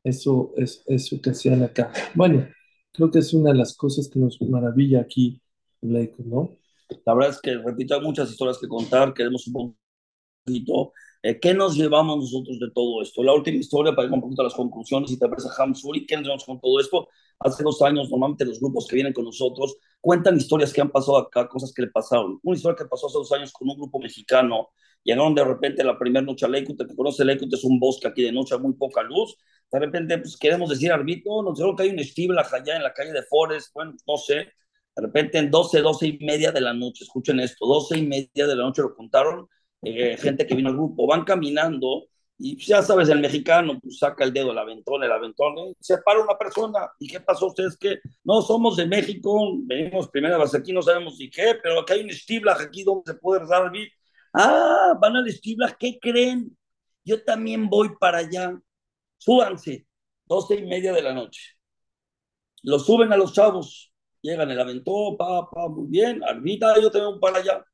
Eso 0.02 0.52
es 0.56 0.82
eso 0.86 1.20
que 1.20 1.30
hacían 1.30 1.62
acá. 1.62 1.92
Bueno, 2.14 2.46
creo 2.92 3.10
que 3.10 3.18
es 3.20 3.34
una 3.34 3.52
de 3.52 3.58
las 3.58 3.76
cosas 3.76 4.08
que 4.08 4.18
nos 4.18 4.40
maravilla 4.42 5.00
aquí, 5.00 5.40
¿no? 5.82 6.56
La 7.04 7.14
verdad 7.14 7.30
es 7.30 7.40
que, 7.40 7.56
repito, 7.56 7.94
hay 7.94 8.00
muchas 8.00 8.30
historias 8.30 8.58
que 8.58 8.68
contar, 8.68 9.14
queremos 9.14 9.46
un 9.46 9.76
poquito. 10.44 10.92
Eh, 11.22 11.38
¿Qué 11.38 11.52
nos 11.52 11.76
llevamos 11.76 12.18
nosotros 12.18 12.58
de 12.58 12.70
todo 12.74 13.02
esto? 13.02 13.22
La 13.22 13.34
última 13.34 13.58
historia, 13.58 13.94
para 13.94 14.08
ir 14.08 14.14
un 14.14 14.22
poquito 14.22 14.42
a 14.42 14.44
las 14.46 14.54
conclusiones, 14.54 15.10
y 15.10 15.18
te 15.18 15.28
parece 15.28 15.48
Hamsuri, 15.56 16.06
¿qué 16.06 16.16
nos 16.16 16.24
llevamos 16.24 16.44
con 16.44 16.60
todo 16.60 16.80
esto? 16.80 17.08
Hace 17.38 17.62
dos 17.62 17.80
años, 17.82 18.10
normalmente 18.10 18.44
los 18.44 18.58
grupos 18.58 18.86
que 18.86 18.96
vienen 18.96 19.12
con 19.12 19.24
nosotros 19.24 19.76
cuentan 20.00 20.36
historias 20.36 20.72
que 20.72 20.80
han 20.80 20.90
pasado 20.90 21.18
acá, 21.18 21.46
cosas 21.48 21.72
que 21.72 21.82
le 21.82 21.88
pasaron. 21.88 22.40
Una 22.42 22.56
historia 22.56 22.76
que 22.76 22.86
pasó 22.86 23.06
hace 23.06 23.18
dos 23.18 23.32
años 23.32 23.52
con 23.52 23.68
un 23.68 23.76
grupo 23.76 23.98
mexicano 23.98 24.70
Llegaron 25.02 25.34
de 25.34 25.44
repente 25.44 25.82
la 25.84 25.98
primera 25.98 26.24
noche 26.24 26.46
a 26.46 26.48
Leikut, 26.48 26.76
que 26.86 26.94
conoce 26.94 27.24
Leikut, 27.24 27.52
es 27.52 27.64
un 27.64 27.80
bosque 27.80 28.08
aquí 28.08 28.22
de 28.22 28.32
noche, 28.32 28.56
muy 28.58 28.74
poca 28.74 29.02
luz. 29.02 29.36
De 29.70 29.78
repente, 29.78 30.18
pues 30.18 30.36
queremos 30.36 30.70
decir, 30.70 30.92
Arbito, 30.92 31.42
nos 31.42 31.56
dijeron 31.56 31.76
que 31.76 31.84
hay 31.84 31.90
un 31.90 31.98
estibla 31.98 32.46
allá 32.52 32.76
en 32.76 32.82
la 32.82 32.92
calle 32.92 33.12
de 33.12 33.22
Forest, 33.22 33.72
bueno, 33.74 33.94
no 34.06 34.16
sé. 34.16 34.34
De 34.96 35.02
repente 35.02 35.38
en 35.38 35.50
12, 35.50 35.80
12 35.80 36.06
y 36.06 36.18
media 36.18 36.52
de 36.52 36.60
la 36.60 36.74
noche, 36.74 37.04
escuchen 37.04 37.40
esto, 37.40 37.66
12 37.66 37.98
y 37.98 38.06
media 38.06 38.46
de 38.46 38.56
la 38.56 38.64
noche 38.64 38.82
lo 38.82 38.94
contaron, 38.94 39.48
eh, 39.82 40.16
gente 40.18 40.46
que 40.46 40.54
vino 40.54 40.68
al 40.68 40.76
grupo, 40.76 41.06
van 41.06 41.24
caminando 41.24 42.08
y 42.42 42.54
pues, 42.54 42.66
ya 42.68 42.82
sabes, 42.82 43.10
el 43.10 43.20
mexicano 43.20 43.78
pues, 43.80 43.98
saca 43.98 44.24
el 44.24 44.32
dedo, 44.32 44.52
el 44.52 44.58
aventón, 44.58 45.04
el 45.04 45.12
aventón, 45.12 45.58
¿eh? 45.58 45.74
se 45.78 45.98
para 45.98 46.20
una 46.22 46.38
persona. 46.38 46.90
¿Y 46.98 47.06
qué 47.06 47.20
pasó? 47.20 47.48
Ustedes 47.48 47.76
que 47.76 47.98
no 48.24 48.40
somos 48.40 48.78
de 48.78 48.86
México, 48.86 49.58
venimos 49.64 50.08
primera 50.08 50.38
vez 50.38 50.54
aquí, 50.54 50.72
no 50.72 50.80
sabemos 50.80 51.18
ni 51.18 51.28
qué, 51.28 51.56
pero 51.62 51.80
aquí 51.80 51.92
hay 51.92 52.00
un 52.00 52.10
estibla 52.10 52.56
aquí 52.58 52.82
donde 52.82 53.12
se 53.12 53.18
puede 53.18 53.40
rezar 53.40 53.66
el 53.66 53.72
Ah, 54.32 54.96
van 55.00 55.16
al 55.16 55.28
Estiblas, 55.28 55.76
¿qué 55.78 55.98
creen? 56.00 56.56
Yo 57.04 57.22
también 57.24 57.68
voy 57.68 57.90
para 57.98 58.18
allá. 58.18 58.60
Súbanse, 59.18 59.86
doce 60.26 60.56
y 60.56 60.66
media 60.66 60.92
de 60.92 61.02
la 61.02 61.12
noche. 61.12 61.56
Lo 62.62 62.78
suben 62.78 63.12
a 63.12 63.16
los 63.16 63.32
chavos, 63.32 63.92
llegan 64.22 64.50
el 64.50 64.60
aventó, 64.60 65.16
pa, 65.16 65.48
pa, 65.50 65.68
muy 65.68 65.88
bien, 65.88 66.22
Arbita, 66.22 66.80
yo 66.80 66.90
también 66.90 67.12
voy 67.12 67.20
para 67.20 67.38
allá. 67.38 67.64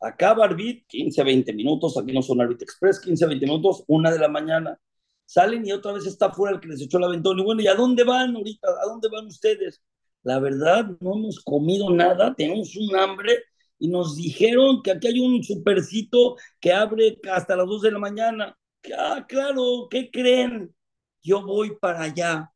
Acaba 0.00 0.44
Arbit, 0.44 0.86
15, 0.88 1.22
20 1.22 1.52
minutos, 1.52 1.96
aquí 1.96 2.12
no 2.12 2.22
son 2.22 2.40
Arbit 2.40 2.62
Express, 2.62 3.00
15, 3.00 3.26
20 3.26 3.46
minutos, 3.46 3.84
una 3.86 4.10
de 4.10 4.18
la 4.18 4.28
mañana. 4.28 4.78
Salen 5.26 5.66
y 5.66 5.72
otra 5.72 5.92
vez 5.92 6.06
está 6.06 6.30
fuera 6.32 6.54
el 6.54 6.60
que 6.60 6.68
les 6.68 6.80
echó 6.82 6.98
el 6.98 7.04
aventón. 7.04 7.38
Y 7.38 7.42
bueno, 7.42 7.62
¿y 7.62 7.68
a 7.68 7.74
dónde 7.74 8.04
van 8.04 8.34
ahorita? 8.34 8.68
¿A 8.68 8.86
dónde 8.86 9.08
van 9.08 9.26
ustedes? 9.26 9.82
La 10.24 10.38
verdad, 10.40 10.90
no 11.00 11.14
hemos 11.14 11.40
comido 11.40 11.90
nada, 11.90 12.34
tenemos 12.34 12.76
un 12.76 12.94
hambre 12.96 13.44
y 13.82 13.88
nos 13.88 14.14
dijeron 14.14 14.80
que 14.80 14.92
aquí 14.92 15.08
hay 15.08 15.18
un 15.18 15.42
supercito 15.42 16.36
que 16.60 16.72
abre 16.72 17.18
hasta 17.32 17.56
las 17.56 17.66
2 17.66 17.82
de 17.82 17.90
la 17.90 17.98
mañana. 17.98 18.56
Ah, 18.96 19.26
claro, 19.28 19.88
¿qué 19.90 20.08
creen? 20.08 20.72
Yo 21.20 21.44
voy 21.44 21.76
para 21.80 22.02
allá. 22.02 22.52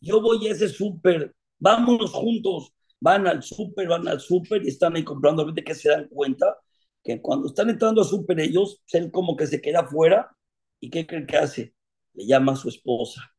Yo 0.00 0.20
voy 0.20 0.46
a 0.46 0.52
ese 0.52 0.68
súper. 0.68 1.34
Vámonos 1.58 2.12
juntos. 2.12 2.72
Van 3.00 3.26
al 3.26 3.42
súper, 3.42 3.88
van 3.88 4.06
al 4.06 4.20
súper 4.20 4.64
y 4.64 4.68
están 4.68 4.94
ahí 4.94 5.02
comprando. 5.02 5.42
Ahorita 5.42 5.62
que 5.62 5.74
se 5.74 5.88
dan 5.88 6.06
cuenta 6.06 6.56
que 7.02 7.20
cuando 7.20 7.48
están 7.48 7.68
entrando 7.68 8.02
al 8.02 8.06
súper 8.06 8.38
ellos, 8.38 8.80
él 8.92 9.10
como 9.10 9.34
que 9.36 9.48
se 9.48 9.60
queda 9.60 9.80
afuera. 9.80 10.30
¿Y 10.78 10.88
qué 10.88 11.04
creen 11.04 11.26
que 11.26 11.36
hace? 11.36 11.74
Le 12.14 12.26
llama 12.26 12.52
a 12.52 12.56
su 12.56 12.68
esposa. 12.68 13.34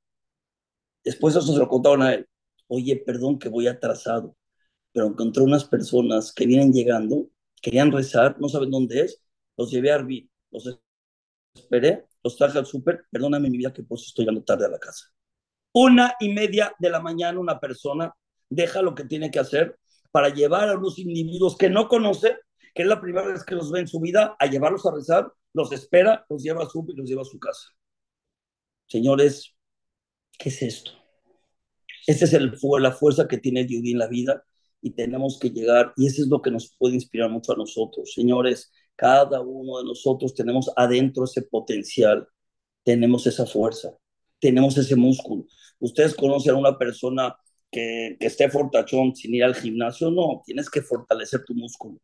Después 1.01 1.33
eso 1.37 1.53
se 1.53 1.59
lo 1.59 1.69
contaron 1.69 2.01
a 2.01 2.13
él. 2.13 2.27
Oye, 2.67 2.97
perdón 2.97 3.39
que 3.39 3.47
voy 3.47 3.67
atrasado 3.67 4.35
pero 4.91 5.07
encontré 5.07 5.43
unas 5.43 5.65
personas 5.65 6.33
que 6.33 6.45
vienen 6.45 6.73
llegando, 6.73 7.29
querían 7.61 7.91
rezar, 7.91 8.39
no 8.39 8.49
saben 8.49 8.71
dónde 8.71 9.01
es, 9.01 9.23
los 9.57 9.71
llevé 9.71 9.91
a 9.91 9.95
Arbi, 9.95 10.29
los 10.51 10.79
esperé, 11.53 12.05
los 12.23 12.35
traje 12.35 12.57
al 12.57 12.65
súper, 12.65 13.05
perdóname 13.09 13.49
mi 13.49 13.57
vida 13.57 13.73
que 13.73 13.83
por 13.83 13.97
eso 13.97 14.07
estoy 14.07 14.23
llegando 14.23 14.43
tarde 14.43 14.65
a 14.65 14.69
la 14.69 14.79
casa. 14.79 15.07
Una 15.73 16.15
y 16.19 16.29
media 16.29 16.75
de 16.79 16.89
la 16.89 16.99
mañana 16.99 17.39
una 17.39 17.59
persona 17.59 18.13
deja 18.49 18.81
lo 18.81 18.93
que 18.93 19.05
tiene 19.05 19.31
que 19.31 19.39
hacer 19.39 19.79
para 20.11 20.29
llevar 20.29 20.69
a 20.69 20.77
unos 20.77 20.99
individuos 20.99 21.57
que 21.57 21.69
no 21.69 21.87
conoce, 21.87 22.37
que 22.73 22.83
es 22.83 22.87
la 22.87 22.99
primera 22.99 23.27
vez 23.27 23.43
que 23.45 23.55
los 23.55 23.71
ve 23.71 23.79
en 23.79 23.87
su 23.87 23.99
vida, 24.01 24.35
a 24.37 24.45
llevarlos 24.47 24.85
a 24.85 24.93
rezar, 24.93 25.31
los 25.53 25.71
espera, 25.71 26.25
los 26.29 26.43
lleva 26.43 26.63
a 26.63 26.69
su 26.69 26.85
y 26.89 26.95
los 26.95 27.09
lleva 27.09 27.21
a 27.21 27.25
su 27.25 27.39
casa. 27.39 27.69
Señores, 28.87 29.55
¿qué 30.37 30.49
es 30.49 30.61
esto? 30.61 30.91
Esta 32.05 32.25
es 32.25 32.33
el, 32.33 32.57
la 32.79 32.91
fuerza 32.91 33.27
que 33.27 33.37
tiene 33.37 33.63
Dios 33.63 33.83
en 33.85 33.99
la 33.99 34.07
vida 34.07 34.43
y 34.81 34.91
tenemos 34.91 35.37
que 35.39 35.49
llegar, 35.49 35.93
y 35.95 36.07
eso 36.07 36.23
es 36.23 36.27
lo 36.27 36.41
que 36.41 36.51
nos 36.51 36.75
puede 36.77 36.95
inspirar 36.95 37.29
mucho 37.29 37.53
a 37.53 37.57
nosotros. 37.57 38.13
Señores, 38.13 38.71
cada 38.95 39.41
uno 39.41 39.79
de 39.79 39.85
nosotros 39.85 40.33
tenemos 40.33 40.71
adentro 40.75 41.25
ese 41.25 41.43
potencial, 41.43 42.27
tenemos 42.83 43.27
esa 43.27 43.45
fuerza, 43.45 43.95
tenemos 44.39 44.77
ese 44.77 44.95
músculo. 44.95 45.45
Ustedes 45.79 46.15
conocen 46.15 46.55
a 46.55 46.57
una 46.57 46.77
persona 46.77 47.35
que, 47.71 48.17
que 48.19 48.27
esté 48.27 48.49
fortachón 48.49 49.15
sin 49.15 49.35
ir 49.35 49.43
al 49.43 49.55
gimnasio, 49.55 50.11
no, 50.11 50.41
tienes 50.45 50.69
que 50.69 50.81
fortalecer 50.81 51.43
tu 51.45 51.53
músculo. 51.53 51.99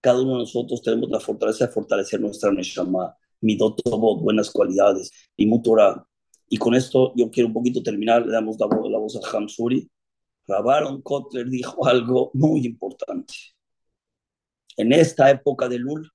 Cada 0.00 0.22
uno 0.22 0.32
de 0.32 0.38
nosotros 0.40 0.82
tenemos 0.82 1.10
la 1.10 1.20
fortaleza 1.20 1.66
de 1.66 1.72
fortalecer 1.72 2.20
nuestra 2.20 2.52
Neshama, 2.52 3.14
mi 3.40 3.56
dotobot, 3.56 4.20
buenas 4.20 4.50
cualidades, 4.50 5.10
y 5.36 5.46
mutora. 5.46 6.06
Y 6.48 6.58
con 6.58 6.74
esto 6.74 7.12
yo 7.16 7.30
quiero 7.30 7.48
un 7.48 7.54
poquito 7.54 7.82
terminar, 7.82 8.26
le 8.26 8.32
damos 8.32 8.58
la, 8.58 8.66
la 8.66 8.98
voz 8.98 9.16
a 9.16 9.36
Hamsuri 9.36 9.88
Rabaron 10.50 11.02
Kotler 11.02 11.48
dijo 11.48 11.86
algo 11.86 12.30
muy 12.34 12.66
importante. 12.66 13.34
En 14.76 14.92
esta 14.92 15.30
época 15.30 15.68
de 15.68 15.78
Lul, 15.78 16.10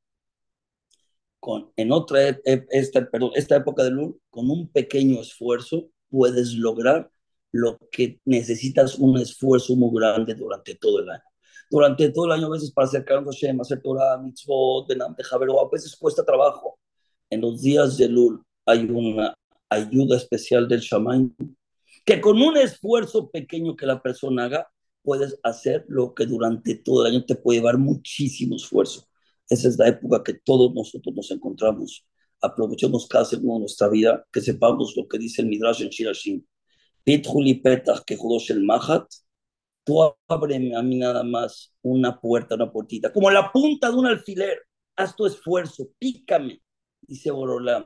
con, 1.40 1.72
en 1.76 1.92
otra, 1.92 2.40
esta, 2.44 3.10
perdón, 3.10 3.32
esta 3.36 3.56
época 3.58 3.84
de 3.84 3.92
luz, 3.92 4.16
con 4.32 4.50
un 4.50 4.68
pequeño 4.68 5.22
esfuerzo 5.22 5.90
puedes 6.10 6.54
lograr 6.56 7.12
lo 7.52 7.78
que 7.92 8.20
necesitas 8.26 8.98
un 8.98 9.20
esfuerzo 9.20 9.76
muy 9.76 9.92
grande 9.94 10.34
durante 10.34 10.74
todo 10.74 11.02
el 11.02 11.10
año. 11.12 11.24
Durante 11.70 12.10
todo 12.10 12.26
el 12.26 12.32
año, 12.32 12.48
a 12.48 12.50
veces 12.50 12.72
para 12.72 12.88
acercarnos 12.88 13.36
a 13.36 13.38
Shem, 13.38 13.62
hacer 13.62 13.80
Torah, 13.80 14.18
mitzvot, 14.18 14.88
delante 14.88 15.22
a 15.32 15.70
veces 15.72 15.96
cuesta 15.96 16.26
trabajo. 16.26 16.80
En 17.30 17.42
los 17.42 17.62
días 17.62 17.96
de 17.98 18.10
Lul 18.10 18.44
hay 18.66 18.86
una 18.86 19.36
ayuda 19.70 20.18
especial 20.18 20.68
del 20.68 20.80
Shaman, 20.80 21.36
que 22.06 22.22
con 22.22 22.41
un 22.41 22.58
esfuerzo 22.58 23.30
pequeño 23.32 23.76
que 23.76 23.88
la 23.88 24.01
persona 24.01 24.45
haga, 24.45 24.70
puedes 25.01 25.39
hacer 25.43 25.86
lo 25.88 26.14
que 26.14 26.26
durante 26.26 26.76
todo 26.76 27.06
el 27.06 27.14
año 27.14 27.26
te 27.26 27.36
puede 27.36 27.60
llevar 27.60 27.78
muchísimo 27.78 28.56
esfuerzo. 28.56 29.08
Esa 29.49 29.68
es 29.68 29.78
la 29.78 29.88
época 29.88 30.24
que 30.24 30.34
todos 30.34 30.74
nosotros 30.74 31.16
nos 31.16 31.32
encontramos. 31.32 32.06
Aprovechemos 32.41 33.08
cada 33.08 33.26
segundo 33.26 33.56
de 33.56 33.60
nuestra 33.62 33.88
vida, 33.89 34.26
que 34.32 34.41
sepamos 34.41 34.95
lo 34.95 35.08
que 35.08 35.18
dice 35.18 35.41
el 35.41 35.47
Midrash 35.47 35.82
en 35.82 35.89
Shirashim. 35.89 36.43
Que 37.03 37.22
el 38.49 38.64
mahat, 38.64 39.06
tú 39.84 40.01
ábreme 40.28 40.76
a 40.76 40.82
mí 40.82 40.97
nada 40.97 41.24
más 41.24 41.76
una 41.84 42.20
puerta, 42.20 42.56
una 42.56 42.72
puertita, 42.72 43.14
como 43.14 43.30
la 43.30 43.51
punta 43.51 43.91
de 43.91 43.95
un 43.97 44.08
alfiler. 44.08 44.60
Haz 44.95 45.16
tu 45.16 45.26
esfuerzo, 45.26 45.89
pícame, 45.99 46.62
dice 47.01 47.30
Borolam. 47.30 47.86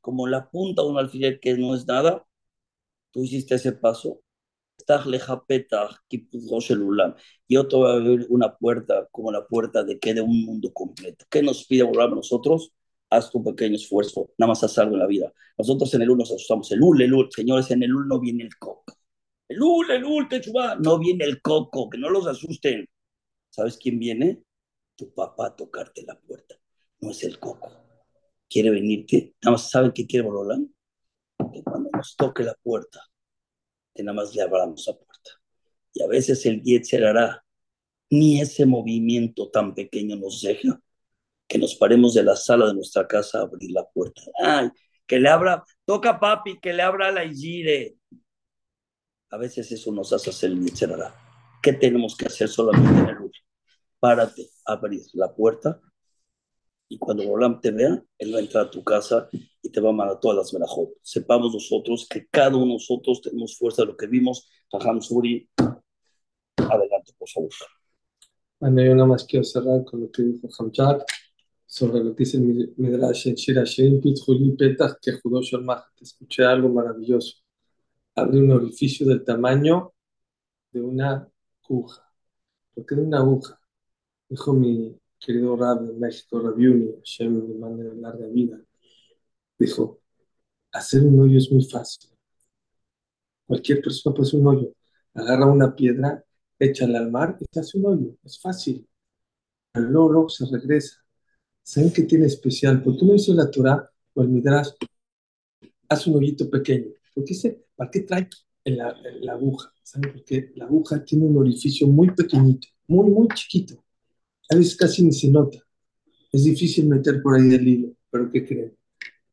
Como 0.00 0.26
la 0.26 0.50
punta 0.50 0.82
de 0.82 0.88
un 0.88 0.98
alfiler 0.98 1.40
que 1.40 1.56
no 1.56 1.74
es 1.74 1.86
nada, 1.86 2.26
tú 3.10 3.24
hiciste 3.24 3.54
ese 3.56 3.72
paso, 3.72 4.22
y 7.48 7.56
otro 7.56 7.80
va 7.80 7.90
a 7.90 7.94
abrir 7.94 8.26
una 8.28 8.56
puerta 8.56 9.08
como 9.10 9.32
la 9.32 9.46
puerta 9.46 9.84
de 9.84 9.98
que 9.98 10.14
de 10.14 10.20
un 10.20 10.44
mundo 10.44 10.72
completo. 10.72 11.24
¿Qué 11.30 11.42
nos 11.42 11.66
pide 11.66 11.82
volar 11.82 12.08
a 12.08 12.14
nosotros? 12.14 12.72
Haz 13.10 13.30
tu 13.30 13.42
pequeño 13.42 13.74
esfuerzo, 13.74 14.30
nada 14.38 14.48
más 14.50 14.62
haz 14.62 14.78
algo 14.78 14.94
en 14.94 15.00
la 15.00 15.06
vida. 15.06 15.32
Nosotros 15.58 15.92
en 15.94 16.02
el 16.02 16.10
UL 16.10 16.18
nos 16.18 16.30
asustamos. 16.30 16.70
El 16.70 16.82
UL, 16.82 17.02
el 17.02 17.12
UL, 17.12 17.28
señores, 17.30 17.70
en 17.70 17.82
el 17.82 17.94
UL 17.94 18.06
no 18.08 18.20
viene 18.20 18.44
el 18.44 18.56
coco. 18.56 18.94
El 19.48 19.60
UL, 19.60 19.90
el 19.90 20.04
UL, 20.04 20.28
chuba, 20.40 20.76
no 20.76 20.98
viene 20.98 21.24
el 21.24 21.42
coco, 21.42 21.90
que 21.90 21.98
no 21.98 22.08
los 22.08 22.26
asusten. 22.26 22.88
¿Sabes 23.50 23.76
quién 23.76 23.98
viene? 23.98 24.42
Tu 24.96 25.12
papá 25.12 25.48
a 25.48 25.56
tocarte 25.56 26.02
la 26.06 26.18
puerta. 26.20 26.54
No 27.00 27.10
es 27.10 27.24
el 27.24 27.40
coco. 27.40 27.70
Quiere 28.48 28.70
venirte, 28.70 29.34
nada 29.42 29.52
más 29.52 29.70
sabe 29.70 29.92
que 29.92 30.06
quiere 30.06 30.28
volar. 30.28 30.58
Toque 32.16 32.42
la 32.42 32.54
puerta, 32.62 33.00
que 33.94 34.02
nada 34.02 34.16
más 34.16 34.34
le 34.34 34.42
abramos 34.42 34.86
la 34.86 34.94
puerta. 34.94 35.30
Y 35.92 36.02
a 36.02 36.06
veces 36.06 36.44
el 36.46 36.62
Yetzer 36.62 37.04
hará 37.04 37.44
ni 38.10 38.40
ese 38.40 38.66
movimiento 38.66 39.50
tan 39.50 39.74
pequeño 39.74 40.16
nos 40.16 40.42
deja 40.42 40.80
que 41.46 41.58
nos 41.58 41.74
paremos 41.74 42.14
de 42.14 42.22
la 42.22 42.36
sala 42.36 42.66
de 42.66 42.74
nuestra 42.74 43.06
casa 43.06 43.38
a 43.38 43.42
abrir 43.42 43.72
la 43.72 43.84
puerta. 43.84 44.22
Ay, 44.38 44.70
que 45.06 45.18
le 45.18 45.28
abra, 45.28 45.64
toca 45.84 46.20
papi, 46.20 46.60
que 46.60 46.72
le 46.72 46.82
abra 46.82 47.10
la 47.10 47.24
Igire. 47.24 47.96
A 49.30 49.36
veces 49.36 49.70
eso 49.72 49.92
nos 49.92 50.12
hace 50.12 50.30
hacer 50.30 50.50
el 50.50 50.64
Yetzer 50.64 50.96
¿Qué 51.62 51.72
tenemos 51.72 52.16
que 52.16 52.26
hacer 52.26 52.48
solamente 52.48 53.00
en 53.00 53.08
el? 53.08 53.30
Párate, 53.98 54.48
abrir 54.64 55.02
la 55.12 55.34
puerta 55.34 55.80
y 56.90 56.98
cuando 56.98 57.24
Bolam 57.24 57.60
te 57.60 57.70
vea, 57.70 58.02
él 58.18 58.34
va 58.34 58.38
a 58.38 58.40
entrar 58.40 58.66
a 58.66 58.70
tu 58.70 58.82
casa 58.82 59.28
y 59.62 59.70
te 59.70 59.80
va 59.80 59.90
a 59.90 59.92
mandar 59.92 60.18
todas 60.18 60.38
las 60.38 60.52
verajot. 60.52 60.90
Sepamos 61.00 61.54
nosotros 61.54 62.06
que 62.10 62.26
cada 62.26 62.56
uno 62.56 62.66
de 62.66 62.72
nosotros 62.72 63.22
tenemos 63.22 63.56
fuerza 63.56 63.82
de 63.82 63.86
lo 63.86 63.96
que 63.96 64.08
vimos. 64.08 64.50
Raham 64.72 65.00
Suri, 65.00 65.48
adelante, 66.56 67.12
por 67.16 67.28
favor. 67.28 67.50
Bueno, 68.58 68.82
yo 68.82 68.94
nada 68.96 69.06
más 69.06 69.24
quiero 69.24 69.44
cerrar 69.44 69.84
con 69.84 70.00
lo 70.00 70.10
que 70.10 70.22
dijo 70.22 70.48
Hamchak 70.58 71.04
sobre 71.64 72.02
lo 72.02 72.16
que 72.16 72.24
dice 72.24 72.38
el 72.38 72.74
Midrash 72.76 73.28
en 73.28 73.34
Shira 73.36 73.62
Shirin 73.62 74.00
Pitjuli 74.00 74.56
Petach 74.56 74.98
que 75.00 75.12
judó 75.12 75.40
Te 75.40 76.04
escuché 76.04 76.44
algo 76.44 76.68
maravilloso. 76.70 77.36
Abre 78.16 78.40
un 78.40 78.50
orificio 78.50 79.06
del 79.06 79.24
tamaño 79.24 79.92
de 80.72 80.80
una 80.80 81.30
aguja. 81.62 82.12
¿Por 82.74 82.84
qué 82.84 82.96
de 82.96 83.02
una 83.02 83.18
aguja? 83.18 83.60
Dijo 84.28 84.52
mi, 84.52 85.00
querido 85.20 85.56
Rab 85.56 85.86
de 85.86 85.92
México, 85.94 86.40
Rabiuni, 86.40 86.94
Hashem 86.98 87.48
le 87.48 87.54
mande 87.54 87.94
larga 87.94 88.26
vida, 88.26 88.58
dijo, 89.58 90.00
hacer 90.72 91.02
un 91.04 91.20
hoyo 91.20 91.38
es 91.38 91.52
muy 91.52 91.64
fácil. 91.64 92.10
Cualquier 93.46 93.82
persona 93.82 94.14
puede 94.14 94.28
hacer 94.28 94.40
un 94.40 94.46
hoyo. 94.46 94.72
Agarra 95.14 95.46
una 95.46 95.74
piedra, 95.74 96.24
échala 96.58 97.00
al 97.00 97.10
mar 97.10 97.36
y 97.40 97.44
se 97.52 97.60
hace 97.60 97.78
un 97.78 97.86
hoyo. 97.86 98.16
Es 98.24 98.40
fácil. 98.40 98.88
Al 99.74 99.92
loro 99.92 100.28
se 100.28 100.46
regresa. 100.46 101.04
¿Saben 101.62 101.92
qué 101.92 102.04
tiene 102.04 102.26
especial? 102.26 102.82
Porque 102.82 103.04
no 103.04 103.12
dice 103.12 103.34
la 103.34 103.50
Torah 103.50 103.88
o 104.14 104.22
el 104.22 104.28
Midrash, 104.28 104.70
hace 105.88 106.10
un 106.10 106.16
hoyito 106.16 106.48
pequeño. 106.48 106.92
Porque 107.14 107.34
dice, 107.34 107.66
¿para 107.76 107.90
qué 107.90 108.00
trae 108.00 108.28
la, 108.64 108.96
la 109.20 109.32
aguja? 109.32 109.72
¿Saben 109.82 110.12
por 110.12 110.24
qué? 110.24 110.52
La 110.56 110.64
aguja 110.64 111.04
tiene 111.04 111.26
un 111.26 111.36
orificio 111.36 111.86
muy 111.86 112.10
pequeñito, 112.12 112.68
muy, 112.86 113.10
muy 113.10 113.28
chiquito 113.34 113.82
a 114.50 114.56
veces 114.56 114.76
casi 114.76 115.04
ni 115.04 115.12
se 115.12 115.28
nota. 115.28 115.58
Es 116.32 116.44
difícil 116.44 116.88
meter 116.88 117.22
por 117.22 117.36
ahí 117.36 117.54
el 117.54 117.66
hilo, 117.66 117.96
pero 118.10 118.30
¿qué 118.30 118.44
creen? 118.44 118.76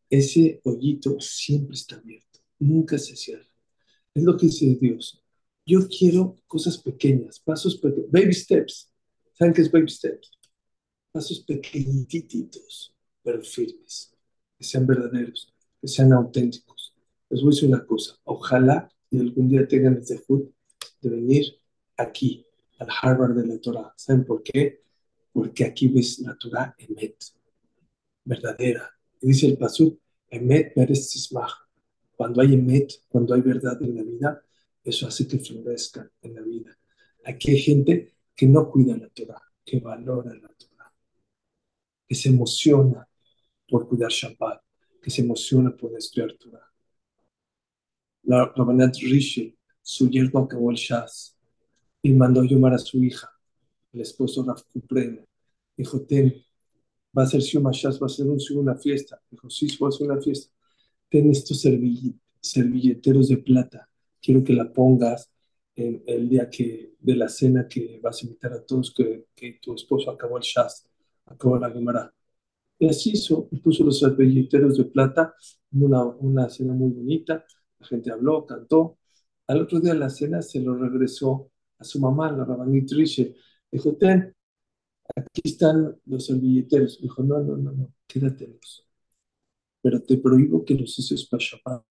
Ese 0.10 0.62
hoyito 0.64 1.20
siempre 1.20 1.76
está 1.76 1.98
abierto, 1.98 2.40
nunca 2.60 2.98
se 2.98 3.16
cierra. 3.16 3.48
Es 4.14 4.24
lo 4.24 4.38
que 4.38 4.46
dice 4.46 4.78
Dios. 4.80 5.22
Yo 5.66 5.88
quiero 5.90 6.38
cosas 6.48 6.78
pequeñas, 6.78 7.40
pasos 7.40 7.78
pequeños, 7.78 8.10
baby 8.10 8.34
steps. 8.34 8.92
¿Saben 9.34 9.54
qué 9.54 9.62
es 9.62 9.72
baby 9.72 9.90
steps? 9.90 10.32
Pasos 11.12 11.42
pequeñititos, 11.42 12.96
pero 13.22 13.42
firmes, 13.42 14.14
que 14.58 14.64
sean 14.64 14.88
verdaderos, 14.88 15.54
que 15.82 15.88
sean 15.88 16.14
auténticos. 16.14 16.94
Les 17.30 17.42
voy 17.42 17.50
a 17.50 17.54
decir 17.56 17.70
una 17.70 17.86
cosa, 17.86 18.18
ojalá 18.24 18.90
y 19.10 19.20
algún 19.20 19.50
día 19.50 19.68
tengan 19.68 19.98
el 19.98 20.06
dejud 20.06 20.44
de 21.02 21.10
venir 21.10 21.60
aquí, 21.98 22.46
al 22.80 22.88
Harvard 23.02 23.36
de 23.36 23.48
la 23.48 23.60
Torah. 23.60 23.94
¿Saben 23.98 24.24
por 24.24 24.44
qué? 24.44 24.87
Porque 25.38 25.66
aquí 25.66 25.88
ves 25.88 26.18
la 26.22 26.36
Torah 26.36 26.76
emet, 26.80 27.16
verdadera. 28.26 28.90
dice 29.22 29.46
el 29.46 29.56
Pasuk, 29.56 30.00
emet. 30.32 30.74
Cuando 32.16 32.42
hay 32.42 32.56
emet, 32.56 33.04
cuando 33.08 33.36
hay 33.36 33.42
verdad 33.42 33.80
en 33.84 33.96
la 33.98 34.02
vida, 34.02 34.44
eso 34.84 35.06
hace 35.06 35.28
que 35.28 35.38
florezca 35.38 36.12
en 36.24 36.34
la 36.34 36.42
vida. 36.42 36.76
Aquí 37.24 37.52
hay 37.52 37.60
gente 37.60 38.16
que 38.36 38.48
no 38.48 38.68
cuida 38.72 38.98
la 38.98 39.10
Torah, 39.10 39.44
que 39.64 39.80
valora 39.80 40.34
la 40.34 40.48
Torah, 40.58 40.92
que 42.08 42.16
se 42.16 42.30
emociona 42.30 43.08
por 43.70 43.88
cuidar 43.88 44.10
Shabbat, 44.10 44.60
que 45.00 45.12
se 45.12 45.22
emociona 45.22 45.70
por 45.78 45.96
estudiar 45.96 46.34
Torah. 46.34 46.68
La 48.24 48.52
Rabanat 48.56 48.96
Rishi, 48.96 49.56
su 49.84 50.10
yerno 50.10 50.40
acabó 50.40 50.72
el 50.72 50.78
Shaz 50.78 51.38
y 52.02 52.12
mandó 52.12 52.42
llamar 52.42 52.74
a 52.74 52.80
su 52.80 53.04
hija, 53.04 53.37
el 53.98 54.02
esposo 54.02 54.44
Raf 54.44 54.64
Kuprena, 54.72 55.24
Dijo, 55.76 56.02
ten, 56.02 56.34
va 57.18 57.24
a 57.24 57.28
ser 57.28 57.42
Shumashas, 57.42 58.02
va 58.02 58.08
a 58.08 58.10
ser 58.10 58.28
una 58.28 58.76
fiesta. 58.76 59.22
Dijo, 59.30 59.50
sí, 59.50 59.68
va 59.82 59.90
a 59.90 59.92
ser 59.92 60.10
una 60.10 60.22
fiesta. 60.22 60.52
Ten 61.10 61.30
estos 61.30 61.62
servilleteros 62.42 63.30
de 63.30 63.38
plata. 63.38 63.88
Quiero 64.22 64.44
que 64.44 64.54
la 64.54 64.74
pongas 64.74 65.32
en 65.76 66.04
el 66.08 66.30
día 66.30 66.50
que, 66.50 66.96
de 67.00 67.16
la 67.16 67.30
cena 67.30 67.68
que 67.68 68.00
vas 68.02 68.22
a 68.22 68.26
invitar 68.26 68.54
a 68.54 68.66
todos, 68.66 68.92
que, 68.94 69.60
tu 69.62 69.76
esposo 69.76 70.10
acabó 70.10 70.38
el 70.38 70.44
Shas, 70.44 70.88
acabó 71.28 71.60
la 71.60 71.70
Gemara. 71.70 72.12
Y 72.80 72.88
así 72.88 73.12
hizo, 73.12 73.48
puso 73.64 73.84
los 73.84 74.00
servilleteros 74.00 74.78
de 74.78 74.86
plata 74.86 75.36
una, 75.72 76.04
una 76.06 76.50
cena 76.50 76.74
muy 76.74 76.92
bonita. 76.92 77.46
La 77.80 77.88
gente 77.88 78.12
habló, 78.12 78.46
cantó. 78.46 78.98
Al 79.48 79.62
otro 79.62 79.80
día 79.80 79.94
de 79.94 80.00
la 80.00 80.10
cena 80.10 80.42
se 80.42 80.60
lo 80.60 80.76
regresó 80.76 81.52
a 81.80 81.84
su 81.84 82.00
mamá, 82.00 82.32
la 82.32 82.46
Rabanit 82.46 82.92
Rishe. 82.92 83.36
Dijo, 83.72 83.96
ten, 83.98 84.36
aquí 85.16 85.42
están 85.44 86.00
los 86.06 86.26
servilleteros. 86.26 87.02
Dijo, 87.02 87.24
no, 87.24 87.40
no, 87.40 87.58
no, 87.58 87.72
no, 87.72 87.94
quédatelos. 88.08 88.86
Pero 89.82 90.02
te 90.02 90.18
prohíbo 90.18 90.66
que 90.66 90.76
los 90.76 90.98
uses 90.98 91.26
para 91.26 91.44
Shabbat. 91.44 91.84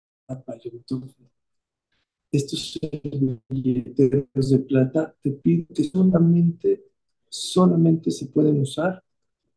Estos 2.31 2.73
servilleteros 2.73 4.51
de 4.51 4.59
plata 4.61 5.15
te 5.23 5.31
pido 5.33 5.67
que 5.73 5.85
solamente, 5.85 6.85
solamente 7.29 8.11
se 8.11 8.27
pueden 8.27 8.61
usar 8.61 9.03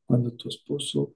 cuando 0.05 0.31
tu 0.33 0.49
esposo, 0.49 1.15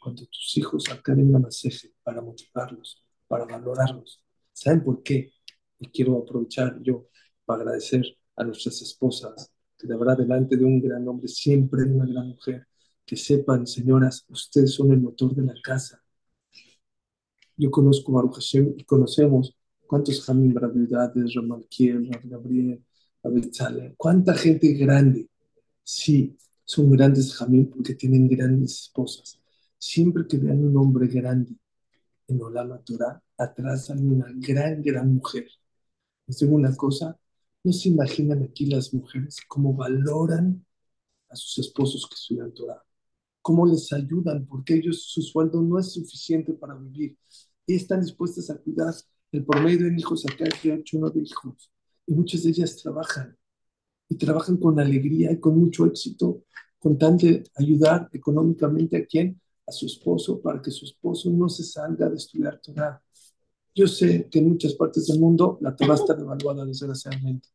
cuando 0.00 0.26
tus 0.26 0.56
hijos 0.56 0.90
acaben 0.90 1.30
la 1.30 1.38
masaje 1.38 1.92
para 2.02 2.20
motivarlos, 2.20 3.04
para 3.28 3.44
valorarlos. 3.44 4.22
¿Saben 4.52 4.82
por 4.82 5.02
qué? 5.02 5.32
Y 5.78 5.88
quiero 5.88 6.18
aprovechar 6.18 6.80
yo 6.82 7.08
para 7.44 7.62
agradecer 7.62 8.04
a 8.34 8.44
nuestras 8.44 8.82
esposas, 8.82 9.52
que 9.78 9.92
habrá 9.92 10.14
delante 10.14 10.56
de 10.56 10.64
un 10.64 10.80
gran 10.80 11.06
hombre, 11.08 11.28
siempre 11.28 11.84
una 11.84 12.06
gran 12.06 12.28
mujer. 12.28 12.66
Que 13.04 13.16
sepan, 13.16 13.66
señoras, 13.66 14.24
ustedes 14.28 14.72
son 14.74 14.92
el 14.92 15.00
motor 15.00 15.34
de 15.34 15.42
la 15.42 15.54
casa. 15.62 16.02
Yo 17.56 17.70
conozco 17.70 18.12
a 18.12 18.16
Baruch 18.16 18.34
Hashem 18.34 18.74
y 18.76 18.84
conocemos 18.84 19.56
cuántos 19.86 20.22
Jamín 20.24 20.52
Bravidades, 20.52 21.34
Ramalquiel, 21.34 22.10
Gabriel, 22.24 22.84
Abel 23.22 23.50
cuánta 23.96 24.34
gente 24.34 24.72
grande. 24.74 25.28
Sí, 25.82 26.36
son 26.64 26.90
grandes 26.90 27.34
Jamín 27.34 27.70
porque 27.70 27.94
tienen 27.94 28.28
grandes 28.28 28.82
esposas. 28.82 29.40
siempre 29.78 30.26
que 30.26 30.38
vean 30.38 30.64
un 30.64 30.76
hombre 30.76 31.06
grande 31.06 31.54
en 32.28 32.42
Olama 32.42 32.78
Torah, 32.84 33.22
atrás 33.38 33.90
una 33.90 34.26
gran, 34.36 34.82
gran 34.82 35.14
mujer. 35.14 35.46
Les 36.26 36.38
digo 36.38 36.54
una 36.56 36.74
cosa, 36.76 37.18
no 37.66 37.72
se 37.72 37.88
imaginan 37.88 38.44
aquí 38.44 38.66
las 38.66 38.94
mujeres 38.94 39.38
cómo 39.48 39.74
valoran 39.74 40.64
a 41.28 41.34
sus 41.34 41.58
esposos 41.58 42.06
que 42.08 42.14
estudian 42.14 42.54
Torah, 42.54 42.80
cómo 43.42 43.66
les 43.66 43.92
ayudan, 43.92 44.46
porque 44.46 44.74
ellos 44.74 45.02
su 45.02 45.20
sueldo 45.20 45.60
no 45.60 45.76
es 45.80 45.92
suficiente 45.92 46.52
para 46.52 46.76
vivir. 46.76 47.18
Y 47.66 47.74
están 47.74 48.02
dispuestas 48.02 48.50
a 48.50 48.58
cuidar 48.58 48.94
el 49.32 49.44
promedio 49.44 49.90
de 49.90 49.96
hijos 49.98 50.24
acá 50.26 50.44
que 50.62 50.74
hecho 50.74 50.98
uno 50.98 51.10
de 51.10 51.22
hijos. 51.22 51.72
Y 52.06 52.14
muchas 52.14 52.44
de 52.44 52.50
ellas 52.50 52.76
trabajan. 52.76 53.36
Y 54.08 54.14
trabajan 54.14 54.58
con 54.58 54.78
alegría 54.78 55.32
y 55.32 55.40
con 55.40 55.58
mucho 55.58 55.86
éxito, 55.86 56.44
con 56.78 56.96
tal 56.96 57.16
de 57.16 57.42
ayudar 57.56 58.08
económicamente 58.12 58.96
a 58.96 59.04
quien, 59.04 59.40
a 59.66 59.72
su 59.72 59.86
esposo, 59.86 60.40
para 60.40 60.62
que 60.62 60.70
su 60.70 60.84
esposo 60.84 61.30
no 61.30 61.48
se 61.48 61.64
salga 61.64 62.08
de 62.08 62.14
estudiar 62.14 62.60
Torah. 62.60 63.02
Yo 63.76 63.86
sé 63.86 64.26
que 64.30 64.38
en 64.38 64.48
muchas 64.48 64.72
partes 64.72 65.06
del 65.06 65.20
mundo 65.20 65.58
la 65.60 65.76
Torah 65.76 65.96
está 65.96 66.14
devaluada, 66.14 66.64
desgraciadamente. 66.64 67.50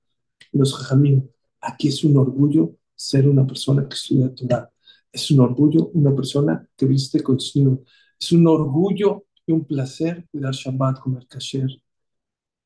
Los 0.52 0.76
jajamín, 0.76 1.28
aquí 1.60 1.88
es 1.88 2.04
un 2.04 2.16
orgullo 2.16 2.78
ser 2.96 3.28
una 3.28 3.46
persona 3.48 3.90
que 3.90 3.96
estudia 3.96 4.34
Torah. 4.36 4.72
Es 5.12 5.32
un 5.32 5.40
orgullo 5.40 5.88
una 5.96 6.16
persona 6.16 6.64
que 6.78 6.86
viste 6.86 7.24
con 7.24 7.38
Es 7.38 8.32
un 8.32 8.48
orgullo 8.48 9.26
y 9.48 9.52
un 9.52 9.66
placer 9.66 10.28
cuidar 10.32 10.54
Shabbat, 10.54 11.00
comer 11.00 11.26
kasher, 11.28 11.70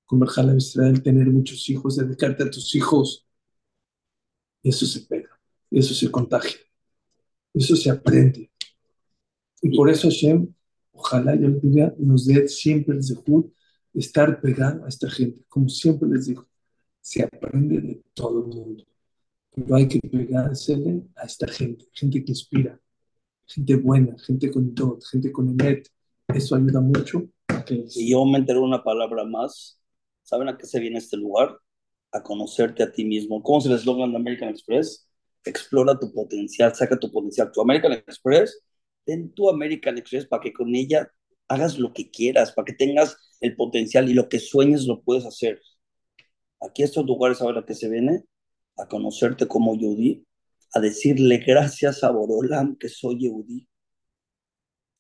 comer 0.05 0.29
halal 0.35 0.57
Israel, 0.57 1.01
tener 1.01 1.27
muchos 1.27 1.69
hijos, 1.69 1.95
dedicarte 1.95 2.43
a 2.43 2.51
tus 2.51 2.75
hijos. 2.75 3.25
Eso 4.63 4.85
se 4.85 4.99
pega, 5.01 5.29
eso 5.71 5.93
se 5.93 6.11
contagia, 6.11 6.59
eso 7.53 7.75
se 7.77 7.89
aprende. 7.89 8.51
Y 9.61 9.75
por 9.75 9.89
eso 9.89 10.09
Hashem, 10.09 10.53
ojalá 10.95 11.35
yo 11.35 11.49
diga, 11.49 11.93
nos 11.97 12.25
dé 12.25 12.47
siempre 12.47 12.95
el 12.95 13.03
zehut 13.03 13.53
de 13.93 13.99
estar 13.99 14.41
pegado 14.41 14.85
a 14.85 14.89
esta 14.89 15.09
gente. 15.09 15.43
Como 15.47 15.69
siempre 15.69 16.09
les 16.09 16.25
digo, 16.27 16.47
se 17.01 17.23
aprende 17.23 17.81
de 17.81 18.03
todo 18.13 18.45
el 18.45 18.47
mundo. 18.47 18.83
Pero 19.53 19.75
hay 19.75 19.87
que 19.87 19.99
pegársele 19.99 21.03
a 21.15 21.25
esta 21.25 21.47
gente, 21.47 21.85
gente 21.93 22.23
que 22.23 22.31
inspira, 22.31 22.79
gente 23.45 23.75
buena, 23.75 24.17
gente 24.19 24.51
con 24.51 24.73
todo, 24.75 24.99
gente 25.01 25.31
con 25.31 25.49
emet. 25.49 25.87
Eso 26.27 26.55
ayuda 26.55 26.81
mucho. 26.81 27.23
Y 27.95 28.11
yo 28.11 28.25
me 28.25 28.39
entero 28.39 28.63
una 28.63 28.83
palabra 28.83 29.23
más. 29.23 29.79
¿Saben 30.23 30.49
a 30.49 30.57
qué 30.57 30.65
se 30.65 30.79
viene 30.79 30.97
este 30.97 31.17
lugar? 31.17 31.57
A 32.11 32.21
conocerte 32.23 32.83
a 32.83 32.91
ti 32.91 33.05
mismo. 33.05 33.41
¿Cómo 33.43 33.61
se 33.61 33.69
el 33.69 33.75
eslogan 33.75 34.11
de 34.11 34.17
American 34.17 34.49
Express? 34.49 35.07
Explora 35.43 35.97
tu 35.97 36.11
potencial, 36.11 36.73
saca 36.75 36.97
tu 36.97 37.11
potencial. 37.11 37.51
Tu 37.51 37.61
American 37.61 37.93
Express, 37.93 38.61
ten 39.05 39.31
tu 39.33 39.49
American 39.49 39.97
Express 39.97 40.25
para 40.27 40.41
que 40.41 40.53
con 40.53 40.75
ella 40.75 41.11
hagas 41.47 41.77
lo 41.79 41.93
que 41.93 42.09
quieras, 42.09 42.51
para 42.51 42.65
que 42.65 42.73
tengas 42.73 43.17
el 43.39 43.55
potencial 43.55 44.09
y 44.09 44.13
lo 44.13 44.29
que 44.29 44.39
sueñes 44.39 44.85
lo 44.85 45.01
puedes 45.03 45.25
hacer. 45.25 45.61
Aquí 46.61 46.83
estos 46.83 47.05
lugares 47.05 47.41
ahora 47.41 47.65
que 47.65 47.75
se 47.75 47.89
viene, 47.89 48.23
a 48.77 48.87
conocerte 48.87 49.47
como 49.47 49.75
Yehudi, 49.75 50.25
a 50.73 50.79
decirle 50.79 51.37
gracias 51.37 52.03
a 52.03 52.11
Borolam 52.11 52.75
que 52.77 52.89
soy 52.89 53.19
Yehudi, 53.19 53.67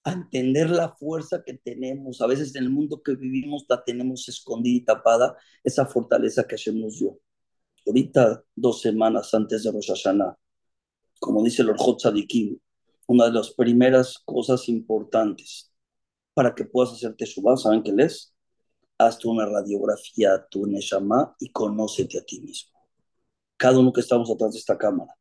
a 0.03 0.11
entender 0.13 0.69
la 0.69 0.95
fuerza 0.95 1.43
que 1.43 1.55
tenemos. 1.55 2.21
A 2.21 2.27
veces 2.27 2.55
en 2.55 2.63
el 2.63 2.69
mundo 2.69 3.01
que 3.01 3.15
vivimos 3.15 3.65
la 3.67 3.83
tenemos 3.83 4.29
escondida 4.29 4.77
y 4.77 4.85
tapada, 4.85 5.35
esa 5.63 5.85
fortaleza 5.85 6.45
que 6.47 6.55
Hashem 6.55 6.79
nos 6.79 6.99
dio. 6.99 7.19
Ahorita, 7.85 8.43
dos 8.55 8.81
semanas 8.81 9.33
antes 9.33 9.63
de 9.63 9.71
Rosh 9.71 9.89
Hashanah, 9.89 10.37
como 11.19 11.43
dice 11.43 11.63
el 11.63 11.71
Orjot 11.71 11.99
Tzadikim, 11.99 12.57
una 13.07 13.25
de 13.25 13.31
las 13.33 13.51
primeras 13.51 14.19
cosas 14.25 14.67
importantes 14.69 15.71
para 16.33 16.53
que 16.55 16.65
puedas 16.65 16.93
hacerte 16.93 17.25
Teshuvah, 17.25 17.57
¿saben 17.57 17.83
qué 17.83 17.93
es? 17.99 18.33
Hazte 18.97 19.27
una 19.27 19.45
radiografía 19.45 20.33
a 20.33 20.47
tu 20.47 20.65
Neshama 20.65 21.35
y 21.39 21.51
conócete 21.51 22.19
a 22.19 22.25
ti 22.25 22.39
mismo. 22.41 22.71
Cada 23.57 23.79
uno 23.79 23.93
que 23.93 24.01
estamos 24.01 24.29
atrás 24.31 24.53
de 24.53 24.59
esta 24.59 24.77
cámara 24.77 25.15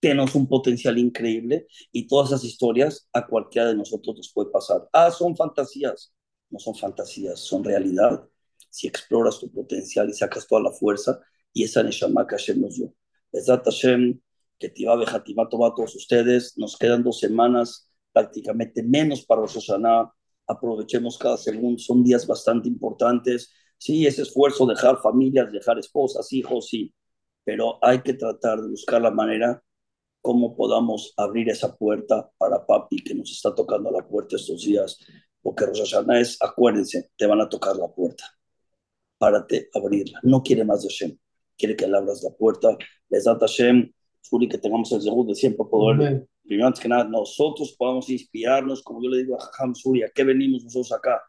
tenemos 0.00 0.34
un 0.34 0.46
potencial 0.48 0.98
increíble 0.98 1.66
y 1.92 2.06
todas 2.06 2.28
esas 2.28 2.44
historias 2.44 3.08
a 3.12 3.26
cualquiera 3.26 3.68
de 3.68 3.74
nosotros 3.74 4.16
nos 4.16 4.32
puede 4.32 4.50
pasar. 4.50 4.88
Ah, 4.92 5.10
son 5.10 5.36
fantasías. 5.36 6.12
No 6.50 6.58
son 6.58 6.74
fantasías, 6.74 7.40
son 7.40 7.64
realidad. 7.64 8.26
Si 8.70 8.86
exploras 8.86 9.38
tu 9.38 9.50
potencial 9.50 10.08
y 10.08 10.12
sacas 10.12 10.46
toda 10.46 10.62
la 10.62 10.72
fuerza 10.72 11.20
y 11.52 11.64
esa 11.64 11.82
Neshama 11.82 12.26
que 12.26 12.36
Hashem 12.36 12.60
nos 12.60 12.76
dio. 12.76 12.94
Hashem, 13.32 14.20
que 14.58 14.68
Tiba 14.68 14.96
Bejatima 14.96 15.44
a 15.44 15.48
todos 15.48 15.94
ustedes. 15.94 16.56
Nos 16.56 16.76
quedan 16.76 17.02
dos 17.02 17.18
semanas, 17.20 17.90
prácticamente 18.12 18.82
menos 18.82 19.24
para 19.24 19.42
Rosh 19.42 19.54
Hashanah. 19.54 20.12
Aprovechemos 20.46 21.18
cada 21.18 21.36
segundo, 21.36 21.78
son 21.78 22.02
días 22.02 22.26
bastante 22.26 22.68
importantes. 22.68 23.52
Sí, 23.78 24.06
ese 24.06 24.22
esfuerzo, 24.22 24.66
dejar 24.66 25.00
familias, 25.00 25.52
dejar 25.52 25.78
esposas, 25.78 26.32
hijos, 26.32 26.68
sí, 26.68 26.92
pero 27.44 27.78
hay 27.82 28.02
que 28.02 28.14
tratar 28.14 28.60
de 28.60 28.68
buscar 28.68 29.00
la 29.00 29.10
manera 29.10 29.62
cómo 30.20 30.56
podamos 30.56 31.14
abrir 31.16 31.48
esa 31.48 31.76
puerta 31.76 32.30
para 32.38 32.66
papi 32.66 33.02
que 33.02 33.14
nos 33.14 33.30
está 33.30 33.54
tocando 33.54 33.90
la 33.90 34.06
puerta 34.06 34.36
estos 34.36 34.64
días, 34.64 34.98
porque 35.40 35.64
Rosh 35.66 35.94
es, 36.20 36.36
acuérdense, 36.42 37.10
te 37.16 37.26
van 37.26 37.40
a 37.40 37.48
tocar 37.48 37.76
la 37.76 37.88
puerta. 37.88 38.24
Párate, 39.18 39.68
abrirla. 39.74 40.20
No 40.22 40.42
quiere 40.42 40.64
más 40.64 40.82
de 40.82 40.88
Hashem, 40.88 41.18
quiere 41.56 41.76
que 41.76 41.86
le 41.86 41.96
abras 41.96 42.22
la 42.22 42.30
puerta. 42.30 42.76
Les 43.08 43.24
da 43.24 43.38
Hashem, 43.38 43.92
Suri, 44.28 44.48
que 44.48 44.58
tengamos 44.58 44.92
el 44.92 45.00
segundo 45.00 45.32
de 45.32 45.36
siempre 45.36 45.66
poder. 45.70 46.26
Primero, 46.44 46.66
antes 46.66 46.82
que 46.82 46.88
nada, 46.88 47.04
nosotros 47.04 47.74
podamos 47.78 48.08
inspirarnos, 48.08 48.82
como 48.82 49.02
yo 49.02 49.10
le 49.10 49.18
digo 49.18 49.36
a 49.36 49.40
Jajam 49.40 49.74
Suri, 49.74 50.02
¿a 50.02 50.08
qué 50.08 50.24
venimos 50.24 50.64
nosotros 50.64 50.92
acá? 50.92 51.22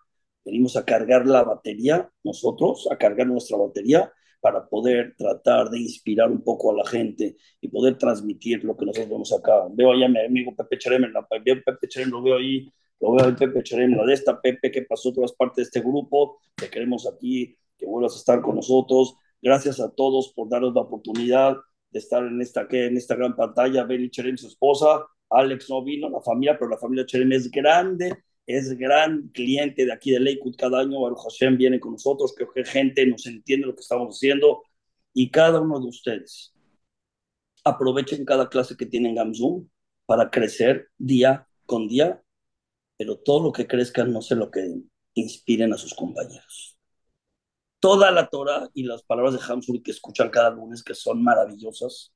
Venimos 0.46 0.76
a 0.78 0.86
cargar 0.86 1.28
la 1.28 1.44
batería, 1.44 2.10
nosotros, 2.24 2.88
a 2.90 2.98
cargar 2.98 3.28
nuestra 3.28 3.58
batería 3.58 4.12
para 4.42 4.68
poder 4.68 5.16
tratar 5.18 5.70
de 5.70 5.80
inspirar 5.80 6.32
un 6.32 6.42
poco 6.42 6.72
a 6.72 6.76
la 6.76 6.86
gente 6.86 7.36
y 7.60 7.68
poder 7.68 7.98
transmitir 7.98 8.64
lo 8.64 8.76
que 8.78 8.86
nosotros 8.86 9.10
vemos 9.10 9.34
acá. 9.34 9.68
Veo 9.72 9.92
allá 9.92 10.06
a 10.06 10.10
mi 10.10 10.20
amigo 10.20 10.56
Pepe 10.56 10.78
Cherem, 10.78 11.12
la, 11.12 11.28
Pepe 11.28 11.88
Cherem 11.88 12.10
lo 12.10 12.22
veo 12.22 12.38
ahí, 12.38 12.72
lo 13.00 13.14
veo 13.14 13.28
a 13.28 13.36
Pepe 13.36 13.64
Cherem, 13.64 13.96
la 13.96 14.06
de 14.06 14.14
esta 14.14 14.40
Pepe 14.40 14.72
que 14.72 14.84
pasó 14.84 15.12
todas 15.14 15.34
partes 15.34 15.58
de 15.58 15.64
este 15.64 15.82
grupo, 15.82 16.40
te 16.56 16.70
queremos 16.70 17.08
aquí, 17.08 17.58
que 17.78 17.86
vuelvas 17.86 18.14
a 18.16 18.18
estar 18.20 18.42
con 18.42 18.56
nosotros. 18.56 19.16
Gracias 19.42 19.80
a 19.80 19.90
todos 19.94 20.34
por 20.34 20.50
darnos 20.50 20.74
la 20.74 20.82
oportunidad 20.82 21.58
de 21.92 22.00
estar 22.00 22.24
en 22.24 22.42
esta, 22.42 22.68
en 22.70 22.98
esta 22.98 23.16
gran 23.16 23.36
pantalla. 23.36 23.84
Beli 23.84 24.10
Cherem, 24.10 24.38
su 24.38 24.48
esposa, 24.48 25.06
Alex 25.30 25.70
no 25.70 25.84
vino, 25.84 26.10
la 26.10 26.22
familia, 26.22 26.58
pero 26.58 26.72
la 26.72 26.78
familia 26.78 27.06
Cherem 27.06 27.32
es 27.32 27.50
grande 27.50 28.24
es 28.50 28.76
gran 28.80 29.28
cliente 29.28 29.86
de 29.86 29.94
aquí 29.94 30.10
de 30.10 30.20
Lakewood 30.20 30.56
cada 30.58 30.80
año. 30.80 31.02
Baruch 31.02 31.22
Hashem 31.22 31.56
viene 31.56 31.80
con 31.80 31.92
nosotros, 31.92 32.34
que 32.34 32.66
gente 32.66 33.06
nos 33.06 33.28
entiende 33.28 33.68
lo 33.68 33.76
que 33.76 33.82
estamos 33.82 34.16
haciendo. 34.16 34.64
Y 35.14 35.30
cada 35.30 35.62
uno 35.62 35.80
de 35.80 35.88
ustedes, 35.88 36.52
aprovechen 37.64 38.26
cada 38.26 38.50
clase 38.50 38.76
que 38.76 38.88
tienen 38.88 39.14
Gamzoom 39.14 39.70
para 40.08 40.32
crecer 40.32 40.90
día 40.98 41.48
con 41.68 41.88
día, 41.88 42.24
pero 42.98 43.20
todo 43.20 43.44
lo 43.44 43.52
que 43.52 43.68
crezcan 43.68 44.12
no 44.12 44.24
sé 44.24 44.36
lo 44.36 44.50
que 44.50 44.82
inspiren 45.14 45.72
a 45.72 45.78
sus 45.78 45.94
compañeros. 45.94 46.69
Toda 47.80 48.12
la 48.12 48.28
Torah 48.30 48.70
y 48.74 48.84
las 48.84 49.04
palabras 49.04 49.34
de 49.34 49.40
Hamzul 49.42 49.82
que 49.82 49.92
escuchan 49.92 50.30
cada 50.30 50.50
lunes, 50.50 50.84
que 50.84 50.94
son 50.94 51.24
maravillosas, 51.24 52.14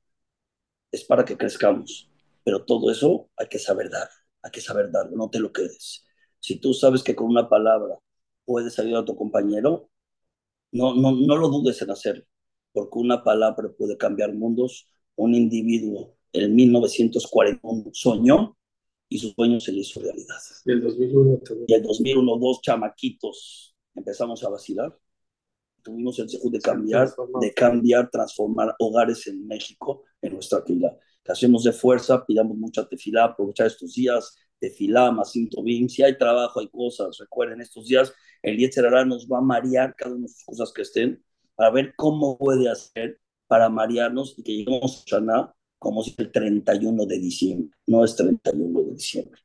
es 0.92 1.04
para 1.06 1.26
que 1.26 1.38
crezcamos. 1.38 2.10
Pero 2.44 2.66
todo 2.66 2.92
eso 2.92 3.30
hay 3.38 3.48
que 3.48 3.60
saber 3.60 3.90
dar, 3.90 4.10
hay 4.42 4.52
que 4.52 4.62
saber 4.62 4.92
dar, 4.92 5.12
no 5.12 5.30
te 5.30 5.40
lo 5.40 5.52
quedes. 5.52 6.06
Si 6.40 6.60
tú 6.60 6.74
sabes 6.74 7.04
que 7.04 7.16
con 7.16 7.28
una 7.28 7.48
palabra 7.50 7.98
puedes 8.46 8.78
ayudar 8.80 9.04
a 9.04 9.06
tu 9.06 9.16
compañero, 9.16 9.90
no, 10.72 10.96
no, 10.96 11.12
no 11.14 11.38
lo 11.38 11.48
dudes 11.50 11.82
en 11.82 11.92
hacerlo, 11.92 12.26
porque 12.74 13.00
una 13.00 13.24
palabra 13.24 13.70
puede 13.78 13.98
cambiar 13.98 14.34
mundos. 14.34 14.88
Un 15.16 15.36
individuo 15.36 16.18
en 16.34 16.56
1941 16.56 17.92
soñó 17.94 18.58
y 19.08 19.20
su 19.20 19.30
sueño 19.30 19.60
se 19.60 19.72
le 19.72 19.82
hizo 19.82 20.02
realidad. 20.02 20.36
Y 20.66 20.72
el 20.72 20.82
2001 20.82 21.42
Y 21.68 21.74
el 21.74 21.84
2001, 21.84 22.38
dos 22.38 22.62
chamaquitos 22.62 23.76
empezamos 23.96 24.44
a 24.44 24.50
vacilar. 24.50 24.98
Tuvimos 25.84 26.18
el 26.20 26.28
deseo 26.28 26.50
de 26.50 26.60
cambiar, 26.60 27.10
de 27.42 27.54
cambiar, 27.54 28.10
transformar 28.10 28.76
hogares 28.80 29.28
en 29.28 29.46
México, 29.46 30.04
en 30.22 30.34
nuestra 30.34 30.62
fila. 30.64 30.98
Que 31.24 31.32
hacemos 31.32 31.64
de 31.64 31.74
fuerza, 31.74 32.26
pidamos 32.26 32.58
mucha 32.58 32.88
tefilá, 32.88 33.26
aprovechar 33.26 33.68
estos 33.68 33.94
días, 33.94 34.36
de 34.64 34.70
Filama, 34.70 35.24
Tobim, 35.52 35.90
si 35.90 36.04
hay 36.04 36.18
trabajo, 36.18 36.62
hay 36.62 36.70
cosas, 36.70 37.18
recuerden, 37.20 37.60
estos 37.60 37.88
días 37.88 38.14
el 38.42 38.58
Yetzerará 38.58 39.04
nos 39.04 39.28
va 39.28 39.40
a 39.40 39.42
marear 39.42 39.94
cada 39.96 40.16
una 40.16 40.26
de 40.26 40.32
las 40.32 40.44
cosas 40.46 40.72
que 40.72 40.84
estén, 40.84 41.22
para 41.56 41.70
ver 41.70 41.94
cómo 41.98 42.38
puede 42.38 42.70
hacer 42.70 43.20
para 43.48 43.68
marearnos 43.70 44.36
y 44.38 44.44
que 44.44 44.54
lleguemos 44.54 45.02
a 45.02 45.04
Shana 45.06 45.56
como 45.78 46.02
si 46.02 46.16
el 46.18 46.32
31 46.32 47.06
de 47.06 47.20
diciembre, 47.20 47.78
no 47.88 48.06
es 48.06 48.16
31 48.16 48.84
de 48.84 48.92
diciembre, 48.94 49.42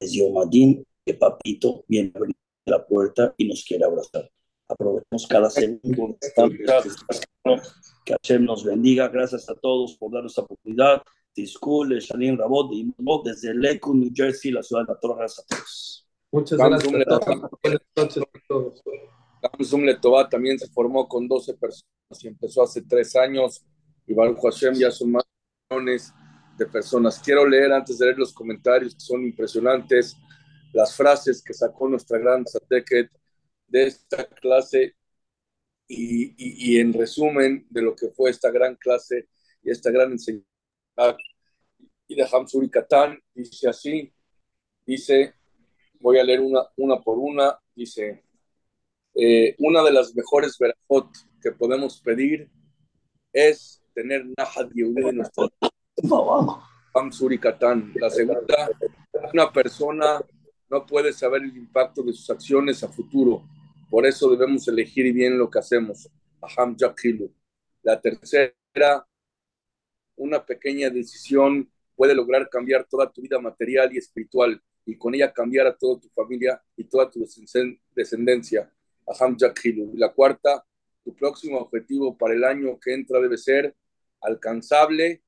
es 0.00 0.12
Yomadín, 0.12 0.84
que 1.06 1.14
papito 1.14 1.84
viene 1.86 2.10
a 2.14 2.18
abrir 2.18 2.36
la 2.66 2.84
puerta 2.84 3.34
y 3.36 3.46
nos 3.46 3.64
quiere 3.64 3.84
abrazar. 3.84 4.28
Aprovechemos 4.68 5.26
cada 5.26 5.50
segundo 5.50 6.18
que 8.04 8.14
Hashem 8.14 8.44
nos 8.44 8.64
bendiga. 8.64 9.08
Gracias 9.08 9.48
a 9.48 9.54
todos 9.54 9.96
por 9.96 10.12
darnos 10.12 10.36
la 10.36 10.44
oportunidad. 10.44 11.02
Tiscul, 11.32 11.98
Shalim 11.98 12.36
Rabot, 12.36 12.72
y 12.72 12.92
desde 13.24 13.54
Lakewood, 13.54 13.96
New 13.96 14.10
Jersey, 14.14 14.50
la 14.50 14.62
ciudad 14.62 14.82
de 14.82 14.92
la 14.92 15.00
Torre. 15.00 15.18
Gracias 15.18 15.46
a 15.46 15.54
todos. 15.54 16.08
Muchas 16.32 16.58
gracias. 16.58 16.92
Buenas 17.62 17.82
noches 17.96 18.22
a 18.22 18.38
todos. 18.48 18.82
Gamsum 19.40 19.82
Letová 19.82 20.28
también 20.28 20.58
se 20.58 20.68
formó 20.68 21.08
con 21.08 21.28
12 21.28 21.54
personas 21.54 22.24
y 22.24 22.28
empezó 22.28 22.62
hace 22.62 22.82
tres 22.82 23.14
años. 23.16 23.64
Y 24.06 24.14
Baruch 24.14 24.40
Hashem 24.42 24.74
ya 24.74 24.90
son 24.90 25.12
más 25.12 25.24
millones 25.70 26.12
de 26.56 26.66
personas. 26.66 27.20
Quiero 27.20 27.46
leer 27.46 27.72
antes 27.72 27.98
de 27.98 28.06
leer 28.06 28.18
los 28.18 28.32
comentarios 28.32 28.94
que 28.94 29.00
son 29.00 29.22
impresionantes, 29.22 30.16
las 30.72 30.94
frases 30.94 31.42
que 31.42 31.54
sacó 31.54 31.88
nuestra 31.88 32.18
gran 32.18 32.46
Sateket 32.46 33.10
de 33.68 33.86
esta 33.86 34.26
clase 34.26 34.96
y, 35.86 36.34
y, 36.74 36.80
en 36.80 36.92
resumen 36.92 37.66
de 37.70 37.82
lo 37.82 37.96
que 37.96 38.08
fue 38.08 38.30
esta 38.30 38.50
gran 38.50 38.76
clase 38.76 39.28
y 39.62 39.70
esta 39.70 39.90
gran 39.90 40.12
enseñanza. 40.12 40.44
Y 42.06 42.14
de 42.14 42.26
Hamsuri 42.30 42.68
Katán 42.68 43.18
dice 43.34 43.68
así, 43.68 44.12
dice, 44.84 45.34
voy 46.00 46.18
a 46.18 46.24
leer 46.24 46.40
una, 46.40 46.62
una 46.76 47.00
por 47.00 47.18
una, 47.18 47.58
dice, 47.74 48.22
eh, 49.14 49.54
una 49.58 49.82
de 49.82 49.92
las 49.92 50.14
mejores 50.14 50.58
verajot 50.58 51.10
que 51.40 51.52
podemos 51.52 52.00
pedir 52.00 52.50
es 53.32 53.82
tener 53.94 54.26
Nahad 54.36 54.70
Yehudi 54.74 55.02
de 55.04 55.12
nuestro 55.12 55.50
Hamsuri 56.94 57.38
Katán. 57.38 57.92
La 57.96 58.10
segunda, 58.10 58.70
una 59.32 59.52
persona 59.52 60.20
no 60.70 60.86
puede 60.86 61.12
saber 61.12 61.42
el 61.42 61.56
impacto 61.56 62.02
de 62.02 62.12
sus 62.12 62.28
acciones 62.30 62.82
a 62.82 62.88
futuro 62.88 63.44
por 63.90 64.06
eso 64.06 64.30
debemos 64.30 64.68
elegir 64.68 65.12
bien 65.12 65.38
lo 65.38 65.48
que 65.48 65.58
hacemos. 65.58 66.08
Aham 66.42 66.76
Jakilu. 66.76 67.32
La 67.82 68.00
tercera, 68.00 69.06
una 70.16 70.44
pequeña 70.44 70.90
decisión 70.90 71.70
puede 71.96 72.14
lograr 72.14 72.48
cambiar 72.48 72.84
toda 72.84 73.10
tu 73.10 73.22
vida 73.22 73.38
material 73.38 73.92
y 73.92 73.98
espiritual 73.98 74.62
y 74.84 74.96
con 74.96 75.14
ella 75.14 75.32
cambiar 75.32 75.66
a 75.66 75.76
toda 75.76 76.00
tu 76.00 76.08
familia 76.10 76.62
y 76.76 76.84
toda 76.84 77.10
tu 77.10 77.26
descendencia. 77.94 78.70
Aham 79.06 79.36
Jakilu. 79.38 79.92
Y 79.94 79.98
la 79.98 80.12
cuarta, 80.12 80.64
tu 81.04 81.14
próximo 81.14 81.58
objetivo 81.58 82.16
para 82.16 82.34
el 82.34 82.44
año 82.44 82.78
que 82.78 82.92
entra 82.92 83.20
debe 83.20 83.38
ser 83.38 83.74
alcanzable. 84.20 85.22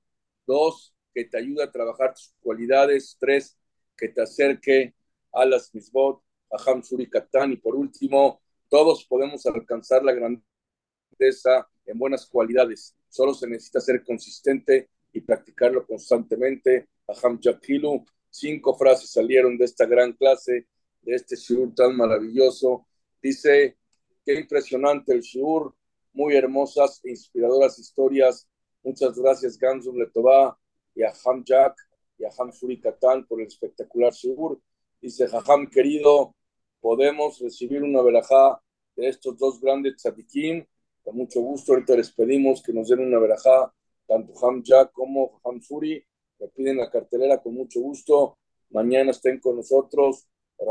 Dos, 0.47 0.95
que 1.15 1.25
te 1.25 1.39
ayude 1.39 1.63
a 1.63 1.71
trabajar 1.71 2.15
tus 2.15 2.35
cualidades. 2.41 3.17
Tres, 3.19 3.59
que 3.97 4.09
te 4.09 4.23
acerque 4.23 4.95
a 5.33 5.45
las 5.45 5.75
misbot. 5.75 6.23
Aham 6.51 6.83
Suri 6.83 7.09
Y 7.51 7.57
por 7.57 7.77
último, 7.77 8.41
todos 8.71 9.05
podemos 9.05 9.45
alcanzar 9.47 10.03
la 10.05 10.13
grandeza 10.13 11.69
en 11.85 11.99
buenas 11.99 12.27
cualidades. 12.27 12.97
Solo 13.09 13.35
se 13.35 13.49
necesita 13.49 13.81
ser 13.81 14.03
consistente 14.05 14.89
y 15.13 15.21
practicarlo 15.21 15.85
constantemente. 15.85 16.89
Aham 17.09 17.41
Jakilu, 17.43 18.05
cinco 18.31 18.77
frases 18.77 19.11
salieron 19.11 19.59
de 19.59 19.65
esta 19.65 19.87
gran 19.87 20.13
clase, 20.13 20.69
de 21.03 21.15
este 21.15 21.35
shiur 21.35 21.75
tan 21.75 21.97
maravilloso. 21.97 22.87
Dice, 23.21 23.77
qué 24.25 24.35
impresionante 24.35 25.13
el 25.13 25.21
shiur, 25.21 25.75
muy 26.13 26.37
hermosas 26.37 27.01
e 27.05 27.11
inspiradoras 27.11 27.77
historias. 27.79 28.49
Muchas 28.85 29.19
gracias 29.19 29.59
Gamsum 29.59 29.97
Letová 29.99 30.57
y 30.95 31.03
a 31.03 31.13
Ham 31.25 31.43
Jack 31.45 31.75
y 32.19 32.25
a 32.25 32.31
Ham 32.39 32.53
Suri 32.53 32.81
por 33.29 33.41
el 33.41 33.49
espectacular 33.49 34.13
shiur. 34.13 34.61
Dice, 35.01 35.27
Jajam 35.27 35.69
querido, 35.69 36.37
podemos 36.81 37.39
recibir 37.41 37.83
una 37.83 38.03
verajá 38.03 38.61
de 38.97 39.09
estos 39.09 39.39
dos 39.39 39.61
grandes 39.61 39.97
tzadikim. 39.97 40.65
Con 41.03 41.17
mucho 41.17 41.41
gusto, 41.41 41.73
ahorita 41.73 41.97
les 41.97 42.13
pedimos 42.13 42.63
que 42.63 42.73
nos 42.73 42.89
den 42.89 43.01
una 43.01 43.19
verajá, 43.19 43.73
tanto 44.07 44.33
Hamja 44.45 44.87
como 44.89 45.41
Hamsuri. 45.45 46.05
Me 46.39 46.49
piden 46.49 46.79
la 46.79 46.91
cartelera 46.91 47.41
con 47.41 47.55
mucho 47.55 47.81
gusto. 47.81 48.39
Mañana 48.71 49.11
estén 49.11 49.41
con 49.41 49.57
nosotros. 49.57 50.27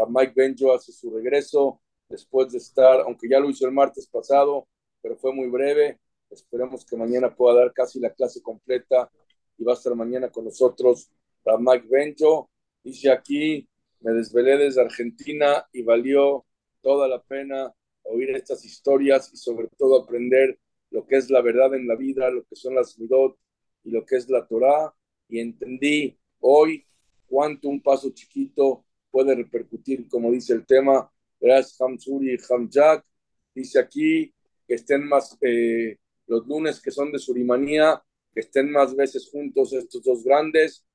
Mike 0.07 0.33
Benjo 0.35 0.73
hace 0.73 0.91
su 0.91 1.09
regreso 1.09 1.81
después 2.07 2.51
de 2.51 2.59
estar, 2.59 3.01
aunque 3.01 3.27
ya 3.29 3.39
lo 3.39 3.49
hizo 3.49 3.65
el 3.65 3.71
martes 3.71 4.07
pasado, 4.07 4.67
pero 5.01 5.15
fue 5.17 5.33
muy 5.33 5.47
breve. 5.47 5.99
Esperemos 6.29 6.85
que 6.85 6.95
mañana 6.95 7.35
pueda 7.35 7.59
dar 7.59 7.73
casi 7.73 7.99
la 7.99 8.13
clase 8.13 8.41
completa 8.41 9.11
y 9.57 9.63
va 9.63 9.73
a 9.73 9.75
estar 9.75 9.95
mañana 9.95 10.29
con 10.29 10.45
nosotros 10.45 11.11
Mike 11.59 11.87
Benjo. 11.89 12.49
Dice 12.83 13.11
aquí, 13.11 13.67
me 14.01 14.13
desvelé 14.13 14.57
desde 14.57 14.81
Argentina 14.81 15.67
y 15.73 15.83
valió 15.83 16.45
toda 16.81 17.07
la 17.07 17.21
pena 17.21 17.73
oír 18.03 18.31
estas 18.31 18.65
historias 18.65 19.31
y 19.33 19.37
sobre 19.37 19.67
todo 19.77 20.01
aprender 20.01 20.59
lo 20.91 21.05
que 21.05 21.17
es 21.17 21.29
la 21.29 21.41
verdad 21.41 21.73
en 21.75 21.87
la 21.87 21.95
vida, 21.95 22.29
lo 22.29 22.43
que 22.43 22.55
son 22.55 22.75
las 22.75 22.97
midot 22.97 23.37
y 23.83 23.91
lo 23.91 24.05
que 24.05 24.15
es 24.17 24.29
la 24.29 24.47
Torah. 24.47 24.93
Y 25.27 25.39
entendí 25.39 26.17
hoy 26.39 26.85
cuánto 27.27 27.69
un 27.69 27.81
paso 27.81 28.09
chiquito 28.09 28.85
puede 29.11 29.35
repercutir, 29.35 30.07
como 30.07 30.31
dice 30.31 30.53
el 30.53 30.65
tema. 30.65 31.11
Gracias, 31.39 31.79
Hamsuri 31.79 32.33
y 32.33 32.37
Hamjak. 32.49 33.05
Dice 33.53 33.79
aquí 33.79 34.33
que 34.67 34.75
estén 34.75 35.07
más 35.07 35.37
eh, 35.41 35.97
los 36.27 36.47
lunes 36.47 36.81
que 36.81 36.91
son 36.91 37.11
de 37.11 37.19
Surimanía, 37.19 38.01
que 38.33 38.41
estén 38.41 38.71
más 38.71 38.95
veces 38.95 39.29
juntos 39.31 39.73
estos 39.73 40.03
dos 40.03 40.23
grandes. 40.23 40.85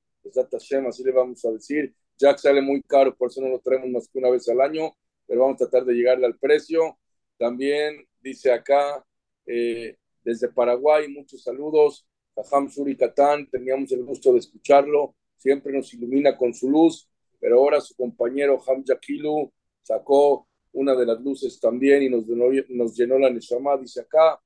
así 0.89 1.05
le 1.05 1.13
vamos 1.13 1.45
a 1.45 1.53
decir. 1.53 1.95
Jack 2.19 2.39
sale 2.39 2.63
muy 2.63 2.83
caro, 2.83 3.15
por 3.17 3.31
eso 3.31 3.41
no 3.41 3.49
lo 3.49 3.61
traemos 3.61 3.89
más 3.91 4.09
que 4.09 4.19
una 4.19 4.31
vez 4.31 4.49
al 4.49 4.61
año, 4.61 4.95
pero 5.27 5.41
vamos 5.41 5.57
a 5.57 5.69
tratar 5.69 5.85
de 5.85 5.95
llegarle 5.95 6.27
al 6.27 6.39
precio. 6.39 6.99
También 7.37 8.07
dice 8.21 8.53
acá, 8.53 9.05
eh, 9.47 9.97
desde 10.23 10.49
Paraguay, 10.49 11.09
muchos 11.09 11.43
saludos. 11.43 12.07
Jajam 12.35 12.69
Suri 12.71 12.97
Katán, 12.97 13.49
teníamos 13.49 13.93
el 13.93 14.05
gusto 14.05 14.33
de 14.33 14.41
escucharlo, 14.41 15.15
siempre 15.37 15.73
nos 15.73 15.93
ilumina 15.95 16.37
con 16.37 16.53
su 16.53 16.69
luz, 16.69 17.09
pero 17.39 17.59
ahora 17.59 17.81
su 17.81 17.95
compañero 17.95 18.61
Hamja 18.67 18.99
Kilu 18.99 19.53
sacó 19.83 20.49
una 20.73 20.95
de 20.97 21.07
las 21.07 21.21
luces 21.21 21.61
también 21.61 22.03
y 22.03 22.09
nos, 22.09 22.27
nos 22.27 22.97
llenó 22.97 23.19
la 23.19 23.31
Neshama, 23.31 23.77
dice 23.77 24.01
acá. 24.01 24.41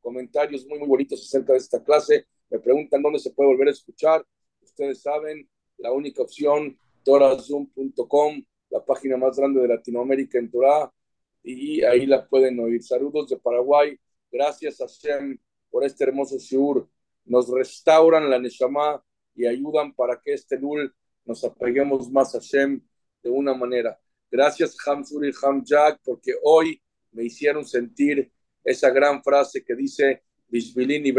Comentarios 0.00 0.66
muy, 0.66 0.78
muy 0.78 0.88
bonitos 0.88 1.20
acerca 1.22 1.52
de 1.52 1.58
esta 1.58 1.82
clase. 1.82 2.26
Me 2.50 2.58
preguntan 2.58 3.02
dónde 3.02 3.18
se 3.18 3.30
puede 3.30 3.48
volver 3.50 3.68
a 3.68 3.72
escuchar. 3.72 4.24
Ustedes 4.60 5.02
saben, 5.02 5.48
la 5.78 5.92
única 5.92 6.22
opción, 6.22 6.78
torazoom.com, 7.04 8.42
la 8.70 8.84
página 8.84 9.16
más 9.16 9.36
grande 9.36 9.60
de 9.60 9.68
Latinoamérica 9.68 10.38
en 10.38 10.50
Torah, 10.50 10.92
y 11.42 11.82
ahí 11.82 12.06
la 12.06 12.26
pueden 12.26 12.58
oír. 12.60 12.82
Saludos 12.82 13.28
de 13.30 13.36
Paraguay. 13.36 13.98
Gracias 14.30 14.80
a 14.80 14.86
Shem 14.86 15.38
por 15.70 15.84
este 15.84 16.04
hermoso 16.04 16.38
shiur. 16.38 16.88
Nos 17.24 17.48
restauran 17.48 18.30
la 18.30 18.38
Neshama 18.38 19.02
y 19.34 19.46
ayudan 19.46 19.92
para 19.94 20.20
que 20.20 20.34
este 20.34 20.58
Lul 20.58 20.94
nos 21.24 21.44
apeguemos 21.44 22.10
más 22.10 22.34
a 22.34 22.38
Shem 22.38 22.80
de 23.22 23.30
una 23.30 23.54
manera. 23.54 23.98
Gracias 24.30 24.76
Hamsur 24.86 25.26
y 25.26 25.32
Hamjak 25.42 26.00
porque 26.04 26.34
hoy 26.42 26.80
me 27.10 27.24
hicieron 27.24 27.64
sentir 27.66 28.32
esa 28.64 28.90
gran 28.90 29.22
frase 29.22 29.64
que 29.64 29.74
dice 29.74 30.22
Bishbilin 30.48 31.06
y 31.06 31.12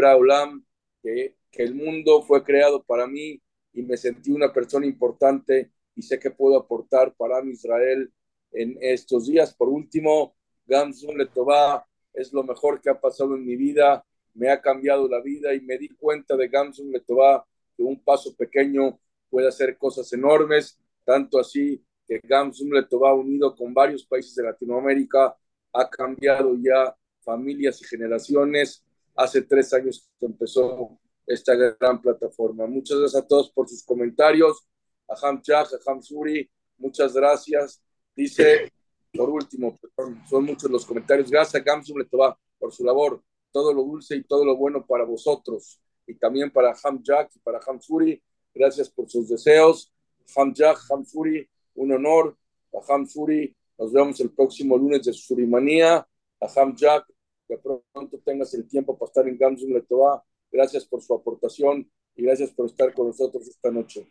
que, 1.02 1.36
que 1.52 1.64
el 1.64 1.76
mundo 1.76 2.24
fue 2.24 2.44
creado 2.44 2.84
para 2.84 3.08
mí 3.08 3.42
y 3.74 3.84
me 3.84 3.98
sentí 3.98 4.32
una 4.32 4.54
persona 4.54 4.86
importante 4.86 5.72
y 5.96 6.02
sé 6.02 6.20
que 6.20 6.32
puedo 6.32 6.58
aportar 6.58 7.14
para 7.16 7.42
mi 7.42 7.52
Israel 7.52 8.12
en 8.52 8.78
estos 8.82 9.28
días. 9.28 9.54
Por 9.54 9.70
último, 9.70 10.36
Gamsun 10.66 11.18
Letová 11.18 11.86
es 12.14 12.32
lo 12.32 12.44
mejor 12.44 12.82
que 12.82 12.90
ha 12.90 13.00
pasado 13.00 13.36
en 13.36 13.46
mi 13.46 13.56
vida, 13.56 14.06
me 14.34 14.50
ha 14.50 14.62
cambiado 14.62 15.08
la 15.08 15.22
vida 15.22 15.54
y 15.54 15.62
me 15.62 15.78
di 15.78 15.90
cuenta 15.90 16.36
de 16.36 16.48
Gamsun 16.48 16.92
Letová 16.92 17.46
que 17.76 17.84
un 17.84 18.04
paso 18.04 18.36
pequeño 18.36 19.00
puede 19.30 19.48
hacer 19.48 19.78
cosas 19.78 20.12
enormes, 20.14 20.80
tanto 21.04 21.40
así 21.40 21.84
que 22.08 22.20
Gamsun 22.24 22.70
Letová 22.70 23.14
unido 23.14 23.56
con 23.56 23.74
varios 23.74 24.06
países 24.06 24.36
de 24.36 24.44
Latinoamérica 24.44 25.36
ha 25.74 25.90
cambiado 25.90 26.56
ya 26.56 26.96
familias 27.22 27.82
y 27.82 27.86
generaciones. 27.86 28.84
Hace 29.16 29.44
tres 29.44 29.74
años 29.74 30.08
que 30.20 30.26
empezó 30.26 31.00
esta 31.26 31.56
gran 31.56 32.02
plataforma. 32.02 32.68
Muchas 32.68 33.00
gracias 33.00 33.24
a 33.24 33.28
todos 33.28 33.52
por 33.52 33.68
sus 33.68 33.84
comentarios. 33.84 34.68
A 35.08 35.28
Ham 35.28 35.42
Chach, 35.42 35.68
a 35.74 35.92
Ham 35.92 36.02
Suri, 36.02 36.50
muchas 36.78 37.14
gracias. 37.14 37.82
Dice, 38.16 38.72
por 39.14 39.30
último, 39.30 39.78
son 40.30 40.44
muchos 40.44 40.70
los 40.70 40.86
comentarios. 40.86 41.30
Gracias 41.30 41.62
a 41.62 41.64
Gamsum 41.64 41.98
Letová 42.00 42.38
por 42.58 42.72
su 42.72 42.84
labor, 42.84 43.22
todo 43.52 43.74
lo 43.74 43.84
dulce 43.84 44.16
y 44.16 44.24
todo 44.24 44.46
lo 44.46 44.56
bueno 44.56 44.86
para 44.86 45.04
vosotros 45.04 45.80
y 46.08 46.16
también 46.16 46.52
para 46.52 46.76
Ham 46.84 47.02
Jack 47.04 47.32
y 47.36 47.40
para 47.40 47.60
Ham 47.66 47.80
Suri. 47.82 48.22
Gracias 48.54 48.90
por 48.90 49.10
sus 49.10 49.30
deseos. 49.30 49.92
Ham 50.36 50.54
Jack, 50.54 50.80
Ham 50.90 51.06
Suri, 51.06 51.48
un 51.76 51.92
honor. 51.92 52.38
A 52.74 52.94
Ham 52.94 53.08
Suri, 53.08 53.56
nos 53.78 53.92
vemos 53.92 54.20
el 54.20 54.32
próximo 54.32 54.78
lunes 54.78 55.04
de 55.04 55.14
Surimanía. 55.14 55.96
A 56.40 56.48
Ham 56.56 56.76
Jack, 56.76 57.06
que 57.48 57.58
pronto 57.58 58.20
tengas 58.24 58.54
el 58.54 58.68
tiempo 58.68 58.98
para 58.98 59.10
estar 59.10 59.28
en 59.28 59.38
Gamsum 59.38 59.74
Letová. 59.74 60.24
Gracias 60.54 60.86
por 60.86 61.02
su 61.02 61.16
aportación 61.16 61.92
y 62.16 62.24
gracias 62.24 62.52
por 62.52 62.68
estar 62.68 62.94
con 62.94 63.08
nosotros 63.08 63.48
esta 63.48 63.72
noche. 63.72 64.08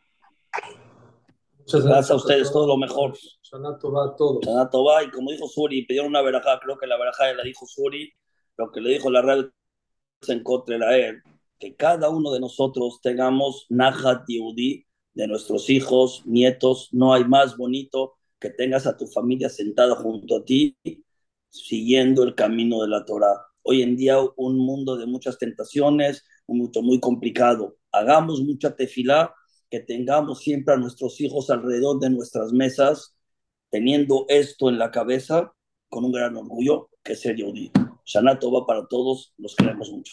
Muchas 1.57 1.85
gracias, 1.85 2.11
a 2.11 2.17
ustedes, 2.17 2.51
todo 2.51 2.67
lo 2.67 2.77
mejor. 2.77 3.17
Sanato 3.41 3.93
va 3.93 4.07
a 4.07 4.17
todos. 4.17 4.45
Sanato 4.45 4.83
va, 4.85 5.05
y 5.05 5.11
como 5.11 5.31
dijo 5.31 5.47
Suri, 5.47 5.87
pidieron 5.87 6.11
una 6.11 6.21
verajá, 6.21 6.59
creo 6.61 6.77
que 6.77 6.89
la 6.89 6.99
verajá 6.99 7.33
la 7.33 7.45
dijo 7.45 7.65
Suri, 7.65 8.13
lo 8.57 8.73
que 8.73 8.81
le 8.81 8.91
dijo 8.91 9.09
la 9.09 9.23
radio 9.23 9.53
se 10.21 10.33
encontrará 10.33 10.97
él. 10.99 11.23
que 11.61 11.77
cada 11.77 12.09
uno 12.09 12.33
de 12.33 12.41
nosotros 12.41 13.01
tengamos 13.01 13.67
Nahat 13.69 14.25
Yehudi 14.27 14.85
de 15.15 15.29
nuestros 15.29 15.71
hijos, 15.71 16.23
nietos. 16.27 16.89
No 16.91 17.15
hay 17.15 17.25
más 17.25 17.57
bonito 17.57 18.15
que 18.41 18.51
tengas 18.51 18.89
a 18.89 18.97
tu 18.97 19.07
familia 19.07 19.49
sentada 19.49 19.95
junto 19.95 20.39
a 20.39 20.45
ti, 20.45 20.77
siguiendo 21.51 22.25
el 22.25 22.35
camino 22.35 22.83
de 22.83 22.89
la 22.89 23.05
Torah. 23.05 23.47
Hoy 23.63 23.83
en 23.83 23.95
día 23.95 24.17
un 24.37 24.59
mundo 24.59 24.97
de 24.97 25.07
muchas 25.07 25.39
tentaciones, 25.39 26.25
un 26.47 26.59
mundo 26.59 26.83
muy 26.83 27.01
complicado. 27.01 27.77
Hagamos 27.93 28.43
mucha 28.43 28.75
tefilá, 28.75 29.35
que 29.71 29.81
tengamos 29.81 30.41
siempre 30.41 30.75
a 30.75 30.77
nuestros 30.77 31.21
hijos 31.21 31.51
alrededor 31.51 31.99
de 31.99 32.11
nuestras 32.11 32.53
mesas, 32.53 33.17
teniendo 33.71 34.27
esto 34.29 34.69
en 34.69 34.79
la 34.79 34.91
cabeza, 34.91 35.55
con 35.89 36.05
un 36.05 36.13
gran 36.13 36.37
orgullo, 36.37 36.91
que 37.03 37.13
es 37.13 37.21
ser 37.21 37.37
Yehudi. 37.37 37.71
Shana 38.05 38.35
va 38.35 38.67
para 38.67 38.87
todos, 38.87 39.33
los 39.39 39.55
queremos 39.57 39.91
mucho. 39.91 40.13